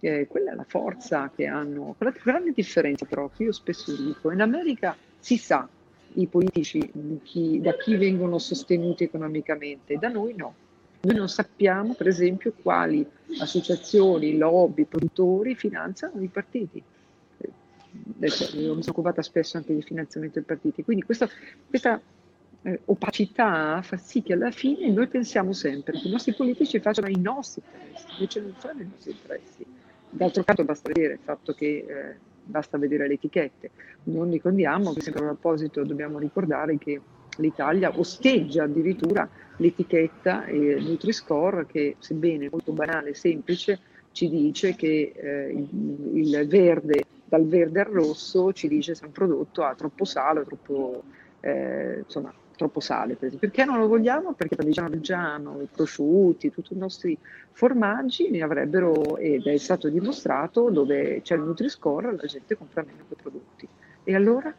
eh, 0.00 0.26
quella 0.28 0.52
è 0.52 0.54
la 0.54 0.66
forza 0.68 1.30
che 1.34 1.46
hanno. 1.46 1.96
La 1.98 2.12
grande 2.22 2.52
differenza 2.54 3.06
però, 3.06 3.30
che 3.34 3.44
io 3.44 3.52
spesso 3.52 3.94
dico, 3.96 4.30
in 4.30 4.42
America 4.42 4.94
si 5.18 5.38
sa 5.38 5.66
i 6.14 6.26
politici 6.26 6.90
chi, 7.22 7.60
da 7.62 7.74
chi 7.76 7.96
vengono 7.96 8.38
sostenuti 8.38 9.04
economicamente, 9.04 9.96
da 9.96 10.08
noi 10.08 10.34
no. 10.36 10.54
Noi 11.02 11.16
non 11.16 11.28
sappiamo, 11.28 11.94
per 11.94 12.08
esempio, 12.08 12.52
quali 12.62 13.06
associazioni, 13.40 14.36
lobby, 14.36 14.84
produttori 14.84 15.54
finanziano 15.54 16.22
i 16.22 16.28
partiti 16.28 16.82
io 18.56 18.74
mi 18.74 18.82
sono 18.82 18.84
occupata 18.88 19.22
spesso 19.22 19.56
anche 19.56 19.74
di 19.74 19.82
finanziamento 19.82 20.38
dei 20.38 20.46
partiti, 20.46 20.84
quindi 20.84 21.04
questa, 21.04 21.28
questa 21.68 22.00
eh, 22.62 22.80
opacità 22.86 23.80
fa 23.82 23.96
sì 23.96 24.22
che 24.22 24.34
alla 24.34 24.50
fine 24.50 24.88
noi 24.90 25.08
pensiamo 25.08 25.52
sempre 25.52 25.98
che 25.98 26.08
i 26.08 26.10
nostri 26.10 26.34
politici 26.34 26.78
facciano 26.80 27.08
i 27.08 27.18
nostri 27.18 27.62
interessi, 27.64 28.06
invece 28.12 28.40
non 28.40 28.54
fanno 28.56 28.82
i 28.82 28.88
nostri 28.90 29.10
interessi. 29.12 29.66
D'altro 30.10 30.44
canto 30.44 30.64
basta 30.64 30.88
vedere 30.88 31.14
il 31.14 31.20
fatto 31.22 31.52
che 31.54 31.84
eh, 31.86 32.16
basta 32.44 32.78
vedere 32.78 33.06
le 33.06 33.14
etichette. 33.14 33.70
Non 34.04 34.30
ricordiamo 34.30 34.92
che 34.92 35.00
sempre 35.00 35.22
a 35.22 35.26
proposito 35.26 35.84
dobbiamo 35.84 36.18
ricordare 36.18 36.78
che 36.78 37.00
l'Italia 37.40 37.90
osteggia 37.98 38.64
addirittura 38.64 39.28
l'etichetta 39.56 40.44
eh, 40.44 40.78
Nutri-Score 40.80 41.66
che 41.66 41.96
sebbene 41.98 42.48
molto 42.50 42.72
banale 42.72 43.10
e 43.10 43.14
semplice 43.14 43.80
ci 44.12 44.28
dice 44.28 44.74
che 44.74 45.12
eh, 45.14 45.66
il, 46.12 46.46
verde 46.46 47.04
dal 47.30 47.46
verde 47.46 47.80
al 47.80 47.86
rosso 47.86 48.52
ci 48.52 48.66
dice 48.66 48.94
se 48.94 49.04
un 49.04 49.12
prodotto 49.12 49.62
ha 49.62 49.74
troppo 49.74 50.04
sale 50.04 50.44
troppo, 50.44 51.04
eh, 51.40 51.98
insomma, 52.04 52.34
troppo 52.56 52.80
sale. 52.80 53.14
Per 53.14 53.38
Perché 53.38 53.64
non 53.64 53.78
lo 53.78 53.86
vogliamo? 53.86 54.34
Perché 54.34 54.56
parmigiano 54.56 54.88
reggiano, 54.88 55.60
i 55.62 55.68
prosciutti, 55.72 56.50
tutti 56.50 56.74
i 56.74 56.76
nostri 56.76 57.16
formaggi 57.52 58.30
ne 58.30 58.42
avrebbero, 58.42 59.16
ed 59.16 59.46
è 59.46 59.56
stato 59.56 59.88
dimostrato, 59.88 60.70
dove 60.70 61.20
c'è 61.22 61.36
il 61.36 61.42
Nutri-Score 61.42 62.16
la 62.16 62.26
gente 62.26 62.56
compra 62.56 62.82
meno 62.82 63.04
quei 63.06 63.18
prodotti. 63.22 63.68
E 64.02 64.14
allora? 64.14 64.52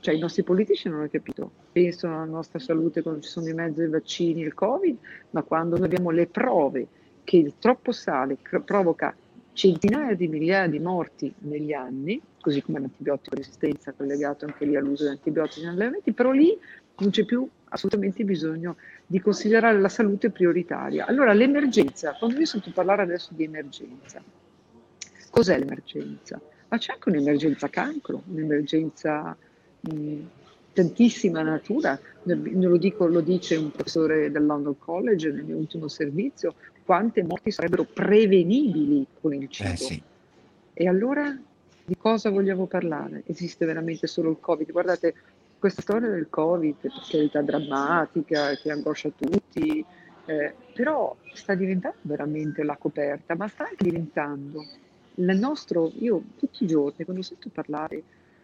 Cioè 0.00 0.14
i 0.14 0.18
nostri 0.18 0.42
politici 0.42 0.88
non 0.88 1.00
hanno 1.00 1.08
capito, 1.08 1.50
pensano 1.72 2.16
alla 2.16 2.30
nostra 2.30 2.58
salute 2.58 3.02
quando 3.02 3.20
ci 3.20 3.28
sono 3.28 3.48
in 3.48 3.56
mezzo 3.56 3.82
i 3.82 3.88
vaccini, 3.88 4.40
il 4.40 4.54
Covid, 4.54 4.96
ma 5.30 5.42
quando 5.42 5.76
noi 5.76 5.86
abbiamo 5.86 6.10
le 6.10 6.26
prove 6.26 6.86
che 7.22 7.36
il 7.36 7.54
troppo 7.58 7.92
sale 7.92 8.38
provoca 8.64 9.14
centinaia 9.52 10.14
di 10.14 10.26
migliaia 10.26 10.68
di 10.68 10.78
morti 10.78 11.32
negli 11.40 11.74
anni, 11.74 12.20
così 12.40 12.62
come 12.62 12.80
l'antibiotico 12.80 13.36
resistenza 13.36 13.92
collegato 13.92 14.46
anche 14.46 14.64
lì 14.64 14.74
all'uso 14.74 15.04
di 15.04 15.10
antibiotici 15.10 15.60
negli 15.60 15.74
allevamenti, 15.74 16.12
però 16.12 16.30
lì 16.30 16.58
non 16.98 17.10
c'è 17.10 17.24
più 17.24 17.46
assolutamente 17.64 18.24
bisogno 18.24 18.76
di 19.06 19.20
considerare 19.20 19.78
la 19.78 19.88
salute 19.88 20.30
prioritaria. 20.30 21.04
Allora 21.04 21.34
l'emergenza, 21.34 22.14
quando 22.18 22.38
io 22.38 22.46
sento 22.46 22.70
parlare 22.72 23.02
adesso 23.02 23.32
di 23.34 23.44
emergenza, 23.44 24.22
cos'è 25.30 25.58
l'emergenza? 25.58 26.40
Ma 26.68 26.78
c'è 26.78 26.92
anche 26.94 27.08
un'emergenza 27.10 27.68
cancro, 27.68 28.22
un'emergenza 28.28 29.36
mh, 29.80 30.22
tantissima 30.72 31.42
natura, 31.42 31.98
lo, 32.22 32.76
dico, 32.76 33.06
lo 33.06 33.20
dice 33.20 33.56
un 33.56 33.70
professore 33.70 34.30
del 34.30 34.46
London 34.46 34.78
College 34.78 35.30
nel 35.30 35.44
mio 35.44 35.56
ultimo 35.56 35.88
servizio, 35.88 36.54
quante 36.84 37.22
morti 37.22 37.50
sarebbero 37.50 37.84
prevenibili 37.84 39.06
con 39.20 39.34
il 39.34 39.48
cibo. 39.48 39.70
Eh 39.70 39.76
sì. 39.76 40.02
E 40.72 40.88
allora 40.88 41.36
di 41.84 41.96
cosa 41.96 42.30
vogliamo 42.30 42.66
parlare? 42.66 43.22
Esiste 43.26 43.66
veramente 43.66 44.06
solo 44.06 44.30
il 44.30 44.38
Covid? 44.40 44.70
Guardate, 44.70 45.14
questa 45.58 45.82
storia 45.82 46.08
del 46.08 46.28
Covid, 46.30 46.76
per 46.80 46.92
carità 47.10 47.42
drammatica, 47.42 48.54
che 48.54 48.70
angoscia 48.70 49.10
tutti, 49.14 49.84
eh, 50.24 50.54
però 50.72 51.14
sta 51.34 51.54
diventando 51.54 51.98
veramente 52.02 52.62
la 52.62 52.76
coperta, 52.76 53.34
ma 53.34 53.48
sta 53.48 53.64
anche 53.64 53.84
diventando 53.84 54.64
il 55.16 55.38
nostro, 55.38 55.92
io 55.98 56.22
tutti 56.38 56.64
i 56.64 56.66
giorni 56.66 57.04
quando 57.04 57.22
sento 57.22 57.50
parlare 57.52 58.02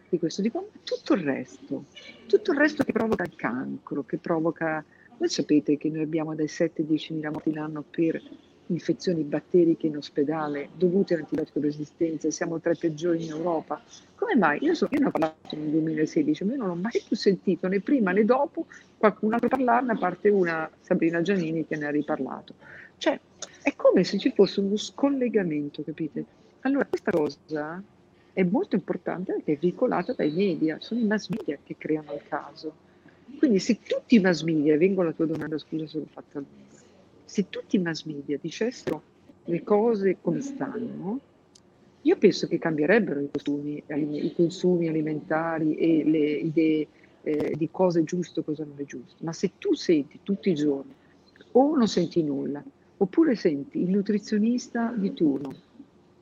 di 0.09 0.19
questo 0.19 0.41
dico, 0.41 0.59
ma 0.59 0.79
tutto 0.83 1.13
il 1.13 1.23
resto, 1.23 1.85
tutto 2.27 2.51
il 2.51 2.57
resto 2.57 2.83
che 2.83 2.91
provoca 2.91 3.23
il 3.23 3.35
cancro, 3.35 4.03
che 4.03 4.17
provoca, 4.17 4.83
voi 5.17 5.29
sapete 5.29 5.77
che 5.77 5.89
noi 5.89 6.03
abbiamo 6.03 6.35
dai 6.35 6.45
7-10 6.45 7.13
mila 7.13 7.31
morti 7.31 7.53
l'anno 7.53 7.83
per 7.89 8.21
infezioni 8.67 9.23
batteriche 9.23 9.87
in 9.87 9.97
ospedale 9.97 10.69
dovute 10.75 11.13
all'antibiotico 11.13 11.59
resistenza, 11.59 12.29
siamo 12.31 12.59
tra 12.59 12.71
i 12.71 12.77
peggiori 12.77 13.23
in 13.23 13.31
Europa. 13.31 13.81
Come 14.15 14.35
mai? 14.35 14.59
Io, 14.61 14.73
so, 14.73 14.87
io 14.91 14.99
ne 14.99 15.05
ho 15.05 15.11
parlato 15.11 15.55
nel 15.55 15.69
2016, 15.69 16.43
ma 16.43 16.51
io 16.53 16.57
non 16.57 16.69
ho 16.71 16.75
mai 16.75 17.01
più 17.05 17.15
sentito 17.15 17.67
né 17.67 17.79
prima 17.79 18.11
né 18.11 18.25
dopo 18.25 18.65
qualcun 18.97 19.33
altro 19.33 19.47
parlarne, 19.47 19.93
a 19.93 19.97
parte 19.97 20.29
una 20.29 20.69
Sabrina 20.81 21.21
Giannini 21.21 21.65
che 21.65 21.77
ne 21.77 21.85
ha 21.85 21.91
riparlato. 21.91 22.55
Cioè, 22.97 23.19
è 23.61 23.75
come 23.75 24.03
se 24.03 24.17
ci 24.17 24.31
fosse 24.31 24.59
uno 24.59 24.75
scollegamento, 24.75 25.83
capite? 25.83 26.25
Allora, 26.61 26.85
questa 26.85 27.11
cosa 27.11 27.81
è 28.37 28.43
molto 28.43 28.75
importante 28.75 29.33
perché 29.33 29.53
è 29.53 29.57
veicolata 29.57 30.13
dai 30.13 30.29
media, 30.29 30.77
sono 30.79 30.99
i 30.99 31.05
mass 31.05 31.27
media 31.29 31.57
che 31.63 31.75
creano 31.75 32.13
il 32.13 32.21
caso. 32.29 32.71
Quindi 33.35 33.57
se 33.57 33.79
tutti 33.81 34.13
i 34.13 34.19
mass 34.19 34.43
media, 34.43 34.77
vengo 34.77 35.01
alla 35.01 35.11
tua 35.11 35.25
domanda, 35.25 35.57
scusa 35.57 35.87
se 35.87 35.97
l'ho 35.97 36.05
fatta 36.05 36.37
lunga, 36.37 36.79
se 37.25 37.49
tutti 37.49 37.77
i 37.77 37.79
mass 37.79 38.03
media 38.03 38.37
dicessero 38.39 39.01
le 39.45 39.63
cose 39.63 40.17
come 40.21 40.41
stanno, 40.41 41.19
io 42.01 42.17
penso 42.17 42.45
che 42.45 42.59
cambierebbero 42.59 43.21
i 43.21 43.29
consumi, 43.31 43.83
i 43.87 44.33
consumi 44.35 44.87
alimentari 44.87 45.75
e 45.75 46.03
le 46.03 46.29
idee 46.33 46.87
eh, 47.23 47.55
di 47.57 47.69
cosa 47.71 47.99
è 48.01 48.03
giusto 48.03 48.41
e 48.41 48.43
cosa 48.43 48.63
non 48.63 48.75
è 48.77 48.83
giusto. 48.83 49.15
Ma 49.23 49.33
se 49.33 49.53
tu 49.57 49.73
senti 49.73 50.19
tutti 50.21 50.51
i 50.51 50.53
giorni 50.53 50.93
o 51.53 51.75
non 51.75 51.87
senti 51.87 52.21
nulla, 52.21 52.63
oppure 52.97 53.35
senti 53.35 53.81
il 53.81 53.89
nutrizionista 53.89 54.93
di 54.95 55.11
turno, 55.15 55.65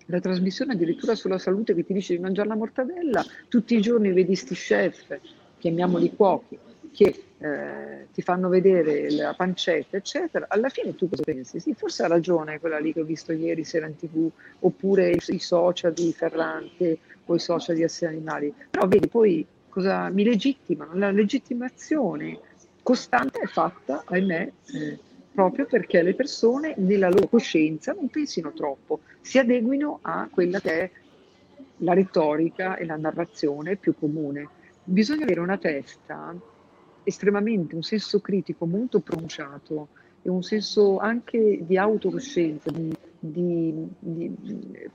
la 0.06 0.20
trasmissione 0.20 0.74
addirittura 0.74 1.16
sulla 1.16 1.38
salute 1.38 1.74
che 1.74 1.84
ti 1.84 1.94
dice 1.94 2.16
di 2.16 2.22
mangiare 2.22 2.48
la 2.48 2.56
mortadella, 2.56 3.26
tutti 3.48 3.76
i 3.76 3.82
giorni 3.82 4.12
vedi 4.12 4.36
sti 4.36 4.54
chef, 4.54 5.20
chiamiamoli 5.58 6.16
cuochi, 6.16 6.58
che 6.92 7.24
eh, 7.38 8.08
ti 8.14 8.22
fanno 8.22 8.48
vedere 8.48 9.12
la 9.12 9.34
pancetta, 9.34 9.98
eccetera, 9.98 10.46
alla 10.48 10.70
fine 10.70 10.96
tu 10.96 11.10
cosa 11.10 11.24
pensi? 11.24 11.60
Sì, 11.60 11.74
forse 11.74 12.04
ha 12.04 12.08
ragione 12.08 12.60
quella 12.60 12.80
lì 12.80 12.94
che 12.94 13.02
ho 13.02 13.04
visto 13.04 13.34
ieri 13.34 13.64
sera 13.64 13.88
in 13.88 13.96
tv, 13.96 14.30
oppure 14.60 15.12
i, 15.12 15.20
i 15.28 15.40
social 15.40 15.94
di 15.94 16.14
Ferrante 16.14 17.00
o 17.26 17.36
i 17.36 17.40
social 17.40 17.76
di 17.76 17.84
Assi 17.84 18.06
Animali. 18.06 18.54
Però 18.70 18.88
vedi, 18.88 19.08
poi 19.08 19.46
cosa 19.68 20.10
mi 20.10 20.24
legittimano? 20.24 20.96
La 20.96 21.12
legittimazione 21.12 22.40
costante 22.82 23.40
è 23.40 23.48
fatta, 23.48 24.04
ahimè, 24.06 24.52
eh, 24.74 25.00
proprio 25.36 25.66
perché 25.66 26.02
le 26.02 26.16
persone 26.16 26.74
nella 26.78 27.10
loro 27.10 27.28
coscienza 27.28 27.92
non 27.92 28.08
pensino 28.08 28.54
troppo, 28.54 29.02
si 29.20 29.38
adeguino 29.38 30.00
a 30.02 30.30
quella 30.32 30.62
che 30.62 30.80
è 30.80 30.92
la 31.80 31.94
retorica 31.94 32.78
e 32.78 32.86
la 32.86 32.96
narrazione 32.96 33.76
più 33.76 33.94
comune. 34.00 34.48
Bisogna 34.82 35.26
avere 35.26 35.42
una 35.42 35.58
testa 35.58 36.34
estremamente 37.04 37.76
un 37.76 37.84
senso 37.84 38.20
critico 38.20 38.66
molto 38.66 39.02
pronunciato 39.02 39.90
e 40.22 40.30
un 40.30 40.42
senso 40.42 40.98
anche 40.98 41.60
di 41.62 41.78
autocoscienza, 41.78 42.72
di, 42.72 42.96
di, 43.20 43.88
di 44.00 44.36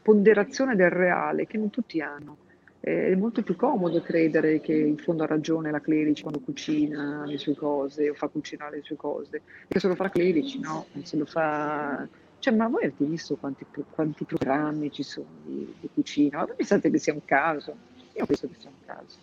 ponderazione 0.01 0.75
del 0.75 0.91
reale 0.91 1.47
che 1.47 1.59
non 1.59 1.69
tutti 1.69 2.01
hanno. 2.01 2.39
È 2.81 3.15
molto 3.15 3.43
più 3.43 3.57
comodo 3.57 4.01
credere 4.01 4.61
che 4.61 4.73
in 4.73 4.97
fondo 4.97 5.23
ha 5.23 5.27
ragione 5.27 5.71
la 5.71 5.81
Clerici 5.81 6.23
quando 6.23 6.41
cucina 6.41 7.25
le 7.27 7.37
sue 7.37 7.55
cose 7.55 8.09
o 8.09 8.15
fa 8.15 8.29
cucinare 8.29 8.77
le 8.77 8.83
sue 8.83 8.97
cose, 8.97 9.43
che 9.69 9.79
se 9.79 9.87
lo 9.87 9.95
fa 9.95 10.09
Clerici, 10.09 10.59
no? 10.61 10.87
Se 11.03 11.19
lo 11.19 11.27
fa... 11.27 12.09
Cioè, 12.39 12.55
ma 12.55 12.69
voi 12.69 12.85
avete 12.85 13.05
visto 13.05 13.37
quanti, 13.37 13.67
quanti 13.91 14.25
programmi 14.25 14.91
ci 14.91 15.03
sono 15.03 15.27
di, 15.45 15.75
di 15.79 15.91
cucina? 15.93 16.39
Ma 16.39 16.47
voi 16.47 16.55
pensate 16.57 16.91
che 16.91 16.99
sia 16.99 17.13
un 17.13 17.25
caso? 17.27 17.77
Io 18.15 18.25
penso 18.25 18.49
che 18.49 18.55
sia 18.59 18.71
un 18.71 18.87
caso. 18.87 19.17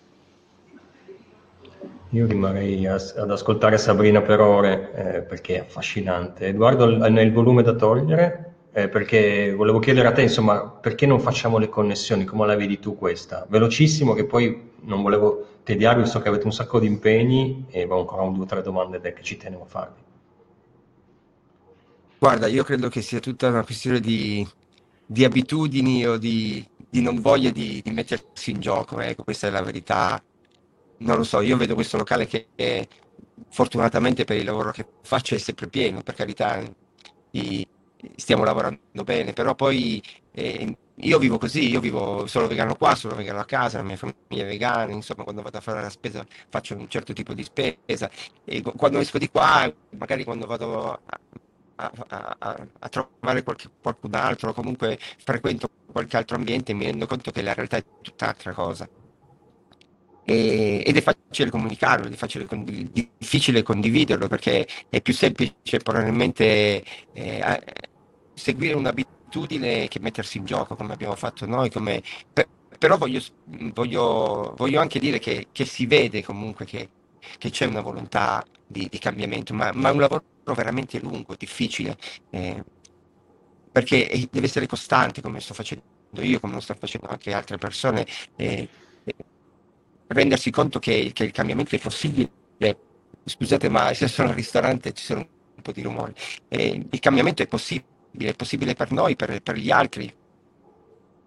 Io 2.12 2.28
rimarrei 2.28 2.86
ad 2.86 3.32
ascoltare 3.32 3.80
Sabrina 3.80 4.22
per 4.22 4.40
ore 4.40 4.94
eh, 4.94 5.22
perché 5.22 5.56
è 5.56 5.60
affascinante. 5.62 6.46
Ha 6.56 7.08
il 7.08 7.32
volume 7.34 7.64
da 7.64 7.74
togliere 7.74 8.47
eh, 8.78 8.90
perché 8.90 9.56
volevo 9.56 9.80
chiedere 9.80 10.08
a 10.08 10.12
te, 10.12 10.22
insomma, 10.22 10.62
perché 10.70 11.08
non 11.08 11.20
facciamo 11.20 11.58
le 11.58 11.68
connessioni? 11.68 12.26
Come 12.26 12.46
la 12.46 12.56
vedi 12.56 12.78
tu 12.78 12.96
questa? 12.96 13.44
Velocissimo, 13.50 14.14
che 14.14 14.26
poi 14.26 14.70
non 14.82 15.02
volevo 15.02 15.62
tediarvi, 15.64 16.06
so 16.06 16.20
che 16.22 16.28
avete 16.28 16.46
un 16.46 16.54
sacco 16.54 16.80
di 16.80 16.86
impegni 16.86 17.66
e 17.72 17.88
ho 17.90 17.98
ancora 17.98 18.22
un, 18.22 18.36
due 18.36 18.44
o 18.44 18.46
tre 18.46 18.62
domande 18.62 19.02
che 19.14 19.24
ci 19.24 19.36
tenevo 19.36 19.64
a 19.64 19.66
farvi. 19.66 20.02
Guarda, 22.20 22.46
io 22.46 22.64
credo 22.64 22.88
che 22.88 23.02
sia 23.02 23.20
tutta 23.20 23.48
una 23.48 23.64
questione 23.64 24.00
di, 24.00 24.48
di 25.04 25.26
abitudini 25.26 26.06
o 26.06 26.18
di, 26.18 26.64
di 26.88 27.02
non 27.02 27.20
voglia 27.20 27.50
di, 27.50 27.82
di, 27.84 27.90
mettersi 27.90 28.52
in 28.52 28.60
gioco, 28.60 29.00
ecco, 29.00 29.24
questa 29.24 29.48
è 29.48 29.50
la 29.50 29.64
verità 29.64 30.22
non 31.00 31.18
lo 31.18 31.24
so, 31.24 31.42
io 31.42 31.58
vedo 31.58 31.74
questo 31.74 31.98
locale 31.98 32.28
che 32.28 32.50
è, 32.54 32.88
fortunatamente 33.50 34.24
per 34.24 34.38
il 34.38 34.46
lavoro 34.46 34.70
che 34.70 34.86
faccio 35.02 35.34
è 35.34 35.40
sempre 35.40 35.68
pieno, 35.68 36.04
per 36.04 36.14
carità, 36.14 36.62
i, 37.32 37.68
stiamo 38.16 38.44
lavorando 38.44 39.04
bene, 39.04 39.34
però 39.34 39.56
poi 39.56 40.02
eh, 40.32 40.78
io 40.96 41.20
vivo 41.20 41.38
così, 41.38 41.70
io 41.70 41.80
vivo 41.80 42.28
solo 42.28 42.48
vegano 42.48 42.76
qua, 42.76 42.96
solo 42.96 43.16
vegano 43.16 43.40
a 43.40 43.46
casa, 43.46 43.78
la 43.78 43.84
mia 43.84 43.98
famiglia 43.98 44.44
è 44.44 44.48
vegana, 44.48 44.92
insomma 44.92 45.24
quando 45.24 45.42
vado 45.42 45.58
a 45.58 45.62
fare 45.62 45.82
la 45.82 45.90
spesa 45.90 46.26
faccio 46.50 46.76
un 46.76 46.88
certo 46.90 47.14
tipo 47.14 47.34
di 47.34 47.44
spesa. 47.44 48.10
E 48.46 48.62
quando 48.62 49.00
esco 49.00 49.18
di 49.18 49.30
qua, 49.30 49.72
magari 49.98 50.24
quando 50.24 50.46
vado 50.48 50.92
a, 50.92 51.02
a, 51.76 52.36
a, 52.40 52.68
a 52.80 52.90
trovare 52.90 53.44
qualche, 53.44 53.70
qualcun 53.82 54.14
altro, 54.16 54.54
comunque 54.54 54.98
frequento 55.24 55.70
qualche 55.92 56.18
altro 56.18 56.36
ambiente 56.36 56.74
mi 56.74 56.86
rendo 56.86 57.06
conto 57.08 57.32
che 57.32 57.42
la 57.42 57.54
realtà 57.54 57.78
è 57.78 57.84
tutt'altra 58.02 58.54
cosa 58.54 58.88
e, 60.30 60.84
ed 60.86 60.98
è 60.98 61.02
facile 61.02 61.50
comunicarlo, 61.50 62.10
è 62.10 62.16
facile 62.16 62.46
condiv- 62.46 62.92
difficile 62.92 63.64
condividerlo 63.64 64.28
perché 64.28 64.68
è 64.90 65.02
più 65.02 65.14
semplice 65.14 65.78
probabilmente 65.82 66.84
eh, 67.14 67.64
seguire 68.34 68.76
un'abitudine 68.76 69.88
che 69.88 70.00
mettersi 70.02 70.38
in 70.38 70.44
gioco 70.44 70.76
come 70.76 70.92
abbiamo 70.92 71.16
fatto 71.16 71.46
noi, 71.46 71.72
come, 71.72 72.04
per, 72.34 72.46
però 72.78 72.98
voglio, 72.98 73.22
voglio, 73.74 74.54
voglio, 74.58 74.82
anche 74.82 75.00
dire 75.00 75.18
che, 75.18 75.48
che, 75.54 75.64
si 75.64 75.86
vede 75.86 76.22
comunque 76.24 76.66
che, 76.66 76.90
che 77.38 77.50
c'è 77.50 77.66
una 77.66 77.82
volontà 77.82 78.44
di, 78.66 78.88
di 78.92 79.00
cambiamento, 79.00 79.54
ma, 79.54 79.72
ma, 79.74 79.92
un 79.92 80.02
lavoro 80.02 80.24
veramente 80.56 81.00
lungo, 81.00 81.36
difficile, 81.38 81.98
eh, 82.32 82.62
perché 83.72 84.28
deve 84.30 84.48
essere 84.48 84.68
costante 84.68 85.22
come 85.22 85.40
sto 85.40 85.54
facendo 85.54 85.84
io, 86.20 86.42
come 86.42 86.54
lo 86.54 86.60
sto 86.60 86.76
facendo 86.78 87.08
anche 87.08 87.34
altre 87.34 87.58
persone. 87.58 88.06
Eh, 88.36 88.68
rendersi 90.08 90.52
conto 90.52 90.80
che, 90.80 91.12
che 91.14 91.24
il 91.24 91.32
cambiamento 91.32 91.76
è 91.76 91.80
possibile. 91.80 92.30
Scusate, 93.24 93.68
ma 93.68 93.94
se 93.94 94.08
sono 94.08 94.30
al 94.30 94.36
ristorante 94.36 94.94
ci 94.94 95.04
sono 95.04 95.20
un 95.20 95.62
po' 95.62 95.72
di 95.72 95.82
rumore. 95.82 96.14
Eh, 96.48 96.86
il 96.90 97.00
cambiamento 97.00 97.44
è 97.44 97.48
possibile, 97.48 98.30
è 98.30 98.34
possibile 98.36 98.74
per 98.74 98.92
noi, 98.92 99.16
per, 99.16 99.42
per, 99.42 99.56
gli 99.58 99.70
altri, 99.70 100.14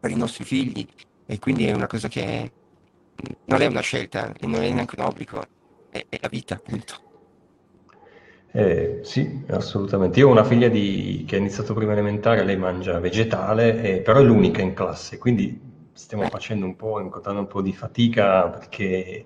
per 0.00 0.10
i 0.10 0.16
nostri 0.16 0.44
figli, 0.44 0.86
e 1.26 1.38
quindi 1.38 1.66
è 1.66 1.72
una 1.72 1.86
cosa 1.86 2.08
che 2.08 2.52
non 3.44 3.60
è 3.60 3.66
una 3.66 3.80
scelta, 3.80 4.32
non 4.40 4.62
è 4.62 4.70
neanche 4.70 4.94
un 4.98 5.04
obbligo, 5.04 5.42
è, 5.90 6.06
è 6.08 6.18
la 6.22 6.28
vita, 6.28 6.54
appunto. 6.54 7.08
Eh, 8.52 9.00
sì, 9.02 9.44
assolutamente. 9.48 10.18
Io 10.18 10.28
ho 10.28 10.32
una 10.32 10.44
figlia 10.44 10.68
di, 10.68 11.24
che 11.26 11.36
ha 11.36 11.38
iniziato 11.38 11.74
prima 11.74 11.92
elementare, 11.92 12.44
lei 12.44 12.56
mangia 12.56 12.98
vegetale, 12.98 13.82
eh, 13.82 14.00
però 14.00 14.20
è 14.20 14.22
l'unica 14.22 14.62
in 14.62 14.72
classe, 14.72 15.18
quindi 15.18 15.69
stiamo 15.92 16.24
facendo 16.28 16.66
un 16.66 16.76
po', 16.76 17.00
incontrando 17.00 17.40
un 17.40 17.46
po' 17.46 17.62
di 17.62 17.72
fatica 17.72 18.48
perché 18.48 19.24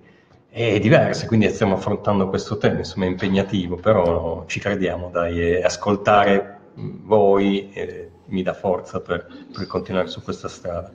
è 0.49 0.79
diversa, 0.79 1.27
quindi 1.27 1.49
stiamo 1.49 1.75
affrontando 1.75 2.29
questo 2.29 2.57
tema, 2.59 2.79
insomma 2.79 3.07
è 3.07 3.09
impegnativo, 3.09 3.77
però 3.77 4.45
ci 4.47 4.61
crediamo, 4.61 5.11
dai, 5.11 5.63
ascoltare 5.63 6.59
voi 6.75 7.73
eh, 7.73 8.11
mi 8.27 8.43
dà 8.43 8.55
forza 8.55 9.01
per, 9.01 9.27
per, 9.53 9.67
continuare 9.67 10.09
su 10.09 10.23
questa 10.23 10.49
strada. 10.49 10.93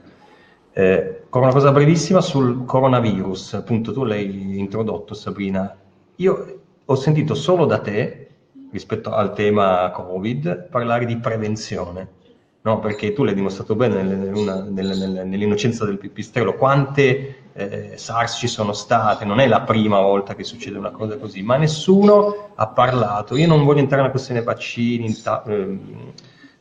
Eh, 0.72 1.24
una 1.30 1.52
cosa 1.52 1.72
brevissima 1.72 2.20
sul 2.20 2.64
coronavirus, 2.64 3.54
appunto 3.54 3.92
tu 3.92 4.04
l'hai 4.04 4.58
introdotto 4.58 5.14
Sabrina, 5.14 5.76
io 6.16 6.60
ho 6.84 6.94
sentito 6.94 7.34
solo 7.34 7.66
da 7.66 7.80
te, 7.80 8.28
rispetto 8.72 9.10
al 9.12 9.34
tema 9.34 9.90
Covid, 9.90 10.68
parlare 10.68 11.04
di 11.04 11.16
prevenzione 11.16 12.18
no? 12.62 12.78
perché 12.78 13.12
tu 13.12 13.24
l'hai 13.24 13.34
dimostrato 13.34 13.74
bene 13.74 14.02
nel, 14.02 14.68
nel, 14.70 15.22
nell'innocenza 15.26 15.84
del 15.84 15.98
pipistrello, 15.98 16.54
quante 16.54 17.36
eh, 17.52 17.92
SARS 17.96 18.38
ci 18.38 18.48
sono 18.48 18.72
state, 18.72 19.24
non 19.24 19.40
è 19.40 19.46
la 19.46 19.62
prima 19.62 20.00
volta 20.00 20.34
che 20.34 20.44
succede 20.44 20.78
una 20.78 20.90
cosa 20.90 21.16
così, 21.16 21.42
ma 21.42 21.56
nessuno 21.56 22.52
ha 22.54 22.66
parlato, 22.68 23.36
io 23.36 23.46
non 23.46 23.64
voglio 23.64 23.80
entrare 23.80 24.02
nella 24.02 24.12
questione 24.12 24.42
vaccini, 24.42 25.12
ta- 25.22 25.42
eh, 25.46 25.78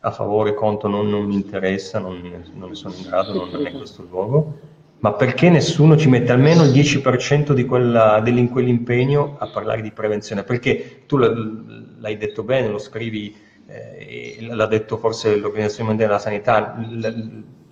a 0.02 0.12
favore, 0.12 0.54
contro, 0.54 0.88
non, 0.88 1.10
non 1.10 1.26
mi 1.26 1.36
interessa, 1.36 2.00
non, 2.00 2.22
non, 2.54 2.70
ne 2.70 2.76
sono 2.76 2.94
in 2.96 3.04
grado, 3.04 3.34
non 3.52 3.66
è 3.66 3.72
questo 3.72 4.02
il 4.02 4.08
luogo, 4.10 4.58
ma 5.00 5.14
perché 5.14 5.50
nessuno 5.50 5.98
ci 5.98 6.10
mette 6.10 6.32
almeno 6.32 6.64
il 6.64 6.72
10% 6.72 7.52
di 7.52 7.66
quella, 7.66 8.22
di 8.22 8.50
quell'impegno 8.50 9.36
a 9.38 9.48
parlare 9.48 9.82
di 9.82 9.92
prevenzione? 9.92 10.44
Perché 10.44 11.04
tu 11.06 11.18
l'hai 11.18 12.18
detto 12.18 12.44
bene, 12.44 12.68
lo 12.70 12.78
scrivi 12.78 13.36
eh, 13.70 14.38
l'ha 14.42 14.66
detto 14.66 14.98
forse 14.98 15.38
l'Organizzazione 15.38 15.90
Mondiale 15.90 16.12
della 16.12 16.24
Sanità, 16.24 16.76
la, 16.90 17.14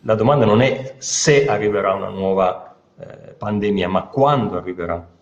la, 0.02 0.16
domanda 0.16 0.45
non 0.45 0.62
è 0.62 0.95
se 1.00 1.48
arriverà 1.48 1.93
una 1.93 2.10
nuova 2.10 2.78
eh, 3.00 3.34
pandemia, 3.34 3.89
ma 3.89 4.04
quando 4.04 4.58
arriverà. 4.58 5.16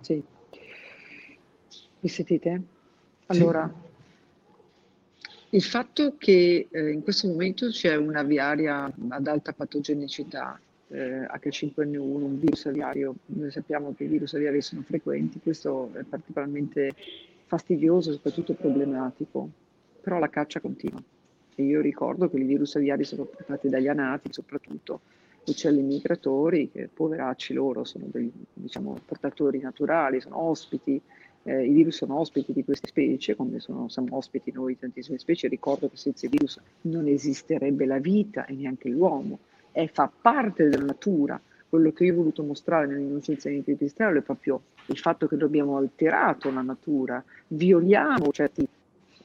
Sì. 0.00 0.22
Mi 2.00 2.08
sentite? 2.08 2.62
Allora, 3.26 3.72
sì. 5.16 5.56
il 5.56 5.62
fatto 5.62 6.14
che 6.18 6.68
eh, 6.70 6.90
in 6.90 7.02
questo 7.02 7.28
momento 7.28 7.68
c'è 7.68 7.96
una 7.96 8.22
viaria 8.22 8.92
ad 9.08 9.26
alta 9.26 9.52
patogenicità, 9.52 10.60
eh, 10.88 11.26
H5N1, 11.26 11.98
un 11.98 12.38
virus 12.38 12.66
aviario, 12.66 13.14
noi 13.26 13.50
sappiamo 13.50 13.94
che 13.96 14.04
i 14.04 14.08
virus 14.08 14.34
aviari 14.34 14.60
sono 14.60 14.82
frequenti, 14.82 15.40
questo 15.42 15.90
è 15.94 16.02
particolarmente 16.02 16.94
fastidioso 17.48 18.10
e 18.10 18.12
soprattutto 18.12 18.52
problematico, 18.52 19.48
però 20.02 20.18
la 20.18 20.28
caccia 20.28 20.60
continua. 20.60 21.02
E 21.54 21.62
io 21.62 21.80
ricordo 21.80 22.28
che 22.28 22.36
i 22.36 22.44
virus 22.44 22.76
aviari 22.76 23.04
sono 23.04 23.24
portati 23.24 23.68
dagli 23.68 23.88
anati, 23.88 24.32
soprattutto 24.32 25.00
uccelli 25.46 25.82
migratori, 25.82 26.70
che 26.70 26.88
poveracci 26.92 27.54
loro 27.54 27.84
sono 27.84 28.04
dei 28.10 28.30
diciamo, 28.52 28.98
portatori 29.04 29.58
naturali, 29.60 30.20
sono 30.20 30.38
ospiti, 30.42 31.00
eh, 31.44 31.64
i 31.64 31.72
virus 31.72 31.96
sono 31.96 32.18
ospiti 32.18 32.52
di 32.52 32.64
queste 32.64 32.88
specie, 32.88 33.34
come 33.34 33.58
sono, 33.60 33.88
siamo 33.88 34.14
ospiti 34.16 34.52
noi 34.52 34.74
di 34.74 34.80
tantissime 34.80 35.18
specie, 35.18 35.48
ricordo 35.48 35.88
che 35.88 35.96
senza 35.96 36.26
i 36.26 36.28
virus 36.28 36.60
non 36.82 37.08
esisterebbe 37.08 37.86
la 37.86 37.98
vita 37.98 38.44
e 38.44 38.52
neanche 38.52 38.90
l'uomo, 38.90 39.38
è, 39.72 39.88
fa 39.90 40.12
parte 40.20 40.68
della 40.68 40.84
natura, 40.84 41.40
quello 41.68 41.92
che 41.92 42.04
io 42.04 42.14
ho 42.14 42.16
voluto 42.16 42.42
mostrare 42.42 42.86
nell'innocenza 42.86 43.48
di 43.48 43.60
pipistrello 43.60 44.18
è 44.18 44.22
proprio 44.22 44.60
il 44.86 44.98
fatto 44.98 45.26
che 45.26 45.36
abbiamo 45.36 45.76
alterato 45.76 46.50
la 46.50 46.62
natura, 46.62 47.22
violiamo 47.48 48.30
certi 48.32 48.66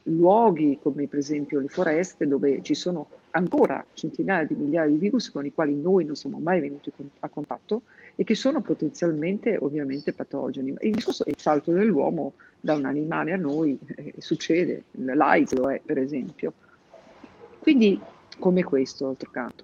luoghi 0.08 0.80
come 0.82 1.08
per 1.08 1.20
esempio 1.20 1.60
le 1.60 1.70
foreste 1.70 2.28
dove 2.28 2.62
ci 2.62 2.74
sono 2.74 3.08
ancora 3.32 3.84
centinaia 3.94 4.44
di 4.44 4.56
migliaia 4.56 4.90
di 4.90 4.98
virus 4.98 5.32
con 5.32 5.46
i 5.46 5.54
quali 5.54 5.76
noi 5.76 6.06
non 6.06 6.16
siamo 6.16 6.40
mai 6.40 6.60
venuti 6.60 6.92
a 7.20 7.30
contatto 7.30 7.84
e 8.16 8.24
che 8.24 8.36
sono 8.36 8.62
potenzialmente 8.62 9.58
ovviamente 9.60 10.14
patogeni. 10.14 10.76
Il 10.82 10.94
discorso 10.94 11.26
è 11.26 11.30
il 11.30 11.40
salto 11.40 11.72
dell'uomo 11.72 12.34
da 12.60 12.76
un 12.76 12.86
animale 12.86 13.32
a 13.32 13.38
noi, 13.38 13.78
eh, 13.96 14.14
succede, 14.18 14.84
l'AIDS 14.92 15.54
lo 15.54 15.72
è 15.72 15.82
per 15.84 15.98
esempio. 15.98 16.54
Quindi 17.60 18.00
come 18.38 18.64
questo, 18.64 19.06
d'altro 19.06 19.32
canto. 19.32 19.64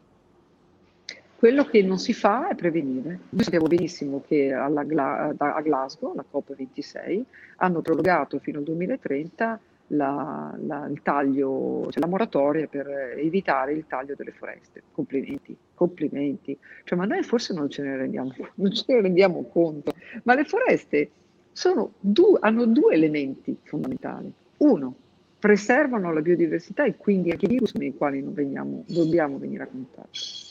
Quello 1.40 1.64
che 1.64 1.82
non 1.84 2.00
si 2.00 2.12
fa 2.12 2.50
è 2.50 2.56
prevenire. 2.56 3.20
Noi 3.30 3.44
sappiamo 3.44 3.68
benissimo 3.68 4.22
che 4.28 4.52
alla, 4.52 4.82
a 4.82 5.62
Glasgow, 5.62 6.14
la 6.14 6.26
COP26, 6.30 7.22
hanno 7.56 7.80
prorogato 7.80 8.40
fino 8.40 8.58
al 8.58 8.66
2030 8.66 9.60
la, 9.88 10.54
la, 10.60 10.92
taglio, 11.02 11.88
cioè 11.92 12.02
la 12.02 12.08
moratoria 12.08 12.68
per 12.68 12.90
evitare 13.16 13.72
il 13.72 13.86
taglio 13.88 14.16
delle 14.18 14.34
foreste. 14.34 14.84
Complimenti, 14.92 15.56
complimenti. 15.76 16.58
Cioè, 16.84 16.98
ma 16.98 17.06
noi 17.06 17.24
forse 17.24 17.54
non 17.54 17.70
ce 17.70 17.84
ne 17.84 17.96
rendiamo, 17.96 18.34
ce 18.34 18.84
ne 18.88 19.00
rendiamo 19.00 19.44
conto, 19.44 19.94
ma 20.24 20.36
le 20.36 20.44
foreste 20.44 21.10
due, 22.02 22.38
hanno 22.42 22.66
due 22.66 22.96
elementi 22.96 23.58
fondamentali. 23.64 24.30
Uno, 24.58 24.94
preservano 25.40 26.12
la 26.12 26.20
biodiversità 26.20 26.84
e 26.84 26.98
quindi 26.98 27.32
anche 27.32 27.46
i 27.46 27.48
virus 27.48 27.72
con 27.72 27.84
i 27.84 27.96
quali 27.96 28.22
veniamo, 28.26 28.84
dobbiamo 28.88 29.38
venire 29.38 29.64
a 29.64 29.68
contatto 29.68 30.49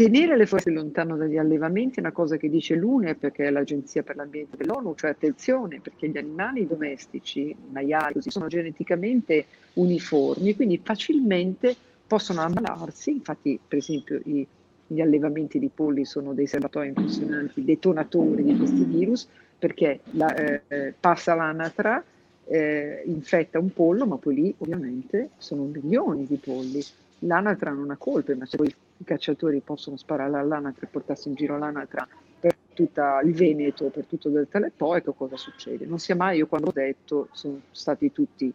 tenere 0.00 0.34
le 0.34 0.46
foreste 0.46 0.70
lontano 0.70 1.14
dagli 1.14 1.36
allevamenti 1.36 1.98
è 1.98 2.00
una 2.00 2.10
cosa 2.10 2.38
che 2.38 2.48
dice 2.48 2.74
l'UNE 2.74 3.16
perché 3.16 3.44
è 3.44 3.50
l'Agenzia 3.50 4.02
per 4.02 4.16
l'Ambiente 4.16 4.56
dell'ONU, 4.56 4.94
cioè 4.94 5.10
attenzione 5.10 5.80
perché 5.80 6.08
gli 6.08 6.16
animali 6.16 6.66
domestici, 6.66 7.54
maiali, 7.70 8.14
così, 8.14 8.30
sono 8.30 8.46
geneticamente 8.46 9.44
uniformi, 9.74 10.56
quindi 10.56 10.80
facilmente 10.82 11.76
possono 12.06 12.40
ammalarsi, 12.40 13.10
infatti 13.10 13.60
per 13.68 13.76
esempio 13.76 14.18
i, 14.24 14.46
gli 14.86 15.00
allevamenti 15.02 15.58
di 15.58 15.68
polli 15.72 16.06
sono 16.06 16.32
dei 16.32 16.46
serbatoi 16.46 16.88
impressionanti, 16.88 17.62
detonatori 17.62 18.42
di 18.42 18.56
questi 18.56 18.84
virus, 18.84 19.28
perché 19.58 20.00
la, 20.12 20.34
eh, 20.34 20.94
passa 20.98 21.34
l'anatra, 21.34 22.02
eh, 22.46 23.02
infetta 23.04 23.58
un 23.58 23.70
pollo, 23.74 24.06
ma 24.06 24.16
poi 24.16 24.34
lì 24.34 24.54
ovviamente 24.56 25.30
sono 25.36 25.64
milioni 25.64 26.24
di 26.24 26.36
polli. 26.36 26.82
L'anatra 27.20 27.70
non 27.72 27.90
ha 27.90 27.96
colpe, 27.98 28.34
ma 28.34 28.46
se 28.46 28.56
poi 28.56 28.74
i 29.00 29.04
cacciatori 29.04 29.60
possono 29.60 29.96
sparare 29.96 30.36
all'anatra 30.36 30.86
e 30.86 30.90
portarsi 30.90 31.28
in 31.28 31.34
giro 31.34 31.58
l'anatra 31.58 32.06
per 32.38 32.54
tutto 32.74 33.02
il 33.24 33.34
Veneto, 33.34 33.88
per 33.88 34.04
tutto 34.04 34.28
il 34.28 34.34
Delta 34.34 34.58
del 34.58 34.72
Po, 34.76 34.94
ecco 34.94 35.12
cosa 35.12 35.36
succede. 35.36 35.86
Non 35.86 35.98
sia 35.98 36.14
mai, 36.14 36.38
io 36.38 36.46
quando 36.46 36.68
ho 36.68 36.72
detto, 36.72 37.28
sono 37.32 37.60
stati 37.70 38.12
tutti, 38.12 38.52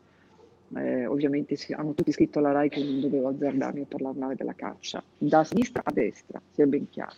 eh, 0.75 1.05
ovviamente 1.05 1.57
hanno 1.71 1.93
tutti 1.93 2.11
scritto 2.11 2.39
alla 2.39 2.51
RAI 2.51 2.69
che 2.69 2.83
non 2.83 2.99
dovevo 2.99 3.29
azzardarmi 3.29 3.81
a 3.81 3.85
parlare 3.87 4.17
male 4.17 4.35
della 4.35 4.53
caccia, 4.53 5.03
da 5.17 5.43
sinistra 5.43 5.81
a 5.83 5.91
destra, 5.91 6.41
sia 6.51 6.65
ben 6.65 6.89
chiaro. 6.89 7.15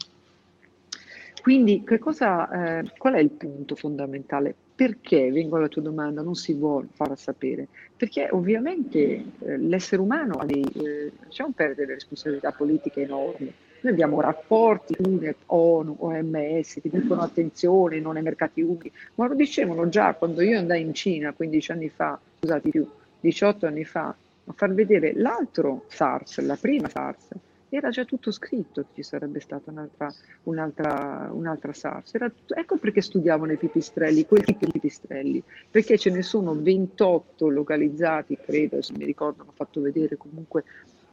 Quindi 1.41 1.83
cosa, 1.99 2.79
eh, 2.79 2.91
qual 2.97 3.13
è 3.13 3.19
il 3.19 3.29
punto 3.29 3.75
fondamentale? 3.75 4.55
Perché, 4.77 5.31
vengo 5.31 5.55
alla 5.55 5.69
tua 5.69 5.81
domanda, 5.81 6.21
non 6.21 6.35
si 6.35 6.53
vuole 6.53 6.85
far 6.93 7.17
sapere? 7.17 7.67
Perché 7.95 8.27
ovviamente 8.29 8.99
eh, 9.39 9.57
l'essere 9.57 10.03
umano 10.03 10.35
ha 10.35 10.45
dei, 10.45 10.61
eh, 10.61 11.11
lasciamo 11.23 11.51
perdere 11.55 11.95
responsabilità 11.95 12.51
politiche 12.51 13.01
enormi. 13.01 13.51
Noi 13.81 13.91
abbiamo 13.91 14.21
rapporti, 14.21 14.95
UNEP, 14.99 15.37
ONU, 15.47 15.95
OMS, 15.97 16.79
che 16.79 16.89
dicono 16.89 17.21
attenzione, 17.21 17.99
non 17.99 18.17
ai 18.17 18.21
mercati 18.21 18.61
umidi, 18.61 18.91
ma 19.15 19.25
lo 19.25 19.33
dicevano 19.33 19.89
già 19.89 20.13
quando 20.13 20.43
io 20.43 20.59
andai 20.59 20.81
in 20.81 20.93
Cina 20.93 21.33
15 21.33 21.71
anni 21.71 21.89
fa, 21.89 22.19
scusate 22.37 22.69
più, 22.69 22.87
18 23.19 23.65
anni 23.65 23.83
fa, 23.83 24.09
a 24.09 24.53
far 24.53 24.75
vedere 24.75 25.13
l'altro 25.15 25.85
SARS, 25.87 26.39
la 26.41 26.55
prima 26.55 26.87
SARS, 26.87 27.29
era 27.69 27.89
già 27.89 28.05
tutto 28.05 28.31
scritto 28.31 28.81
che 28.81 28.87
ci 28.95 29.03
sarebbe 29.03 29.39
stata 29.39 29.71
un'altra, 29.71 30.13
un'altra, 30.43 31.29
un'altra 31.31 31.73
SARS. 31.73 32.11
Tutto, 32.11 32.55
ecco 32.55 32.77
perché 32.77 33.01
studiavano 33.01 33.51
i 33.51 33.57
pipistrelli, 33.57 34.25
quel 34.25 34.43
tipo 34.43 34.65
di 34.65 34.71
pipistrelli, 34.71 35.43
perché 35.69 35.97
ce 35.97 36.09
ne 36.11 36.21
sono 36.21 36.55
28 36.55 37.49
localizzati, 37.49 38.37
credo, 38.37 38.81
se 38.81 38.93
mi 38.97 39.05
ricordo, 39.05 39.41
hanno 39.41 39.53
fatto 39.53 39.81
vedere 39.81 40.17
comunque 40.17 40.63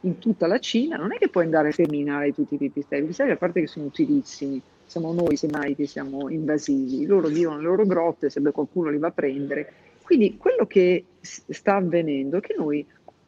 in 0.01 0.19
tutta 0.19 0.47
la 0.47 0.59
Cina, 0.59 0.97
non 0.97 1.13
è 1.13 1.17
che 1.17 1.29
puoi 1.29 1.45
andare 1.45 1.69
a 1.69 1.73
terminare 1.73 2.33
tutti 2.33 2.55
i 2.55 2.57
pipistrelli, 2.57 3.03
i 3.03 3.05
pipistrelli 3.05 3.31
a 3.33 3.37
parte 3.37 3.61
che 3.61 3.67
sono 3.67 3.85
utilissimi, 3.85 4.61
siamo 4.85 5.11
noi 5.13 5.35
semmai 5.35 5.75
che 5.75 5.87
siamo 5.87 6.29
invasivi, 6.29 7.05
loro 7.05 7.27
vivono 7.27 7.55
nelle 7.57 7.67
loro 7.67 7.85
grotte, 7.85 8.29
se 8.29 8.41
qualcuno 8.51 8.89
li 8.89 8.97
va 8.97 9.07
a 9.07 9.11
prendere. 9.11 9.73
Quindi 10.03 10.37
quello 10.37 10.67
che 10.67 11.05
sta 11.19 11.75
avvenendo 11.77 12.37
è 12.37 12.39
che 12.39 12.53
noi 12.55 12.85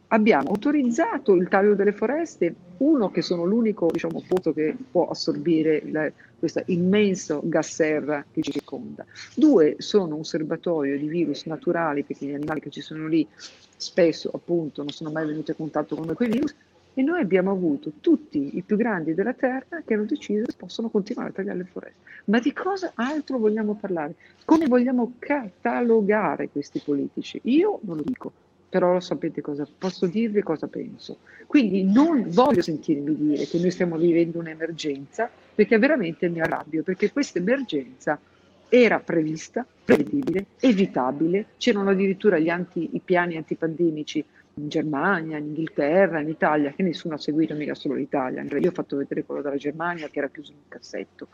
abbiamo 0.07 0.49
autorizzato 0.49 1.33
il 1.33 1.47
taglio 1.47 1.75
delle 1.75 1.91
foreste, 1.91 2.53
uno 2.77 3.09
che 3.09 3.21
sono 3.21 3.43
l'unico 3.43 3.89
diciamo, 3.91 4.23
pozzo 4.27 4.53
che 4.53 4.75
può 4.89 5.07
assorbire 5.07 5.81
la, 5.89 6.09
questo 6.37 6.61
immenso 6.67 7.41
gas 7.43 7.73
serra 7.73 8.23
che 8.31 8.41
ci 8.41 8.51
circonda, 8.51 9.05
due 9.35 9.75
sono 9.79 10.15
un 10.15 10.23
serbatoio 10.23 10.97
di 10.97 11.07
virus 11.07 11.45
naturali 11.45 12.03
perché 12.03 12.25
gli 12.25 12.33
animali 12.33 12.61
che 12.61 12.69
ci 12.69 12.81
sono 12.81 13.07
lì 13.07 13.27
spesso 13.75 14.31
appunto 14.33 14.81
non 14.81 14.91
sono 14.91 15.11
mai 15.11 15.25
venuti 15.25 15.51
a 15.51 15.55
contatto 15.55 15.95
con 15.95 16.13
quei 16.13 16.29
virus 16.29 16.55
e 16.93 17.03
noi 17.03 17.21
abbiamo 17.21 17.51
avuto 17.51 17.91
tutti 18.01 18.57
i 18.57 18.63
più 18.63 18.75
grandi 18.75 19.13
della 19.13 19.33
Terra 19.33 19.83
che 19.85 19.93
hanno 19.93 20.05
deciso 20.05 20.45
che 20.45 20.55
possono 20.57 20.89
continuare 20.89 21.29
a 21.29 21.31
tagliare 21.31 21.59
le 21.59 21.65
foreste. 21.65 21.99
Ma 22.25 22.39
di 22.39 22.51
cosa 22.53 22.93
altro 22.95 23.37
vogliamo 23.37 23.75
parlare? 23.75 24.15
Come 24.43 24.65
vogliamo 24.65 25.13
catalogare 25.19 26.49
questi 26.49 26.81
politici? 26.83 27.39
Io 27.43 27.79
non 27.83 27.97
lo 27.97 28.01
dico, 28.03 28.31
però 28.78 28.93
lo 28.93 28.99
sapete 28.99 29.41
cosa 29.41 29.67
posso 29.75 30.05
dirvi 30.05 30.43
cosa 30.43 30.67
penso. 30.67 31.17
Quindi 31.47 31.84
non 31.84 32.25
voglio 32.28 32.61
sentirmi 32.61 33.15
dire 33.15 33.45
che 33.45 33.57
noi 33.57 33.71
stiamo 33.71 33.97
vivendo 33.97 34.38
un'emergenza, 34.38 35.28
perché 35.55 35.80
veramente 35.80 36.30
mi 36.30 36.41
arrabbio, 36.41 36.84
perché 36.84 37.11
questa 37.11 37.39
emergenza 37.39 38.19
era 38.69 38.99
prevista, 38.99 39.65
prevedibile, 39.84 40.45
evitabile, 40.59 41.47
c'erano 41.57 41.89
addirittura 41.89 42.38
anti, 42.53 42.89
i 42.91 43.01
piani 43.03 43.36
antipandemici 43.36 44.23
in 44.53 44.69
Germania, 44.69 45.38
in 45.38 45.45
Inghilterra, 45.45 46.19
in 46.19 46.30
Italia, 46.30 46.71
che 46.71 46.84
nessuno 46.84 47.15
ha 47.15 47.17
seguito, 47.17 47.55
mica 47.55 47.73
solo 47.73 47.95
l'Italia. 47.95 48.43
Io 48.43 48.69
ho 48.69 48.73
fatto 48.73 48.97
vedere 48.97 49.23
quello 49.23 49.41
della 49.41 49.55
Germania 49.55 50.07
che 50.09 50.19
era 50.19 50.30
chiuso 50.30 50.51
in 50.51 50.57
un 50.61 50.69
cassetto. 50.69 51.30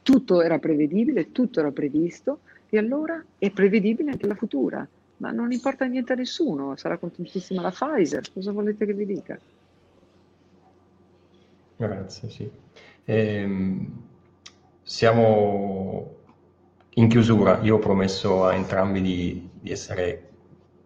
Tutto 0.00 0.42
era 0.42 0.60
prevedibile, 0.60 1.32
tutto 1.32 1.58
era 1.58 1.72
previsto 1.72 2.38
e 2.68 2.78
allora 2.78 3.20
è 3.36 3.50
prevedibile 3.50 4.12
anche 4.12 4.28
la 4.28 4.36
futura. 4.36 4.86
Ma 5.18 5.30
non 5.30 5.52
importa 5.52 5.84
niente 5.86 6.12
a 6.12 6.16
nessuno, 6.16 6.76
sarà 6.76 6.98
contentissima 6.98 7.62
la 7.62 7.70
Pfizer, 7.70 8.30
cosa 8.32 8.52
volete 8.52 8.84
che 8.84 8.92
vi 8.92 9.06
dica? 9.06 9.38
Grazie, 11.76 12.30
sì. 12.30 12.50
Ehm, 13.04 14.04
siamo 14.82 16.14
in 16.94 17.08
chiusura, 17.08 17.60
io 17.62 17.76
ho 17.76 17.78
promesso 17.78 18.44
a 18.44 18.54
entrambi 18.54 19.00
di, 19.02 19.48
di 19.52 19.70
essere 19.70 20.22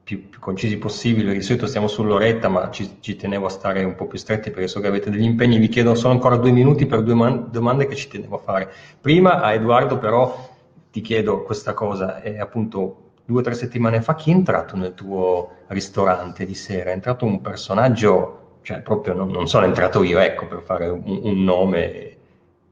più, 0.02 0.28
più, 0.28 0.40
concisi 0.40 0.76
possibile, 0.78 1.32
di 1.32 1.42
solito 1.42 1.66
stiamo 1.66 1.86
sull'oretta, 1.86 2.48
ma 2.48 2.70
ci, 2.70 2.96
ci, 3.00 3.14
tenevo 3.14 3.46
a 3.46 3.50
stare 3.50 3.84
un 3.84 3.94
po' 3.94 4.06
più 4.06 4.18
stretti 4.18 4.50
perché 4.50 4.66
so 4.66 4.80
che 4.80 4.88
avete 4.88 5.10
degli 5.10 5.22
impegni, 5.22 5.58
vi 5.58 5.68
chiedo 5.68 5.94
solo 5.94 6.14
ancora 6.14 6.36
due 6.36 6.50
minuti 6.50 6.86
per 6.86 7.02
due 7.02 7.14
man- 7.14 7.50
domande 7.50 7.86
che 7.86 7.94
ci 7.94 8.08
tenevo 8.08 8.36
a 8.36 8.40
fare. 8.40 8.72
Prima 9.00 9.40
a 9.40 9.52
Edoardo 9.52 9.98
però 9.98 10.48
ti 10.90 11.00
chiedo 11.00 11.42
questa 11.42 11.74
cosa, 11.74 12.20
è 12.20 12.38
appunto 12.38 13.09
due 13.30 13.40
o 13.40 13.42
tre 13.44 13.54
settimane 13.54 14.02
fa 14.02 14.16
chi 14.16 14.32
è 14.32 14.34
entrato 14.34 14.76
nel 14.76 14.94
tuo 14.94 15.58
ristorante 15.68 16.44
di 16.44 16.54
sera? 16.54 16.90
È 16.90 16.92
entrato 16.92 17.24
un 17.24 17.40
personaggio, 17.40 18.58
cioè 18.62 18.80
proprio 18.80 19.14
non, 19.14 19.30
non 19.30 19.46
sono 19.46 19.66
entrato 19.66 20.02
io, 20.02 20.18
ecco, 20.18 20.48
per 20.48 20.62
fare 20.62 20.88
un, 20.88 21.20
un 21.22 21.44
nome. 21.44 22.16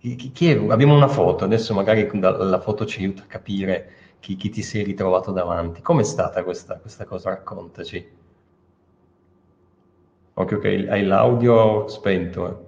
Chi, 0.00 0.16
chi? 0.32 0.50
Abbiamo 0.68 0.94
una 0.96 1.06
foto, 1.09 1.44
adesso 1.44 1.74
magari 1.74 2.09
la 2.20 2.61
foto 2.61 2.84
ci 2.86 3.00
aiuta 3.00 3.22
a 3.22 3.26
capire 3.26 3.92
chi, 4.18 4.34
chi 4.36 4.48
ti 4.50 4.62
sei 4.62 4.82
ritrovato 4.82 5.30
davanti. 5.30 5.80
Com'è 5.80 6.02
stata 6.02 6.42
questa, 6.42 6.76
questa 6.78 7.04
cosa? 7.04 7.30
Raccontaci. 7.30 8.16
Occhio 10.34 10.59
che 10.59 10.86
hai 10.88 11.04
l'audio 11.04 11.86
spento. 11.88 12.48
Eh. 12.48 12.66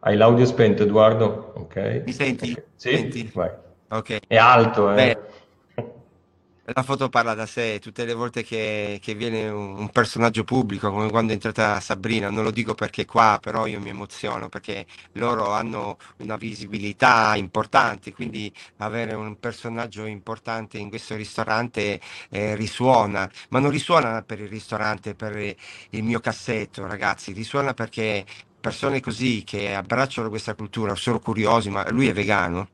Hai 0.00 0.16
l'audio 0.16 0.44
spento, 0.44 0.82
Edoardo? 0.82 1.52
Ok. 1.54 2.02
Mi 2.04 2.12
senti? 2.12 2.50
Okay. 2.50 2.64
Sì, 2.74 2.96
senti? 2.96 3.30
vai. 3.32 3.50
Ok. 3.94 4.18
È 4.26 4.36
alto, 4.36 4.90
eh. 4.90 4.94
Beh, 4.94 6.72
la 6.72 6.82
foto 6.82 7.08
parla 7.08 7.34
da 7.34 7.46
sé, 7.46 7.78
tutte 7.78 8.04
le 8.04 8.12
volte 8.12 8.42
che, 8.42 8.98
che 9.00 9.14
viene 9.14 9.48
un, 9.48 9.88
personaggio 9.90 10.42
pubblico, 10.42 10.90
come 10.90 11.10
quando 11.10 11.30
è 11.30 11.34
entrata 11.34 11.78
Sabrina, 11.78 12.28
non 12.28 12.42
lo 12.42 12.50
dico 12.50 12.74
perché 12.74 13.04
qua, 13.04 13.38
però 13.40 13.66
io 13.66 13.78
mi 13.80 13.90
emoziono, 13.90 14.48
perché 14.48 14.86
loro 15.12 15.52
hanno 15.52 15.98
una 16.18 16.36
visibilità 16.36 17.36
importante, 17.36 18.12
quindi 18.12 18.52
avere 18.78 19.14
un 19.14 19.38
personaggio 19.38 20.06
importante 20.06 20.78
in 20.78 20.88
questo 20.88 21.14
ristorante 21.14 22.00
eh, 22.30 22.56
risuona, 22.56 23.30
ma 23.50 23.60
non 23.60 23.70
risuona 23.70 24.22
per 24.22 24.40
il 24.40 24.48
ristorante, 24.48 25.14
per 25.14 25.36
il 25.36 26.02
mio 26.02 26.18
cassetto, 26.18 26.84
ragazzi, 26.86 27.32
risuona 27.32 27.74
perché 27.74 28.24
persone 28.60 29.00
così 29.00 29.44
che 29.44 29.72
abbracciano 29.72 30.30
questa 30.30 30.54
cultura, 30.54 30.96
sono 30.96 31.20
curiosi, 31.20 31.70
ma 31.70 31.88
lui 31.90 32.08
è 32.08 32.12
vegano 32.12 32.68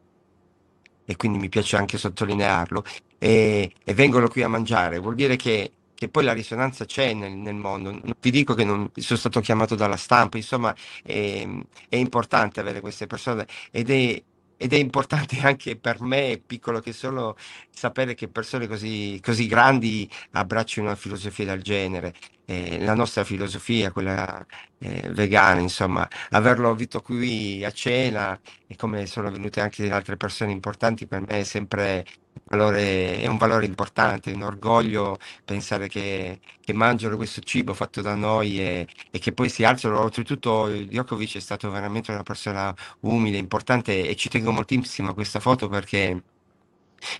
e 1.10 1.16
quindi 1.16 1.38
mi 1.38 1.48
piace 1.48 1.76
anche 1.76 1.98
sottolinearlo, 1.98 2.84
e, 3.18 3.72
e 3.82 3.94
vengono 3.94 4.28
qui 4.28 4.44
a 4.44 4.48
mangiare, 4.48 5.00
vuol 5.00 5.16
dire 5.16 5.34
che, 5.34 5.72
che 5.92 6.08
poi 6.08 6.22
la 6.22 6.32
risonanza 6.32 6.84
c'è 6.84 7.12
nel, 7.14 7.32
nel, 7.32 7.56
mondo. 7.56 7.90
Non 7.90 8.14
ti 8.20 8.30
dico 8.30 8.54
che 8.54 8.62
non 8.62 8.88
sono 8.94 9.18
stato 9.18 9.40
chiamato 9.40 9.74
dalla 9.74 9.96
stampa, 9.96 10.36
insomma 10.36 10.72
è, 11.02 11.44
è 11.88 11.96
importante 11.96 12.60
avere 12.60 12.80
queste 12.80 13.08
persone 13.08 13.44
ed 13.72 13.90
è, 13.90 14.22
ed 14.56 14.72
è 14.72 14.76
importante 14.76 15.40
anche 15.42 15.74
per 15.76 16.00
me, 16.00 16.40
piccolo 16.46 16.78
che 16.78 16.92
sono, 16.92 17.34
sapere 17.70 18.14
che 18.14 18.28
persone 18.28 18.68
così, 18.68 19.18
così 19.20 19.48
grandi 19.48 20.08
abbracciano 20.30 20.86
una 20.86 20.96
filosofia 20.96 21.44
del 21.46 21.62
genere. 21.62 22.14
Eh, 22.50 22.80
la 22.80 22.94
nostra 22.94 23.22
filosofia, 23.22 23.92
quella 23.92 24.44
eh, 24.78 25.08
vegana, 25.12 25.60
insomma, 25.60 26.08
averlo 26.30 26.74
visto 26.74 27.00
qui 27.00 27.64
a 27.64 27.70
cena 27.70 28.40
e 28.66 28.74
come 28.74 29.06
sono 29.06 29.30
venute 29.30 29.60
anche 29.60 29.88
altre 29.88 30.16
persone 30.16 30.50
importanti 30.50 31.06
per 31.06 31.20
me 31.20 31.28
è 31.28 31.44
sempre 31.44 32.04
valore, 32.46 33.20
è 33.20 33.26
un 33.28 33.36
valore 33.36 33.66
importante, 33.66 34.32
un 34.32 34.42
orgoglio 34.42 35.18
pensare 35.44 35.86
che, 35.86 36.40
che 36.60 36.72
mangiano 36.72 37.14
questo 37.16 37.40
cibo 37.40 37.72
fatto 37.72 38.00
da 38.00 38.16
noi 38.16 38.58
e, 38.60 38.88
e, 39.12 39.18
che 39.20 39.30
poi 39.32 39.48
si 39.48 39.62
alzano. 39.62 40.00
Oltretutto 40.00 40.66
Djokovic 40.66 41.36
è 41.36 41.40
stato 41.40 41.70
veramente 41.70 42.10
una 42.10 42.24
persona 42.24 42.74
umile, 43.02 43.36
importante 43.36 44.08
e 44.08 44.16
ci 44.16 44.28
tengo 44.28 44.50
moltissimo 44.50 45.10
a 45.10 45.14
questa 45.14 45.38
foto 45.38 45.68
perché 45.68 46.20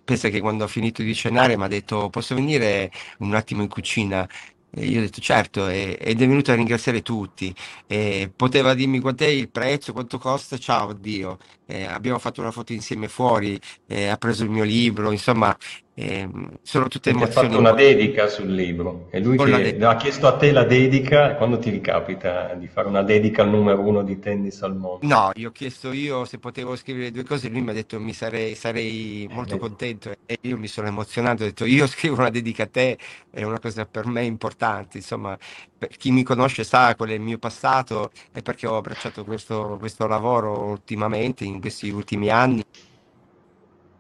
pensa 0.05 0.29
che 0.29 0.41
quando 0.41 0.65
ho 0.65 0.69
finito 0.69 1.03
di 1.03 1.15
cenare 1.15 1.57
mi 1.57 1.65
ha 1.65 1.69
detto 1.69 2.11
posso 2.11 2.35
venire 2.35 2.91
un 3.19 3.35
attimo 3.35 3.63
in 3.63 3.69
cucina 3.69 4.29
e 4.73 4.85
io 4.87 4.99
ho 4.99 5.03
detto 5.03 5.21
certo, 5.21 5.67
ed 5.69 5.99
è 5.99 6.15
venuto 6.15 6.53
a 6.53 6.55
ringraziare 6.55 7.03
tutti. 7.03 7.55
E 7.87 8.31
poteva 8.35 8.75
dirmi 8.75 9.01
quant'è 9.01 9.27
il 9.27 9.51
prezzo, 9.51 9.93
quanto 9.93 10.19
costa, 10.19 10.59
ciao, 10.59 10.93
Dio. 10.93 11.39
Abbiamo 11.87 12.19
fatto 12.19 12.41
una 12.41 12.51
foto 12.51 12.73
insieme 12.73 13.09
fuori, 13.09 13.59
eh, 13.87 14.07
ha 14.09 14.17
preso 14.17 14.43
il 14.45 14.51
mio 14.51 14.65
libro, 14.65 15.13
insomma, 15.13 15.57
eh, 16.01 16.27
sono 16.63 16.89
tutte 16.89 17.11
emozioni. 17.11 17.47
Ha 17.47 17.51
fatto 17.51 17.59
una 17.59 17.73
dedica 17.73 18.27
sul 18.27 18.55
libro 18.55 19.09
e 19.11 19.21
lui 19.21 19.37
che 19.37 19.77
ha 19.85 19.97
chiesto 19.97 20.27
a 20.27 20.37
te 20.37 20.51
la 20.51 20.65
dedica, 20.65 21.35
quando 21.35 21.59
ti 21.59 21.69
ricapita 21.69 22.55
di 22.55 22.69
fare 22.69 22.89
una 22.89 23.03
dedica 23.03 23.43
al 23.43 23.51
numero 23.51 23.81
uno 23.83 24.03
di 24.03 24.19
tennis 24.19 24.63
al 24.63 24.77
mondo? 24.77 25.07
No, 25.07 25.31
io 25.35 25.51
ho 25.51 25.53
chiesto 25.53 25.93
io 25.93 26.25
se 26.25 26.39
potevo 26.39 26.75
scrivere 26.75 27.11
due 27.11 27.25
cose, 27.25 27.51
lui 27.51 27.61
mi 27.61 27.71
ha 27.71 27.73
detto 27.75 28.01
mi 28.01 28.15
sarei, 28.15 28.55
sarei 28.55 29.29
molto 29.31 29.59
contento 29.59 30.15
e 30.25 30.39
io 30.41 30.57
mi 30.57 30.69
sono 30.69 30.89
emozionato, 30.89 31.43
ho 31.43 31.47
detto 31.47 31.67
io 31.67 31.87
scrivo 31.87 32.17
una 32.17 32.31
dedica 32.31 32.63
a 32.63 32.69
te, 32.69 32.97
è 33.31 33.43
una 33.43 33.59
cosa 33.59 33.85
per 33.85 34.07
me 34.07 34.25
importante, 34.25 34.97
insomma, 34.97 35.37
per 35.77 35.95
chi 35.99 36.13
mi 36.13 36.23
conosce 36.23 36.65
sa 36.65 36.97
qual 36.97 37.11
è 37.11 37.15
il 37.15 37.21
mio 37.21 37.37
passato 37.37 38.11
e 38.33 38.41
perché 38.41 38.67
ho 38.67 38.79
abbracciato 38.79 39.25
questo, 39.25 39.77
questo 39.79 40.07
lavoro 40.07 40.63
ultimamente, 40.63 41.45
in 41.45 41.61
questi 41.61 41.91
ultimi 41.91 42.31
anni 42.31 42.65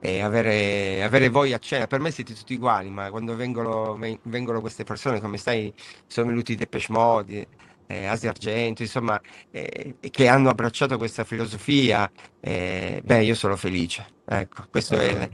e 0.00 0.20
avere, 0.22 1.02
avere, 1.02 1.28
voi 1.28 1.52
a 1.52 1.58
cena. 1.58 1.86
Per 1.86 2.00
me 2.00 2.10
siete 2.10 2.34
tutti 2.34 2.54
uguali, 2.54 2.88
ma 2.90 3.10
quando 3.10 3.36
vengono, 3.36 3.98
vengono 4.22 4.60
queste 4.60 4.84
persone, 4.84 5.20
come 5.20 5.36
stai, 5.36 5.72
sono 6.06 6.28
venuti 6.28 6.56
Depeche 6.56 6.86
Mode, 6.92 7.46
eh, 7.86 8.06
Asia 8.06 8.30
Argento, 8.30 8.82
insomma, 8.82 9.20
eh, 9.50 9.96
che 10.10 10.28
hanno 10.28 10.48
abbracciato 10.48 10.96
questa 10.96 11.24
filosofia, 11.24 12.10
eh, 12.40 13.02
beh, 13.04 13.22
io 13.22 13.34
sono 13.34 13.56
felice. 13.56 14.06
Ecco, 14.24 14.64
questo 14.70 14.96
è... 14.96 15.28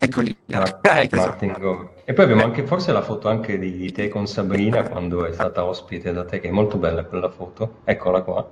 Eccoli. 0.00 0.36
Ecco. 0.46 1.96
E 2.08 2.14
poi 2.14 2.24
abbiamo 2.24 2.42
anche 2.42 2.66
forse 2.66 2.90
la 2.90 3.02
foto 3.02 3.28
anche 3.28 3.58
di, 3.58 3.76
di 3.76 3.92
te 3.92 4.08
con 4.08 4.26
Sabrina 4.26 4.82
quando 4.88 5.26
è 5.26 5.32
stata 5.34 5.62
ospite 5.66 6.10
da 6.10 6.24
te, 6.24 6.40
che 6.40 6.48
è 6.48 6.50
molto 6.50 6.78
bella 6.78 7.04
quella 7.04 7.28
foto. 7.28 7.80
Eccola 7.84 8.22
qua. 8.22 8.48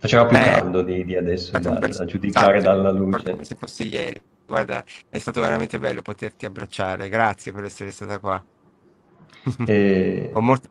Faceva 0.00 0.26
più 0.26 0.36
eh, 0.36 0.40
caldo 0.40 0.82
di, 0.82 1.04
di 1.04 1.14
adesso, 1.14 1.56
da, 1.56 1.78
da 1.78 2.04
giudicare 2.04 2.60
dalla 2.60 2.90
luce. 2.90 3.36
Se 3.42 3.54
fosse 3.54 3.84
ieri. 3.84 4.20
Guarda, 4.46 4.84
è 5.08 5.18
stato 5.18 5.40
veramente 5.40 5.78
bello 5.78 6.02
poterti 6.02 6.44
abbracciare. 6.46 7.08
Grazie 7.08 7.52
per 7.52 7.64
essere 7.64 7.90
stata 7.90 8.18
qua. 8.18 8.42
E... 9.66 10.30
molto... 10.36 10.68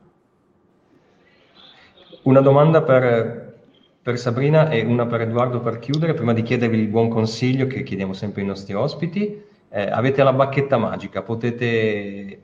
Una 2.24 2.40
domanda 2.40 2.82
per, 2.84 3.60
per, 4.02 4.18
Sabrina 4.18 4.70
e 4.70 4.82
una 4.84 5.06
per 5.06 5.22
Edoardo 5.22 5.60
per 5.60 5.80
chiudere, 5.80 6.14
prima 6.14 6.34
di 6.34 6.42
chiedervi 6.42 6.78
il 6.78 6.88
buon 6.88 7.10
consiglio 7.10 7.68
che 7.68 7.84
chiediamo 7.84 8.14
sempre 8.14 8.42
ai 8.42 8.48
nostri 8.48 8.74
ospiti. 8.74 9.44
Eh, 9.70 9.82
avete 9.90 10.24
la 10.24 10.32
bacchetta 10.32 10.78
magica, 10.78 11.24
potete 11.24 12.42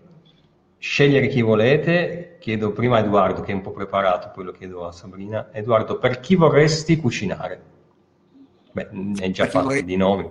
scegliere 0.79 1.27
chi 1.27 1.41
volete. 1.41 2.37
Chiedo 2.39 2.71
prima 2.71 2.97
a 2.97 2.99
Edoardo, 3.01 3.41
che 3.41 3.51
è 3.51 3.55
un 3.55 3.61
po' 3.61 3.71
preparato, 3.71 4.31
poi 4.33 4.45
lo 4.45 4.51
chiedo 4.51 4.85
a 4.85 4.91
Sabrina. 4.91 5.49
Edoardo, 5.51 5.99
per 5.99 6.19
chi 6.19 6.35
vorresti 6.35 6.97
cucinare? 6.97 7.61
Beh, 8.71 8.87
ne 8.91 9.23
hai 9.23 9.31
già 9.31 9.45
fatti 9.45 9.83
di 9.83 9.95
nomi. 9.95 10.29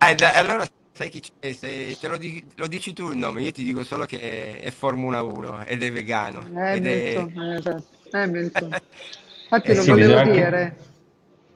Eh, 0.00 0.16
allora 0.34 0.66
sai 0.92 1.08
chi 1.10 1.20
c'è? 1.20 1.52
Se 1.52 1.96
te 2.00 2.08
lo, 2.08 2.16
di- 2.16 2.44
lo 2.56 2.66
dici 2.66 2.92
tu 2.92 3.10
il 3.10 3.16
nome, 3.18 3.42
io 3.42 3.52
ti 3.52 3.64
dico 3.64 3.82
solo 3.84 4.04
che 4.04 4.58
è 4.60 4.70
Formula 4.70 5.22
1 5.22 5.64
ed 5.64 5.82
è 5.82 5.90
vegano. 5.92 6.40
ed 6.66 6.86
è... 6.86 7.14
Hamilton, 7.16 7.42
eh, 7.42 7.56
esatto. 7.56 7.84
Hamilton. 8.12 8.76
Infatti 9.42 9.70
Eh 9.70 9.74
lo 9.74 9.82
sì, 9.82 9.90
volevo 9.90 10.06
bisogna 10.12 10.20
anche- 10.20 10.32
dire. 10.44 10.76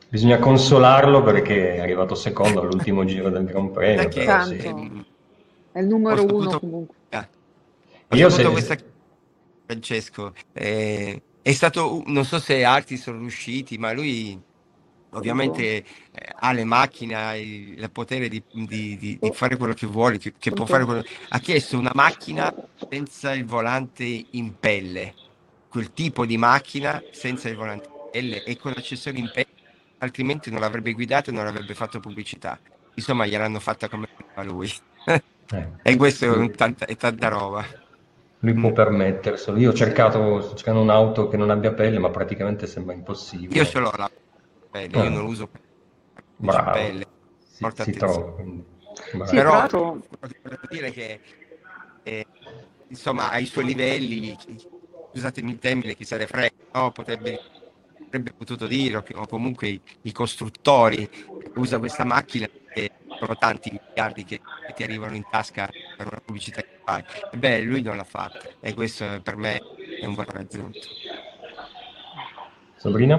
Bisogna 0.08 0.38
consolarlo 0.38 1.22
perché 1.22 1.74
è 1.76 1.80
arrivato 1.80 2.14
secondo 2.14 2.60
all'ultimo 2.60 3.04
giro 3.06 3.30
del 3.30 3.44
Gran 3.44 3.70
Premio. 3.70 4.02
Perché 4.02 4.24
Però 4.24 4.44
sì. 4.44 4.56
Tanto. 4.58 5.04
È 5.72 5.78
il 5.78 5.86
numero 5.86 6.22
uno 6.24 6.40
saputo, 6.42 6.58
comunque. 6.60 6.94
ah, 7.10 7.28
ho 8.08 8.16
Io 8.16 8.28
saputo 8.28 8.48
se... 8.48 8.52
questa 8.52 8.76
Francesco. 9.64 10.34
eh, 10.52 11.22
è 11.40 11.52
stato, 11.52 12.02
non 12.06 12.24
so 12.26 12.38
se 12.38 12.62
altri 12.62 12.98
sono 12.98 13.18
riusciti, 13.20 13.78
ma 13.78 13.92
lui 13.92 14.38
ovviamente 15.12 15.62
eh, 15.62 15.84
ha 16.38 16.52
le 16.52 16.64
macchine, 16.64 17.14
ha 17.14 17.36
il, 17.36 17.78
il 17.78 17.90
potere 17.90 18.28
di, 18.28 18.42
di, 18.50 18.66
di, 18.66 18.96
di, 18.98 19.18
oh. 19.20 19.32
fare 19.32 19.56
quello 19.56 19.74
che 19.74 19.86
vuole, 19.86 20.18
che, 20.18 20.34
che 20.38 20.50
può 20.50 20.66
fare 20.66 20.84
quello... 20.84 21.04
ha 21.28 21.38
chiesto 21.38 21.78
una 21.78 21.92
macchina 21.94 22.52
senza 22.88 23.32
il 23.32 23.44
volante 23.44 24.04
in 24.30 24.58
pelle, 24.58 25.14
quel 25.68 25.92
tipo 25.92 26.26
di 26.26 26.36
macchina 26.36 27.02
senza 27.10 27.48
il 27.48 27.56
volante 27.56 27.86
in 27.86 28.10
pelle 28.10 28.44
e 28.44 28.56
con 28.56 28.72
l'accessore 28.74 29.18
in 29.18 29.30
pelle, 29.32 29.46
altrimenti 29.98 30.50
non 30.50 30.60
l'avrebbe 30.60 30.92
guidato 30.92 31.30
e 31.30 31.32
non 31.32 31.46
avrebbe 31.46 31.74
fatto 31.74 32.00
pubblicità. 32.00 32.58
Insomma, 32.94 33.26
gliel'hanno 33.26 33.60
fatta 33.60 33.88
come 33.88 34.08
a 34.34 34.42
lui. 34.42 34.70
Eh. 35.06 35.22
e 35.82 35.96
questo 35.96 36.40
è 36.40 36.50
tanta, 36.50 36.86
è 36.86 36.96
tanta 36.96 37.28
roba 37.28 37.80
lui 38.42 38.54
può 38.54 38.72
permetterselo. 38.72 39.56
Io 39.56 39.70
ho 39.70 39.72
cercato, 39.72 40.40
sto 40.40 40.56
cercando 40.56 40.80
un'auto 40.80 41.28
che 41.28 41.36
non 41.36 41.50
abbia 41.50 41.72
pelle, 41.72 42.00
ma 42.00 42.10
praticamente 42.10 42.66
sembra 42.66 42.92
impossibile. 42.92 43.54
Io 43.54 43.64
ce 43.64 43.78
l'ho 43.78 43.92
la 43.96 44.10
pelle, 44.72 44.96
io 44.96 45.10
non 45.10 45.26
uso 45.26 45.50
Bravo. 46.36 46.72
pelle. 46.72 47.04
Si, 47.38 47.70
si 47.76 47.92
trova, 47.92 48.32
quindi. 48.32 48.64
Sì, 48.94 49.36
Però 49.36 49.66
devo 49.66 50.66
dire 50.68 50.90
che 50.90 51.20
eh, 52.02 52.24
insomma 52.88 53.30
ai 53.30 53.46
suoi 53.46 53.66
livelli, 53.66 54.36
scusatemi 55.10 55.52
il 55.52 55.58
termine, 55.58 55.94
chi 55.94 56.04
se 56.04 56.16
ne 56.16 56.26
frega, 56.26 56.50
no? 56.72 56.90
potrebbe, 56.90 57.38
avrebbe 58.08 58.32
potuto 58.36 58.66
dire, 58.66 58.96
o 58.96 59.26
comunque 59.26 59.68
i, 59.68 59.82
i 60.02 60.12
costruttori 60.12 61.08
usa 61.54 61.78
questa 61.78 62.04
macchina 62.04 62.46
e 62.72 62.88
sono 63.18 63.36
tanti 63.36 63.70
miliardi 63.70 64.24
che, 64.24 64.40
che, 64.64 64.72
ti 64.72 64.82
arrivano 64.82 65.14
in 65.14 65.28
tasca 65.28 65.68
per 65.94 66.06
una 66.06 66.20
pubblicità 66.24 66.60
che 66.60 66.68
fai. 66.82 67.02
Beh, 67.36 67.60
lui 67.62 67.82
non 67.82 67.96
l'ha 67.96 68.04
fatta 68.04 68.38
e 68.58 68.74
questo 68.74 69.20
per 69.22 69.36
me 69.36 69.60
è 69.98 70.06
un 70.06 70.14
valore 70.14 70.40
aggiunto. 70.40 70.88
Sabrina? 72.76 73.16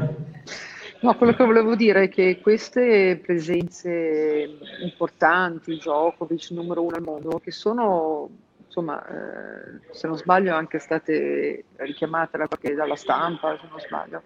No, 1.04 1.18
quello 1.18 1.34
che 1.34 1.44
volevo 1.44 1.76
dire 1.76 2.04
è 2.04 2.10
che 2.10 2.40
queste 2.42 3.20
presenze 3.22 4.58
importanti, 4.82 5.76
Djokovic, 5.76 6.52
numero 6.52 6.82
uno 6.82 6.96
al 6.96 7.02
mondo, 7.02 7.42
che 7.44 7.52
sono, 7.52 8.30
insomma, 8.66 9.06
eh, 9.06 9.80
se 9.92 10.08
non 10.08 10.16
sbaglio, 10.16 10.56
anche 10.56 10.80
state 10.80 11.66
richiamate 11.76 12.38
dalla 12.74 12.96
stampa, 12.96 13.58
se 13.60 13.68
non 13.70 13.80
sbaglio, 13.82 14.22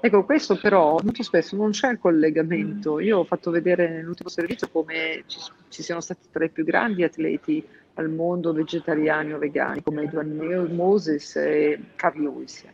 Ecco, 0.00 0.24
questo 0.24 0.56
però 0.60 1.00
molto 1.02 1.24
spesso 1.24 1.56
non 1.56 1.70
c'è 1.70 1.90
il 1.90 1.98
collegamento. 1.98 3.00
Io 3.00 3.18
ho 3.18 3.24
fatto 3.24 3.50
vedere 3.50 3.88
nell'ultimo 3.88 4.28
servizio 4.28 4.68
come 4.68 5.24
ci, 5.26 5.40
ci 5.68 5.82
siano 5.82 6.00
stati 6.00 6.28
tra 6.30 6.44
i 6.44 6.50
più 6.50 6.62
grandi 6.62 7.02
atleti 7.02 7.66
al 7.94 8.08
mondo 8.08 8.52
vegetariani 8.52 9.32
o 9.32 9.38
vegani, 9.38 9.82
come 9.82 10.02
Edward 10.02 10.30
Moses 10.70 11.34
e 11.34 11.80
Carl 11.96 12.20
Lewis. 12.20 12.64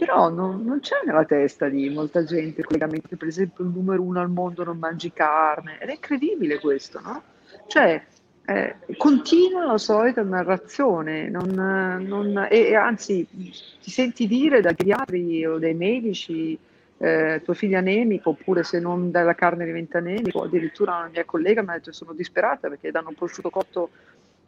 Però 0.00 0.30
non, 0.30 0.64
non, 0.64 0.80
c'è 0.80 0.96
nella 1.04 1.26
testa 1.26 1.68
di 1.68 1.90
molta 1.90 2.24
gente 2.24 2.60
il 2.62 2.66
collegamento, 2.66 3.18
per 3.18 3.28
esempio 3.28 3.64
il 3.64 3.70
numero 3.70 4.00
uno 4.00 4.18
al 4.18 4.30
mondo 4.30 4.64
non 4.64 4.78
mangi 4.78 5.12
carne, 5.12 5.78
ed 5.78 5.90
è 5.90 5.92
incredibile 5.92 6.58
questo, 6.58 7.00
no? 7.00 7.22
Cioè, 7.66 8.02
eh, 8.46 8.76
continua 8.96 9.66
la 9.66 9.76
solita 9.76 10.22
narrazione, 10.22 11.28
non, 11.28 11.50
non, 11.50 12.46
e, 12.50 12.60
e, 12.60 12.74
anzi 12.76 13.28
ti 13.28 13.90
senti 13.90 14.26
dire 14.26 14.62
dai 14.62 14.74
pediatri 14.74 15.44
o 15.44 15.58
dai 15.58 15.74
medici 15.74 16.58
eh, 16.96 17.42
tuo 17.44 17.52
figlio 17.52 17.76
è 17.76 17.80
anemico 17.80 18.30
oppure 18.30 18.62
se 18.64 18.80
non 18.80 19.10
dai 19.10 19.26
la 19.26 19.34
carne 19.34 19.66
diventa 19.66 19.98
anemico, 19.98 20.44
addirittura 20.44 20.96
una 20.96 21.10
mia 21.12 21.26
collega 21.26 21.60
mi 21.60 21.68
ha 21.68 21.72
detto 21.74 21.92
sono 21.92 22.14
disperata 22.14 22.70
perché 22.70 22.90
danno 22.90 23.12
prosciutto 23.14 23.50
cotto 23.50 23.90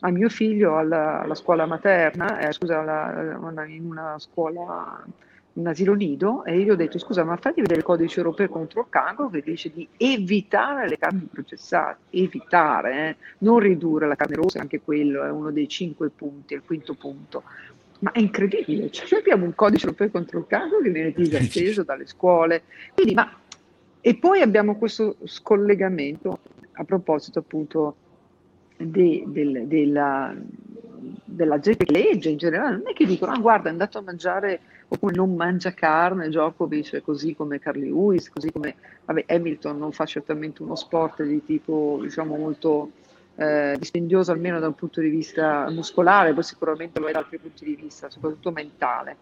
a 0.00 0.10
mio 0.10 0.30
figlio 0.30 0.78
alla, 0.78 1.20
alla 1.20 1.34
scuola 1.34 1.66
materna, 1.66 2.38
eh, 2.38 2.52
scusa, 2.52 2.80
alla, 2.80 3.64
in 3.66 3.84
una 3.84 4.18
scuola 4.18 5.04
un 5.54 5.66
asilo 5.66 5.92
nido 5.94 6.44
e 6.44 6.58
io 6.58 6.72
ho 6.72 6.76
detto 6.76 6.98
scusa 6.98 7.24
ma 7.24 7.36
fagli 7.36 7.56
vedere 7.56 7.76
il 7.76 7.82
codice 7.82 8.18
europeo 8.18 8.48
contro 8.48 8.80
il 8.80 8.86
cancro 8.88 9.28
che 9.28 9.42
dice 9.44 9.70
di 9.70 9.86
evitare 9.96 10.88
le 10.88 10.96
carni 10.96 11.28
processate, 11.30 11.98
evitare, 12.10 13.08
eh? 13.08 13.16
non 13.38 13.58
ridurre 13.58 14.06
la 14.06 14.16
carne 14.16 14.36
rossa, 14.36 14.60
anche 14.60 14.80
quello 14.80 15.24
è 15.24 15.30
uno 15.30 15.50
dei 15.50 15.68
cinque 15.68 16.08
punti, 16.10 16.54
il 16.54 16.62
quinto 16.64 16.94
punto. 16.94 17.42
Ma 18.00 18.10
è 18.12 18.18
incredibile, 18.18 18.90
cioè, 18.90 19.06
noi 19.10 19.20
abbiamo 19.20 19.44
un 19.44 19.54
codice 19.54 19.84
europeo 19.84 20.10
contro 20.10 20.38
il 20.38 20.46
cancro 20.48 20.80
che 20.80 20.90
viene 20.90 21.12
disatteso 21.16 21.84
dalle 21.84 22.06
scuole, 22.06 22.62
quindi, 22.94 23.14
ma, 23.14 23.30
e 24.00 24.16
poi 24.16 24.40
abbiamo 24.40 24.76
questo 24.76 25.16
scollegamento 25.24 26.40
a 26.72 26.84
proposito 26.84 27.38
appunto 27.38 27.96
de, 28.76 29.22
del, 29.26 29.66
della, 29.66 30.34
della 31.24 31.58
gente 31.58 31.84
che 31.84 31.92
legge 31.92 32.30
in 32.30 32.36
generale, 32.36 32.76
non 32.76 32.88
è 32.88 32.92
che 32.92 33.06
dicono 33.06 33.32
ah 33.32 33.38
guarda 33.38 33.68
è 33.68 33.72
andato 33.72 33.98
a 33.98 34.02
mangiare 34.02 34.60
oppure 34.88 35.14
non 35.14 35.34
mangia 35.34 35.72
carne, 35.72 36.28
Djokovic, 36.28 37.00
così 37.02 37.34
come 37.34 37.58
Carly 37.58 37.86
Lewis, 37.86 38.28
così 38.30 38.52
come 38.52 38.74
vabbè, 39.04 39.24
Hamilton 39.28 39.78
non 39.78 39.92
fa 39.92 40.04
certamente 40.04 40.62
uno 40.62 40.74
sport 40.74 41.22
di 41.22 41.44
tipo 41.44 41.98
diciamo 42.02 42.36
molto 42.36 42.90
eh, 43.36 43.76
dispendioso 43.78 44.32
almeno 44.32 44.60
da 44.60 44.66
un 44.66 44.74
punto 44.74 45.00
di 45.00 45.08
vista 45.08 45.68
muscolare, 45.70 46.34
poi 46.34 46.42
sicuramente 46.42 47.00
lo 47.00 47.08
è 47.08 47.12
da 47.12 47.18
altri 47.20 47.38
punti 47.38 47.64
di 47.64 47.76
vista, 47.76 48.10
soprattutto 48.10 48.50
mentale. 48.50 49.16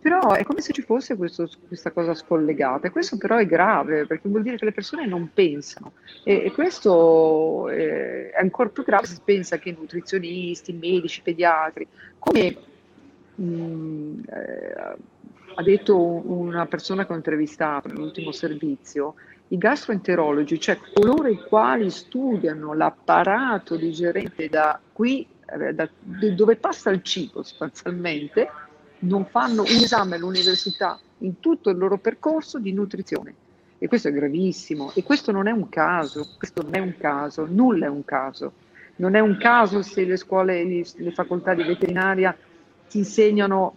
Però 0.00 0.32
è 0.32 0.44
come 0.44 0.60
se 0.60 0.72
ci 0.72 0.82
fosse 0.82 1.16
questo, 1.16 1.48
questa 1.66 1.90
cosa 1.90 2.14
scollegata. 2.14 2.86
E 2.86 2.90
questo 2.90 3.16
però 3.16 3.36
è 3.36 3.46
grave 3.46 4.06
perché 4.06 4.28
vuol 4.28 4.42
dire 4.42 4.56
che 4.56 4.64
le 4.64 4.72
persone 4.72 5.06
non 5.06 5.30
pensano. 5.34 5.92
E, 6.24 6.44
e 6.44 6.52
questo 6.52 7.68
è 7.68 8.32
ancora 8.38 8.68
più 8.68 8.84
grave 8.84 9.06
se 9.06 9.14
si 9.14 9.20
pensa 9.24 9.58
che 9.58 9.74
nutrizionisti, 9.76 10.72
medici, 10.72 11.22
pediatri, 11.22 11.86
come 12.18 12.56
mh, 13.34 14.20
eh, 14.30 14.96
ha 15.54 15.62
detto 15.62 15.96
una 15.98 16.66
persona 16.66 17.04
che 17.04 17.12
ho 17.12 17.16
intervistato 17.16 17.88
nell'ultimo 17.88 18.30
servizio, 18.30 19.14
i 19.48 19.58
gastroenterologi, 19.58 20.60
cioè 20.60 20.78
coloro 20.94 21.28
i 21.28 21.42
quali 21.48 21.90
studiano 21.90 22.74
l'apparato 22.74 23.76
digerente 23.76 24.48
da 24.48 24.78
qui, 24.92 25.26
eh, 25.46 25.74
da, 25.74 25.88
dove 26.00 26.56
passa 26.56 26.90
il 26.90 27.02
cibo 27.02 27.42
sostanzialmente, 27.42 28.48
non 29.00 29.26
fanno 29.26 29.62
un 29.62 29.68
esame 29.68 30.16
all'università 30.16 30.98
in 31.18 31.40
tutto 31.40 31.70
il 31.70 31.78
loro 31.78 31.98
percorso 31.98 32.58
di 32.58 32.72
nutrizione. 32.72 33.34
E 33.78 33.86
questo 33.86 34.08
è 34.08 34.12
gravissimo. 34.12 34.92
E 34.94 35.02
questo 35.02 35.30
non 35.30 35.46
è 35.46 35.52
un 35.52 35.68
caso, 35.68 36.26
questo 36.36 36.62
non 36.62 36.74
è 36.74 36.78
un 36.80 36.94
caso, 36.98 37.46
nulla 37.48 37.86
è 37.86 37.88
un 37.88 38.04
caso. 38.04 38.52
Non 38.96 39.14
è 39.14 39.20
un 39.20 39.36
caso 39.38 39.82
se 39.82 40.04
le 40.04 40.16
scuole, 40.16 40.64
le 40.64 41.12
facoltà 41.12 41.54
di 41.54 41.62
veterinaria 41.62 42.36
ti 42.88 42.98
insegnano 42.98 43.74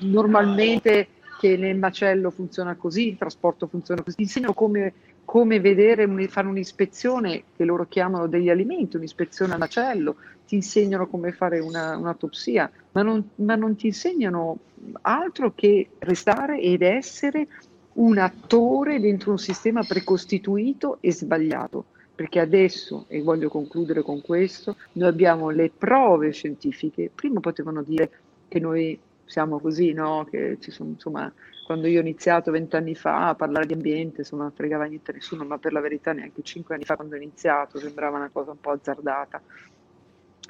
normalmente 0.00 1.08
che 1.38 1.56
nel 1.56 1.76
macello 1.76 2.30
funziona 2.30 2.76
così, 2.76 3.08
il 3.08 3.18
trasporto 3.18 3.66
funziona 3.66 4.02
così, 4.02 4.16
ti 4.16 4.22
insegnano 4.22 4.54
come, 4.54 4.92
come 5.24 5.60
vedere, 5.60 6.06
fare 6.28 6.46
un'ispezione 6.46 7.44
che 7.56 7.64
loro 7.64 7.86
chiamano 7.88 8.26
degli 8.26 8.50
alimenti, 8.50 8.96
un'ispezione 8.96 9.52
al 9.52 9.58
macello, 9.58 10.16
ti 10.46 10.56
insegnano 10.56 11.06
come 11.06 11.32
fare 11.32 11.58
una, 11.58 11.96
un'autopsia, 11.96 12.70
ma 12.92 13.02
non, 13.02 13.30
ma 13.36 13.54
non 13.54 13.76
ti 13.76 13.86
insegnano 13.86 14.58
altro 15.02 15.52
che 15.54 15.88
restare 16.00 16.60
ed 16.60 16.82
essere 16.82 17.46
un 17.94 18.18
attore 18.18 19.00
dentro 19.00 19.30
un 19.30 19.38
sistema 19.38 19.82
precostituito 19.82 20.98
e 21.00 21.12
sbagliato. 21.12 21.86
Perché 22.14 22.40
adesso, 22.40 23.06
e 23.08 23.22
voglio 23.22 23.48
concludere 23.48 24.02
con 24.02 24.20
questo, 24.20 24.76
noi 24.92 25.08
abbiamo 25.08 25.48
le 25.48 25.70
prove 25.76 26.30
scientifiche, 26.30 27.10
prima 27.12 27.40
potevano 27.40 27.82
dire 27.82 28.10
che 28.48 28.60
noi 28.60 28.98
siamo 29.32 29.58
così, 29.58 29.94
no? 29.94 30.26
Che 30.28 30.58
ci 30.60 30.70
sono, 30.70 30.90
insomma, 30.90 31.32
quando 31.64 31.86
io 31.86 31.98
ho 31.98 32.02
iniziato 32.02 32.50
vent'anni 32.50 32.94
fa 32.94 33.28
a 33.28 33.34
parlare 33.34 33.64
di 33.64 33.72
ambiente, 33.72 34.20
insomma, 34.20 34.42
non 34.42 34.52
fregava 34.52 34.84
niente 34.84 35.10
a 35.10 35.14
nessuno, 35.14 35.44
ma 35.44 35.56
per 35.56 35.72
la 35.72 35.80
verità 35.80 36.12
neanche 36.12 36.42
cinque 36.42 36.74
anni 36.74 36.84
fa 36.84 36.96
quando 36.96 37.14
ho 37.14 37.18
iniziato 37.18 37.78
sembrava 37.78 38.18
una 38.18 38.28
cosa 38.30 38.50
un 38.50 38.60
po' 38.60 38.72
azzardata. 38.72 39.40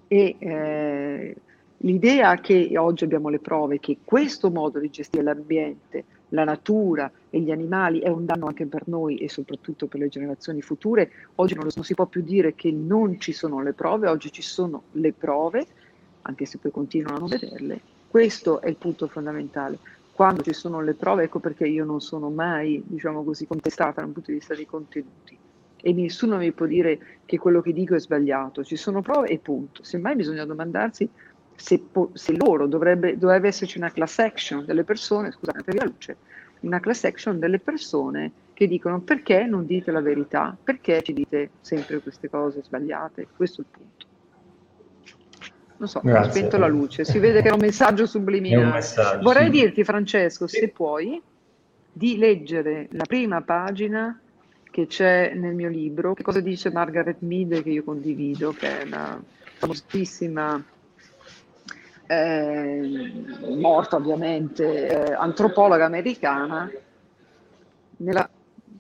E 0.09 0.37
eh, 0.37 1.37
l'idea 1.77 2.41
che 2.41 2.73
oggi 2.77 3.05
abbiamo 3.05 3.29
le 3.29 3.39
prove 3.39 3.79
che 3.79 3.99
questo 4.05 4.51
modo 4.51 4.81
di 4.81 4.91
gestire 4.91 5.23
l'ambiente, 5.23 6.05
la 6.31 6.43
natura 6.43 7.11
e 7.31 7.39
gli 7.39 7.53
animali 7.53 8.01
è 8.01 8.09
un 8.09 8.27
danno 8.27 8.47
anche 8.47 8.67
per 8.67 8.89
noi 8.89 9.19
e 9.19 9.29
soprattutto 9.29 9.87
per 9.87 10.01
le 10.01 10.09
generazioni 10.09 10.61
future, 10.61 11.09
oggi 11.37 11.55
non, 11.55 11.69
non 11.73 11.85
si 11.85 11.95
può 11.95 12.07
più 12.07 12.23
dire 12.23 12.57
che 12.57 12.73
non 12.73 13.21
ci 13.21 13.33
sono 13.33 13.63
le 13.63 13.75
prove, 13.75 14.09
oggi 14.09 14.33
ci 14.33 14.43
sono 14.43 14.83
le 14.93 15.13
prove, 15.13 15.67
anche 16.23 16.47
se 16.47 16.59
poi 16.59 16.73
continuano 16.73 17.17
a 17.17 17.21
non 17.21 17.29
vederle, 17.29 17.81
questo 18.13 18.61
è 18.61 18.69
il 18.69 18.77
punto 18.77 19.09
fondamentale. 19.09 19.79
Quando 20.13 20.43
ci 20.43 20.53
sono 20.53 20.83
le 20.83 20.93
prove, 20.93 21.23
ecco 21.23 21.39
perché 21.39 21.67
io 21.67 21.87
non 21.87 22.03
sono 22.03 22.29
mai, 22.29 22.83
diciamo 22.85 23.25
così, 23.25 23.47
contestata 23.47 24.03
dal 24.03 24.11
punto 24.11 24.31
di 24.31 24.37
vista 24.37 24.55
dei 24.55 24.67
contenuti. 24.67 25.39
E 25.81 25.93
nessuno 25.95 26.37
mi 26.37 26.53
può 26.53 26.67
dire 26.67 27.21
che 27.25 27.39
quello 27.39 27.63
che 27.63 27.73
dico 27.73 27.95
è 27.95 28.01
sbagliato. 28.01 28.63
Ci 28.65 28.77
sono 28.77 29.01
prove 29.01 29.29
e 29.29 29.39
punto. 29.39 29.83
Semmai 29.83 30.15
bisogna 30.15 30.45
domandarsi 30.45 31.09
se, 31.57 31.79
po- 31.79 32.11
se 32.13 32.37
loro 32.37 32.67
dovrebbe, 32.67 33.17
dovrebbe 33.17 33.49
esserci 33.49 33.79
una 33.79 33.91
class 33.91 34.19
action 34.19 34.67
delle 34.67 34.85
persone, 34.85 35.33
scusate 35.33 35.73
la 35.73 35.85
luce, 35.85 36.17
una 36.61 36.81
class 36.81 37.05
action 37.05 37.39
delle 37.39 37.61
persone 37.61 38.31
che 38.53 38.67
dicono 38.67 39.01
perché 39.01 39.47
non 39.47 39.65
dite 39.65 39.91
la 39.91 40.03
verità, 40.03 40.55
perché 40.63 41.01
ci 41.01 41.15
dite 41.15 41.49
sempre 41.63 42.01
queste 42.01 42.29
cose 42.29 42.63
sbagliate. 42.63 43.29
Questo 43.35 43.63
è 43.63 43.65
il 43.65 43.71
punto. 43.71 44.12
Non 45.83 45.91
so, 45.91 46.01
Grazie. 46.05 46.29
ho 46.29 46.33
spento 46.33 46.59
la 46.59 46.69
luce, 46.69 47.05
si 47.05 47.19
vede 47.19 47.43
che 47.43 47.49
è 47.49 47.53
un 47.53 47.59
messaggio 47.59 48.07
subliminale. 48.07 48.63
Un 48.67 48.71
messaggio, 48.71 49.23
Vorrei 49.23 49.47
sì. 49.47 49.51
dirti, 49.51 49.83
Francesco, 49.83 50.47
sì. 50.47 50.59
se 50.59 50.69
puoi, 50.69 51.21
di 51.93 52.19
leggere 52.19 52.87
la 52.93 53.05
prima 53.05 53.41
pagina 53.41 54.17
che 54.71 54.87
c'è 54.87 55.35
nel 55.35 55.57
mio 55.57 55.69
libro. 55.69 56.15
Che 56.15 56.23
cosa 56.23 56.39
dice 56.39 56.71
Margaret 56.71 57.17
Mead 57.19 57.65
che 57.65 57.71
io 57.71 57.83
condivido, 57.83 58.53
che 58.53 58.83
è 58.83 58.85
una 58.85 59.21
famosissima, 59.59 60.63
eh, 62.07 63.13
morta 63.59 63.97
ovviamente, 63.97 64.87
eh, 64.87 65.13
antropologa 65.13 65.85
americana, 65.85 66.71
nella 67.97 68.31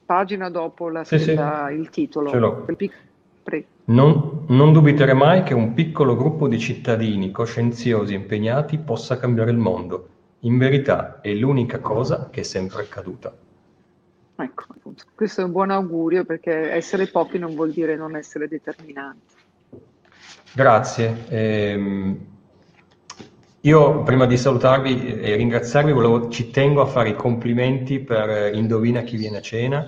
pagina 0.06 0.50
dopo 0.50 0.88
la 0.88 1.02
Sì, 1.02 1.18
sì, 1.18 1.24
scritta, 1.24 1.68
il 1.72 1.90
titolo. 1.90 2.30
ce 2.30 2.38
l'ho. 2.38 2.64
pre- 3.42 3.64
Non, 3.84 4.72
dubiterei 4.72 5.14
mai 5.14 5.42
che 5.42 5.54
un 5.54 5.74
piccolo 5.74 6.16
gruppo 6.16 6.46
di 6.46 6.58
cittadini 6.58 7.30
coscienziosi 7.30 8.14
e 8.14 8.16
impegnati 8.16 8.78
possa 8.78 9.18
cambiare 9.18 9.50
il 9.50 9.56
mondo. 9.56 10.08
In 10.40 10.58
verità 10.58 11.20
è 11.20 11.32
l'unica 11.34 11.80
cosa 11.80 12.28
che 12.30 12.40
è 12.40 12.44
sempre 12.44 12.82
accaduta. 12.82 13.34
Ecco, 14.36 14.64
appunto. 14.68 15.04
Questo 15.14 15.40
è 15.40 15.44
un 15.44 15.52
buon 15.52 15.70
augurio 15.70 16.24
perché 16.24 16.70
essere 16.72 17.06
pochi 17.06 17.38
non 17.38 17.54
vuol 17.54 17.72
dire 17.72 17.96
non 17.96 18.16
essere 18.16 18.48
determinanti. 18.48 19.34
Grazie. 20.52 21.24
Ehm, 21.28 22.18
io 23.60 24.02
prima 24.02 24.26
di 24.26 24.36
salutarvi 24.36 25.20
e 25.20 25.36
ringraziarvi, 25.36 25.92
volevo- 25.92 26.28
ci 26.28 26.50
tengo 26.50 26.80
a 26.82 26.86
fare 26.86 27.10
i 27.10 27.14
complimenti 27.14 28.00
per 28.00 28.28
eh, 28.28 28.56
Indovina 28.56 29.02
chi 29.02 29.16
viene 29.16 29.38
a 29.38 29.40
cena, 29.40 29.86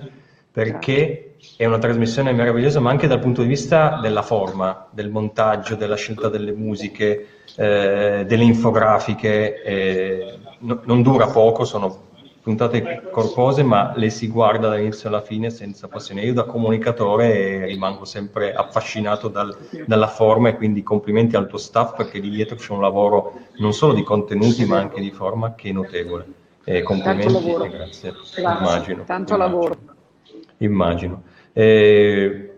perché 0.51 1.34
è 1.57 1.65
una 1.65 1.77
trasmissione 1.77 2.33
meravigliosa, 2.33 2.79
ma 2.79 2.89
anche 2.89 3.07
dal 3.07 3.19
punto 3.19 3.41
di 3.41 3.47
vista 3.47 3.99
della 4.01 4.21
forma, 4.21 4.87
del 4.91 5.09
montaggio, 5.09 5.75
della 5.75 5.95
scelta 5.95 6.27
delle 6.29 6.51
musiche, 6.51 7.27
eh, 7.55 8.25
delle 8.27 8.43
infografiche. 8.43 9.61
eh, 9.63 10.37
no- 10.59 10.81
non 10.83 11.01
dura 11.01 11.27
poco, 11.27 11.63
sono 11.65 12.03
puntate 12.41 13.07
corpose, 13.11 13.63
ma 13.63 13.93
le 13.95 14.09
si 14.11 14.27
guarda 14.27 14.67
dall'inizio 14.69 15.09
alla 15.09 15.21
fine 15.21 15.49
senza 15.49 15.87
passione. 15.87 16.21
Io 16.21 16.33
da 16.33 16.43
comunicatore 16.43 17.65
rimango 17.65 18.05
sempre 18.05 18.53
affascinato 18.53 19.29
dal- 19.29 19.55
dalla 19.85 20.07
forma 20.07 20.49
e 20.49 20.55
quindi 20.55 20.83
complimenti 20.83 21.35
al 21.35 21.47
tuo 21.47 21.57
staff 21.57 21.95
perché 21.95 22.19
lì 22.19 22.29
dietro 22.29 22.55
c'è 22.55 22.71
un 22.73 22.81
lavoro 22.81 23.33
non 23.57 23.73
solo 23.73 23.93
di 23.93 24.03
contenuti 24.03 24.63
ma 24.65 24.77
anche 24.77 25.01
di 25.01 25.09
forma 25.11 25.55
che 25.55 25.69
è 25.69 25.71
notevole. 25.71 26.25
Eh, 26.65 26.81
complimenti 26.83 27.31
lavoro. 27.33 27.63
e 27.63 27.69
grazie. 27.69 28.11
Grazie, 28.11 28.41
Immagino. 28.41 29.03
tanto 29.05 29.33
immagino. 29.33 29.37
lavoro. 29.37 29.77
Immagino. 30.57 31.23
Eh, 31.57 32.49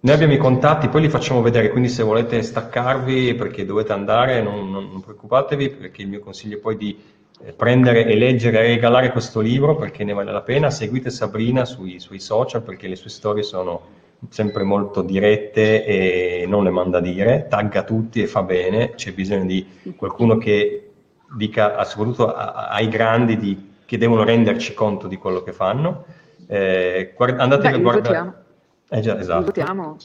noi 0.00 0.14
abbiamo 0.14 0.32
i 0.32 0.38
contatti, 0.38 0.88
poi 0.88 1.02
li 1.02 1.08
facciamo 1.10 1.42
vedere, 1.42 1.68
quindi 1.68 1.90
se 1.90 2.02
volete 2.02 2.40
staccarvi 2.40 3.34
perché 3.34 3.66
dovete 3.66 3.92
andare, 3.92 4.40
non, 4.40 4.70
non- 4.70 4.88
non 4.90 5.00
preoccupatevi, 5.02 5.68
perché 5.70 6.00
il 6.02 6.08
mio 6.08 6.20
consiglio 6.20 6.56
è 6.56 6.60
poi 6.60 6.76
di 6.78 6.96
eh, 7.44 7.52
prendere 7.52 8.06
e 8.06 8.16
leggere 8.16 8.60
e 8.60 8.62
regalare 8.68 9.10
questo 9.12 9.40
libro 9.40 9.76
perché 9.76 10.04
ne 10.04 10.14
vale 10.14 10.32
la 10.32 10.40
pena. 10.40 10.70
Seguite 10.70 11.10
Sabrina 11.10 11.66
sui, 11.66 11.98
sui 12.00 12.18
social 12.18 12.62
perché 12.62 12.88
le 12.88 12.96
sue 12.96 13.10
storie 13.10 13.42
sono 13.42 13.94
sempre 14.30 14.62
molto 14.62 15.02
dirette 15.02 15.84
e 15.84 16.44
non 16.48 16.64
le 16.64 16.70
manda 16.70 16.96
a 16.98 17.00
dire, 17.02 17.46
tagga 17.50 17.82
tutti 17.82 18.22
e 18.22 18.26
fa 18.26 18.42
bene, 18.42 18.94
c'è 18.94 19.12
bisogno 19.12 19.44
di 19.44 19.66
qualcuno 19.96 20.38
che 20.38 20.88
dica, 21.36 21.84
soprattutto 21.84 22.32
ai 22.32 22.88
grandi, 22.88 23.36
di- 23.36 23.74
che 23.84 23.98
devono 23.98 24.24
renderci 24.24 24.72
conto 24.72 25.06
di 25.08 25.16
quello 25.16 25.42
che 25.42 25.52
fanno. 25.52 26.06
Eh, 26.48 27.12
guard- 27.14 27.38
andatevi 27.38 27.72
Beh, 27.72 27.78
a 27.78 27.82
guardare. 27.82 28.44
Eh 28.88 29.00
già, 29.00 29.18
esatto. 29.18 29.44
votiamo. 29.44 29.96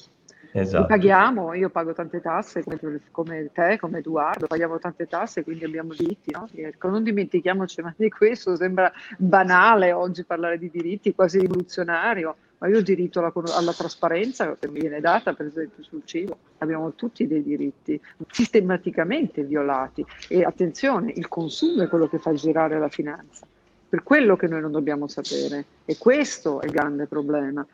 Li 0.53 0.59
esatto. 0.59 0.87
paghiamo, 0.87 1.53
io 1.53 1.69
pago 1.69 1.93
tante 1.93 2.19
tasse 2.19 2.61
come, 2.63 2.99
come 3.11 3.49
te, 3.53 3.77
come 3.79 3.99
Edoardo, 3.99 4.47
paghiamo 4.47 4.79
tante 4.79 5.07
tasse, 5.07 5.43
quindi 5.43 5.63
abbiamo 5.63 5.93
diritti, 5.93 6.31
no? 6.31 6.49
Ecco, 6.53 6.89
non 6.89 7.03
dimentichiamoci 7.03 7.81
mai 7.81 7.93
di 7.95 8.09
questo, 8.09 8.57
sembra 8.57 8.91
banale 9.17 9.93
oggi 9.93 10.25
parlare 10.25 10.57
di 10.57 10.69
diritti, 10.69 11.15
quasi 11.15 11.39
rivoluzionario, 11.39 12.35
ma 12.57 12.67
io 12.67 12.79
ho 12.79 12.81
diritto 12.81 13.19
alla, 13.19 13.31
alla 13.55 13.71
trasparenza 13.71 14.57
che 14.59 14.67
mi 14.67 14.81
viene 14.81 14.99
data, 14.99 15.33
per 15.33 15.45
esempio, 15.45 15.83
sul 15.83 16.01
cibo, 16.03 16.37
abbiamo 16.57 16.93
tutti 16.95 17.25
dei 17.27 17.43
diritti 17.43 17.99
sistematicamente 18.29 19.43
violati 19.43 20.05
e 20.27 20.43
attenzione, 20.43 21.13
il 21.15 21.29
consumo 21.29 21.83
è 21.83 21.87
quello 21.87 22.09
che 22.09 22.19
fa 22.19 22.33
girare 22.33 22.77
la 22.77 22.89
finanza, 22.89 23.47
per 23.87 24.03
quello 24.03 24.35
che 24.35 24.47
noi 24.47 24.59
non 24.59 24.71
dobbiamo 24.71 25.07
sapere 25.07 25.63
e 25.85 25.97
questo 25.97 26.59
è 26.59 26.65
il 26.65 26.71
grande 26.71 27.07
problema. 27.07 27.65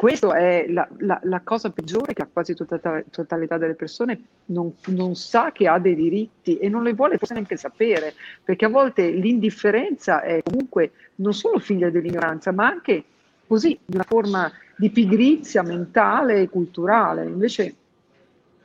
Questa 0.00 0.34
è 0.34 0.64
la, 0.66 0.88
la- 1.00 1.20
la 1.24 1.42
cosa 1.44 1.68
peggiore 1.68 2.14
che 2.14 2.22
la 2.22 2.28
quasi 2.32 2.54
totalità, 2.54 3.04
totalità 3.10 3.58
delle 3.58 3.74
persone 3.74 4.18
non, 4.46 4.72
non 4.86 5.14
sa 5.14 5.52
che 5.52 5.68
ha 5.68 5.78
dei 5.78 5.94
diritti 5.94 6.56
e 6.56 6.70
non 6.70 6.84
le 6.84 6.94
vuole 6.94 7.18
forse 7.18 7.34
neanche 7.34 7.58
sapere, 7.58 8.14
perché 8.42 8.64
a 8.64 8.70
volte 8.70 9.10
l'indifferenza 9.10 10.22
è 10.22 10.40
comunque 10.42 10.92
non 11.16 11.34
solo 11.34 11.58
figlia 11.58 11.90
dell'ignoranza, 11.90 12.50
ma 12.50 12.66
anche 12.66 13.04
così 13.46 13.78
una 13.92 14.04
forma 14.04 14.50
di 14.74 14.88
pigrizia 14.88 15.62
mentale 15.62 16.40
e 16.40 16.48
culturale. 16.48 17.26
Invece 17.26 17.74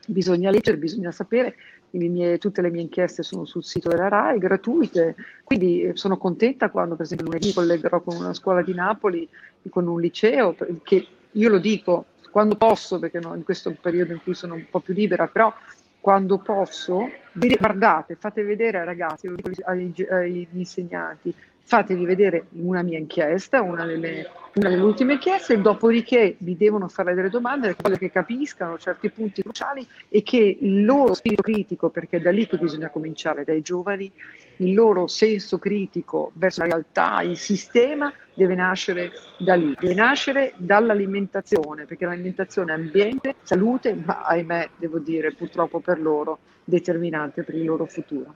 bisogna 0.07 0.51
leggere, 0.51 0.77
bisogna 0.77 1.11
sapere. 1.11 1.55
Le 1.89 2.07
mie- 2.07 2.37
tutte 2.37 2.61
le 2.61 2.69
mie 2.69 2.83
inchieste 2.83 3.23
sono 3.23 3.43
sul 3.43 3.65
sito 3.65 3.89
della 3.89 4.07
RAI, 4.07 4.37
gratuite, 4.37 5.15
quindi 5.43 5.81
eh, 5.81 5.97
sono 5.97 6.15
contenta 6.17 6.69
quando 6.69 6.95
per 6.95 7.03
esempio 7.03 7.27
lunedì 7.27 7.51
collegherò 7.51 7.99
con 7.99 8.15
una 8.15 8.33
scuola 8.33 8.61
di 8.61 8.73
Napoli, 8.73 9.27
con 9.69 9.85
un 9.85 9.99
liceo, 9.99 10.55
che 10.83 11.07
io 11.35 11.49
lo 11.49 11.59
dico 11.59 12.05
quando 12.31 12.55
posso, 12.55 12.99
perché 12.99 13.19
no, 13.19 13.33
in 13.33 13.43
questo 13.43 13.73
periodo 13.79 14.11
in 14.11 14.21
cui 14.21 14.33
sono 14.33 14.55
un 14.55 14.65
po' 14.69 14.81
più 14.81 14.93
libera, 14.93 15.27
però 15.27 15.53
quando 16.01 16.37
posso, 16.37 17.09
guardate, 17.31 18.15
fate 18.15 18.43
vedere 18.43 18.79
ai 18.79 18.85
ragazzi, 18.85 19.31
agli, 19.63 20.05
agli 20.09 20.47
insegnanti, 20.51 21.33
fatevi 21.63 22.05
vedere 22.05 22.45
una 22.51 22.83
mia 22.83 22.99
inchiesta, 22.99 23.61
una 23.61 23.85
delle, 23.85 24.29
una 24.55 24.69
delle 24.69 24.83
ultime 24.83 25.13
inchieste, 25.13 25.53
e 25.53 25.61
dopodiché 25.61 26.35
vi 26.39 26.55
devono 26.55 26.87
fare 26.89 27.15
delle 27.15 27.29
domande, 27.29 27.67
le 27.67 27.75
cose 27.81 27.97
che 27.97 28.11
capiscano 28.11 28.77
certi 28.77 29.09
punti 29.09 29.41
cruciali 29.41 29.87
e 30.09 30.21
che 30.21 30.57
il 30.59 30.85
loro 30.85 31.15
spirito 31.15 31.41
critico, 31.41 31.89
perché 31.89 32.17
è 32.17 32.21
da 32.21 32.31
lì 32.31 32.45
che 32.45 32.57
bisogna 32.57 32.89
cominciare, 32.89 33.43
dai 33.43 33.61
giovani, 33.61 34.11
il 34.57 34.73
loro 34.73 35.07
senso 35.07 35.57
critico 35.59 36.31
verso 36.35 36.61
la 36.61 36.67
realtà, 36.67 37.21
il 37.21 37.37
sistema, 37.37 38.11
deve 38.33 38.55
nascere 38.55 39.11
da 39.37 39.55
lì, 39.55 39.75
deve 39.79 39.93
nascere 39.93 40.53
dall'alimentazione, 40.57 41.85
perché 41.85 42.05
l'alimentazione 42.05 42.71
è 42.73 42.75
ambiente, 42.75 43.35
salute, 43.43 43.93
ma 43.93 44.23
ahimè, 44.23 44.69
devo 44.77 44.99
dire, 44.99 45.33
purtroppo 45.33 45.79
per 45.79 45.99
loro, 45.99 46.39
determinante 46.63 47.43
per 47.43 47.55
il 47.55 47.65
loro 47.65 47.85
futuro. 47.85 48.33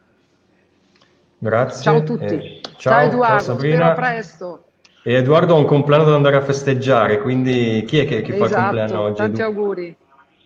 Grazie. 1.37 1.83
Ciao 1.83 1.97
a 1.97 2.01
tutti. 2.01 2.25
Eh, 2.35 2.61
ciao, 2.63 2.77
ciao, 2.77 3.01
Edoardo, 3.07 3.37
ciao 3.37 3.39
Sabrina. 3.39 3.93
presto. 3.93 4.63
E 5.03 5.13
Edoardo 5.13 5.55
ha 5.55 5.57
un 5.57 5.65
compleanno 5.65 6.03
da 6.03 6.15
andare 6.15 6.35
a 6.35 6.41
festeggiare, 6.41 7.19
quindi 7.21 7.83
chi 7.87 7.99
è 7.99 8.05
che, 8.05 8.21
che 8.21 8.33
fa 8.35 8.45
il 8.45 8.53
compleanno 8.53 8.83
Esatto, 8.85 9.01
oggi? 9.01 9.15
tanti 9.15 9.41
auguri. 9.41 9.97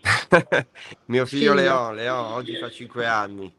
Mio 1.06 1.26
figlio 1.26 1.52
Figlio. 1.52 1.54
Leon, 1.54 1.96
Leon 1.96 2.32
oggi 2.34 2.56
fa 2.58 2.70
5 2.70 3.06
anni. 3.06 3.54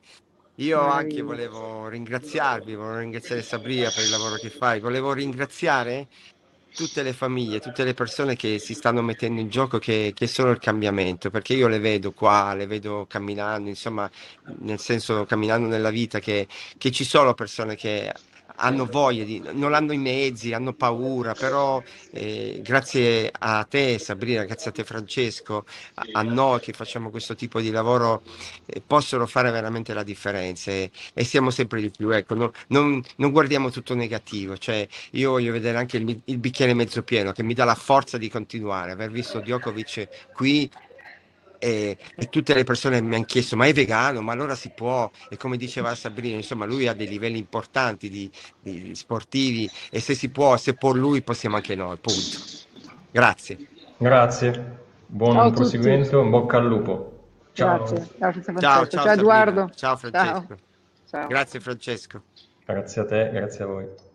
Io 0.59 0.81
anche 0.81 1.21
volevo 1.21 1.89
ringraziarvi, 1.89 2.77
volevo 2.77 2.99
ringraziare 2.99 3.43
Sabrina 3.43 3.91
per 3.91 4.05
il 4.05 4.11
lavoro 4.11 4.37
che 4.37 4.51
fai, 4.51 4.79
volevo 4.79 5.13
ringraziare 5.13 6.07
tutte 6.73 7.03
le 7.03 7.13
famiglie, 7.13 7.59
tutte 7.59 7.83
le 7.83 7.93
persone 7.93 8.37
che 8.37 8.61
si 8.61 8.73
stanno 8.75 9.03
mettendo 9.03 9.41
in 9.41 9.49
gioco, 9.49 9.79
che, 9.79 10.13
che 10.15 10.29
sono 10.29 10.51
il 10.51 10.59
cambiamento, 10.59 11.29
perché 11.31 11.55
io 11.55 11.67
le 11.67 11.81
vedo 11.81 12.13
qua, 12.13 12.55
le 12.55 12.67
vedo 12.67 13.05
camminando, 13.09 13.69
insomma, 13.69 14.09
nel 14.61 14.79
senso 14.79 15.25
camminando 15.25 15.67
nella 15.67 15.91
vita, 15.91 16.21
che, 16.21 16.47
che 16.79 16.91
ci 16.93 17.05
sono 17.05 17.35
persone 17.35 17.75
che 17.75 18.13
hanno 18.57 18.87
voglia 18.87 19.25
di, 19.25 19.43
non 19.53 19.75
hanno 19.75 19.93
i 19.93 19.99
mezzi, 19.99 20.53
hanno 20.53 20.73
paura, 20.73 21.35
però 21.35 21.83
eh, 22.13 22.61
grazie 22.63 23.31
a 23.37 23.65
te 23.65 23.99
Sabrina, 23.99 24.45
grazie 24.45 24.71
a 24.71 24.73
te 24.73 24.85
Francesco, 24.85 25.65
a, 25.95 26.05
a 26.13 26.23
noi 26.23 26.61
che 26.61 26.73
facciamo 26.73 27.11
questo 27.11 27.35
tipo 27.35 27.61
di 27.61 27.71
lavoro, 27.71 28.23
eh, 28.67 28.83
possono 28.87 29.27
fare 29.27 29.51
veramente 29.51 29.95
la 29.95 30.03
differenza 30.03 30.71
e, 30.71 30.91
e 31.13 31.25
siamo 31.25 31.51
sempre 31.51 31.81
di 31.81 31.91
più. 31.91 32.11
Ecco, 32.11 32.35
no- 32.35 32.53
non, 32.69 33.03
non 33.17 33.31
guardiamo 33.31 33.71
tutto 33.71 33.95
negativo, 33.95 34.57
cioè 34.57 34.87
io 35.13 35.31
voglio 35.33 35.53
vedere 35.53 35.79
anche 35.79 35.97
il, 35.97 36.21
il 36.25 36.39
bicchiere 36.39 36.75
mezzo 36.75 37.03
pieno 37.03 37.33
che 37.33 37.43
mi 37.43 37.55
dà 37.55 37.65
la 37.65 37.75
forza 37.75 38.19
di 38.19 38.29
continuare. 38.29 38.93
Aver 38.93 39.11
visto 39.11 39.41
Djokovic 39.41 40.31
qui 40.33 40.71
e, 41.65 41.97
e 42.15 42.29
tutte 42.29 42.55
le 42.55 42.65
persone 42.65 43.01
mi 43.01 43.15
hanno 43.15 43.25
chiesto 43.25 43.57
ma 43.57 43.67
è 43.67 43.73
vegano 43.73 44.21
ma 44.21 44.33
allora 44.33 44.55
si 44.55 44.71
può 44.75 45.11
e 45.31 45.37
come 45.37 45.57
diceva 45.57 45.95
Sabrina 45.95 46.37
insomma 46.37 46.67
lui 46.67 46.87
ha 46.87 46.93
dei 46.93 47.09
livelli 47.09 47.39
importanti 47.39 48.11
di, 48.11 48.31
di 48.61 48.95
sportivi 48.95 49.69
e 49.91 50.01
se 50.01 50.15
si 50.15 50.29
può 50.29 50.57
se 50.57 50.75
può 50.75 50.93
lui 50.93 51.23
possiamo 51.23 51.57
anche 51.57 51.75
noi 51.75 51.97
punto 51.97 52.39
grazie 53.11 53.73
Grazie, 53.97 54.79
buon 55.07 55.35
Ciao 55.35 55.51
proseguimento, 55.53 56.21
in 56.21 56.29
bocca 56.29 56.57
al 56.59 56.67
lupo. 56.67 57.29
Ciao. 57.53 57.79
Grazie. 57.79 58.09
Ciao 58.19 58.87
ciao 58.87 58.87
Ciao. 58.87 59.13
Edoardo. 59.13 59.71
ciao 59.75 59.97
Francesco 59.97 60.57
Ciao. 61.09 61.27
grazie 61.29 61.61
Francesco 61.61 62.23
Grazie 62.67 63.03
a 63.03 63.05
te, 63.05 63.31
grazie 63.31 63.65
a 63.65 63.67
voi. 63.67 64.14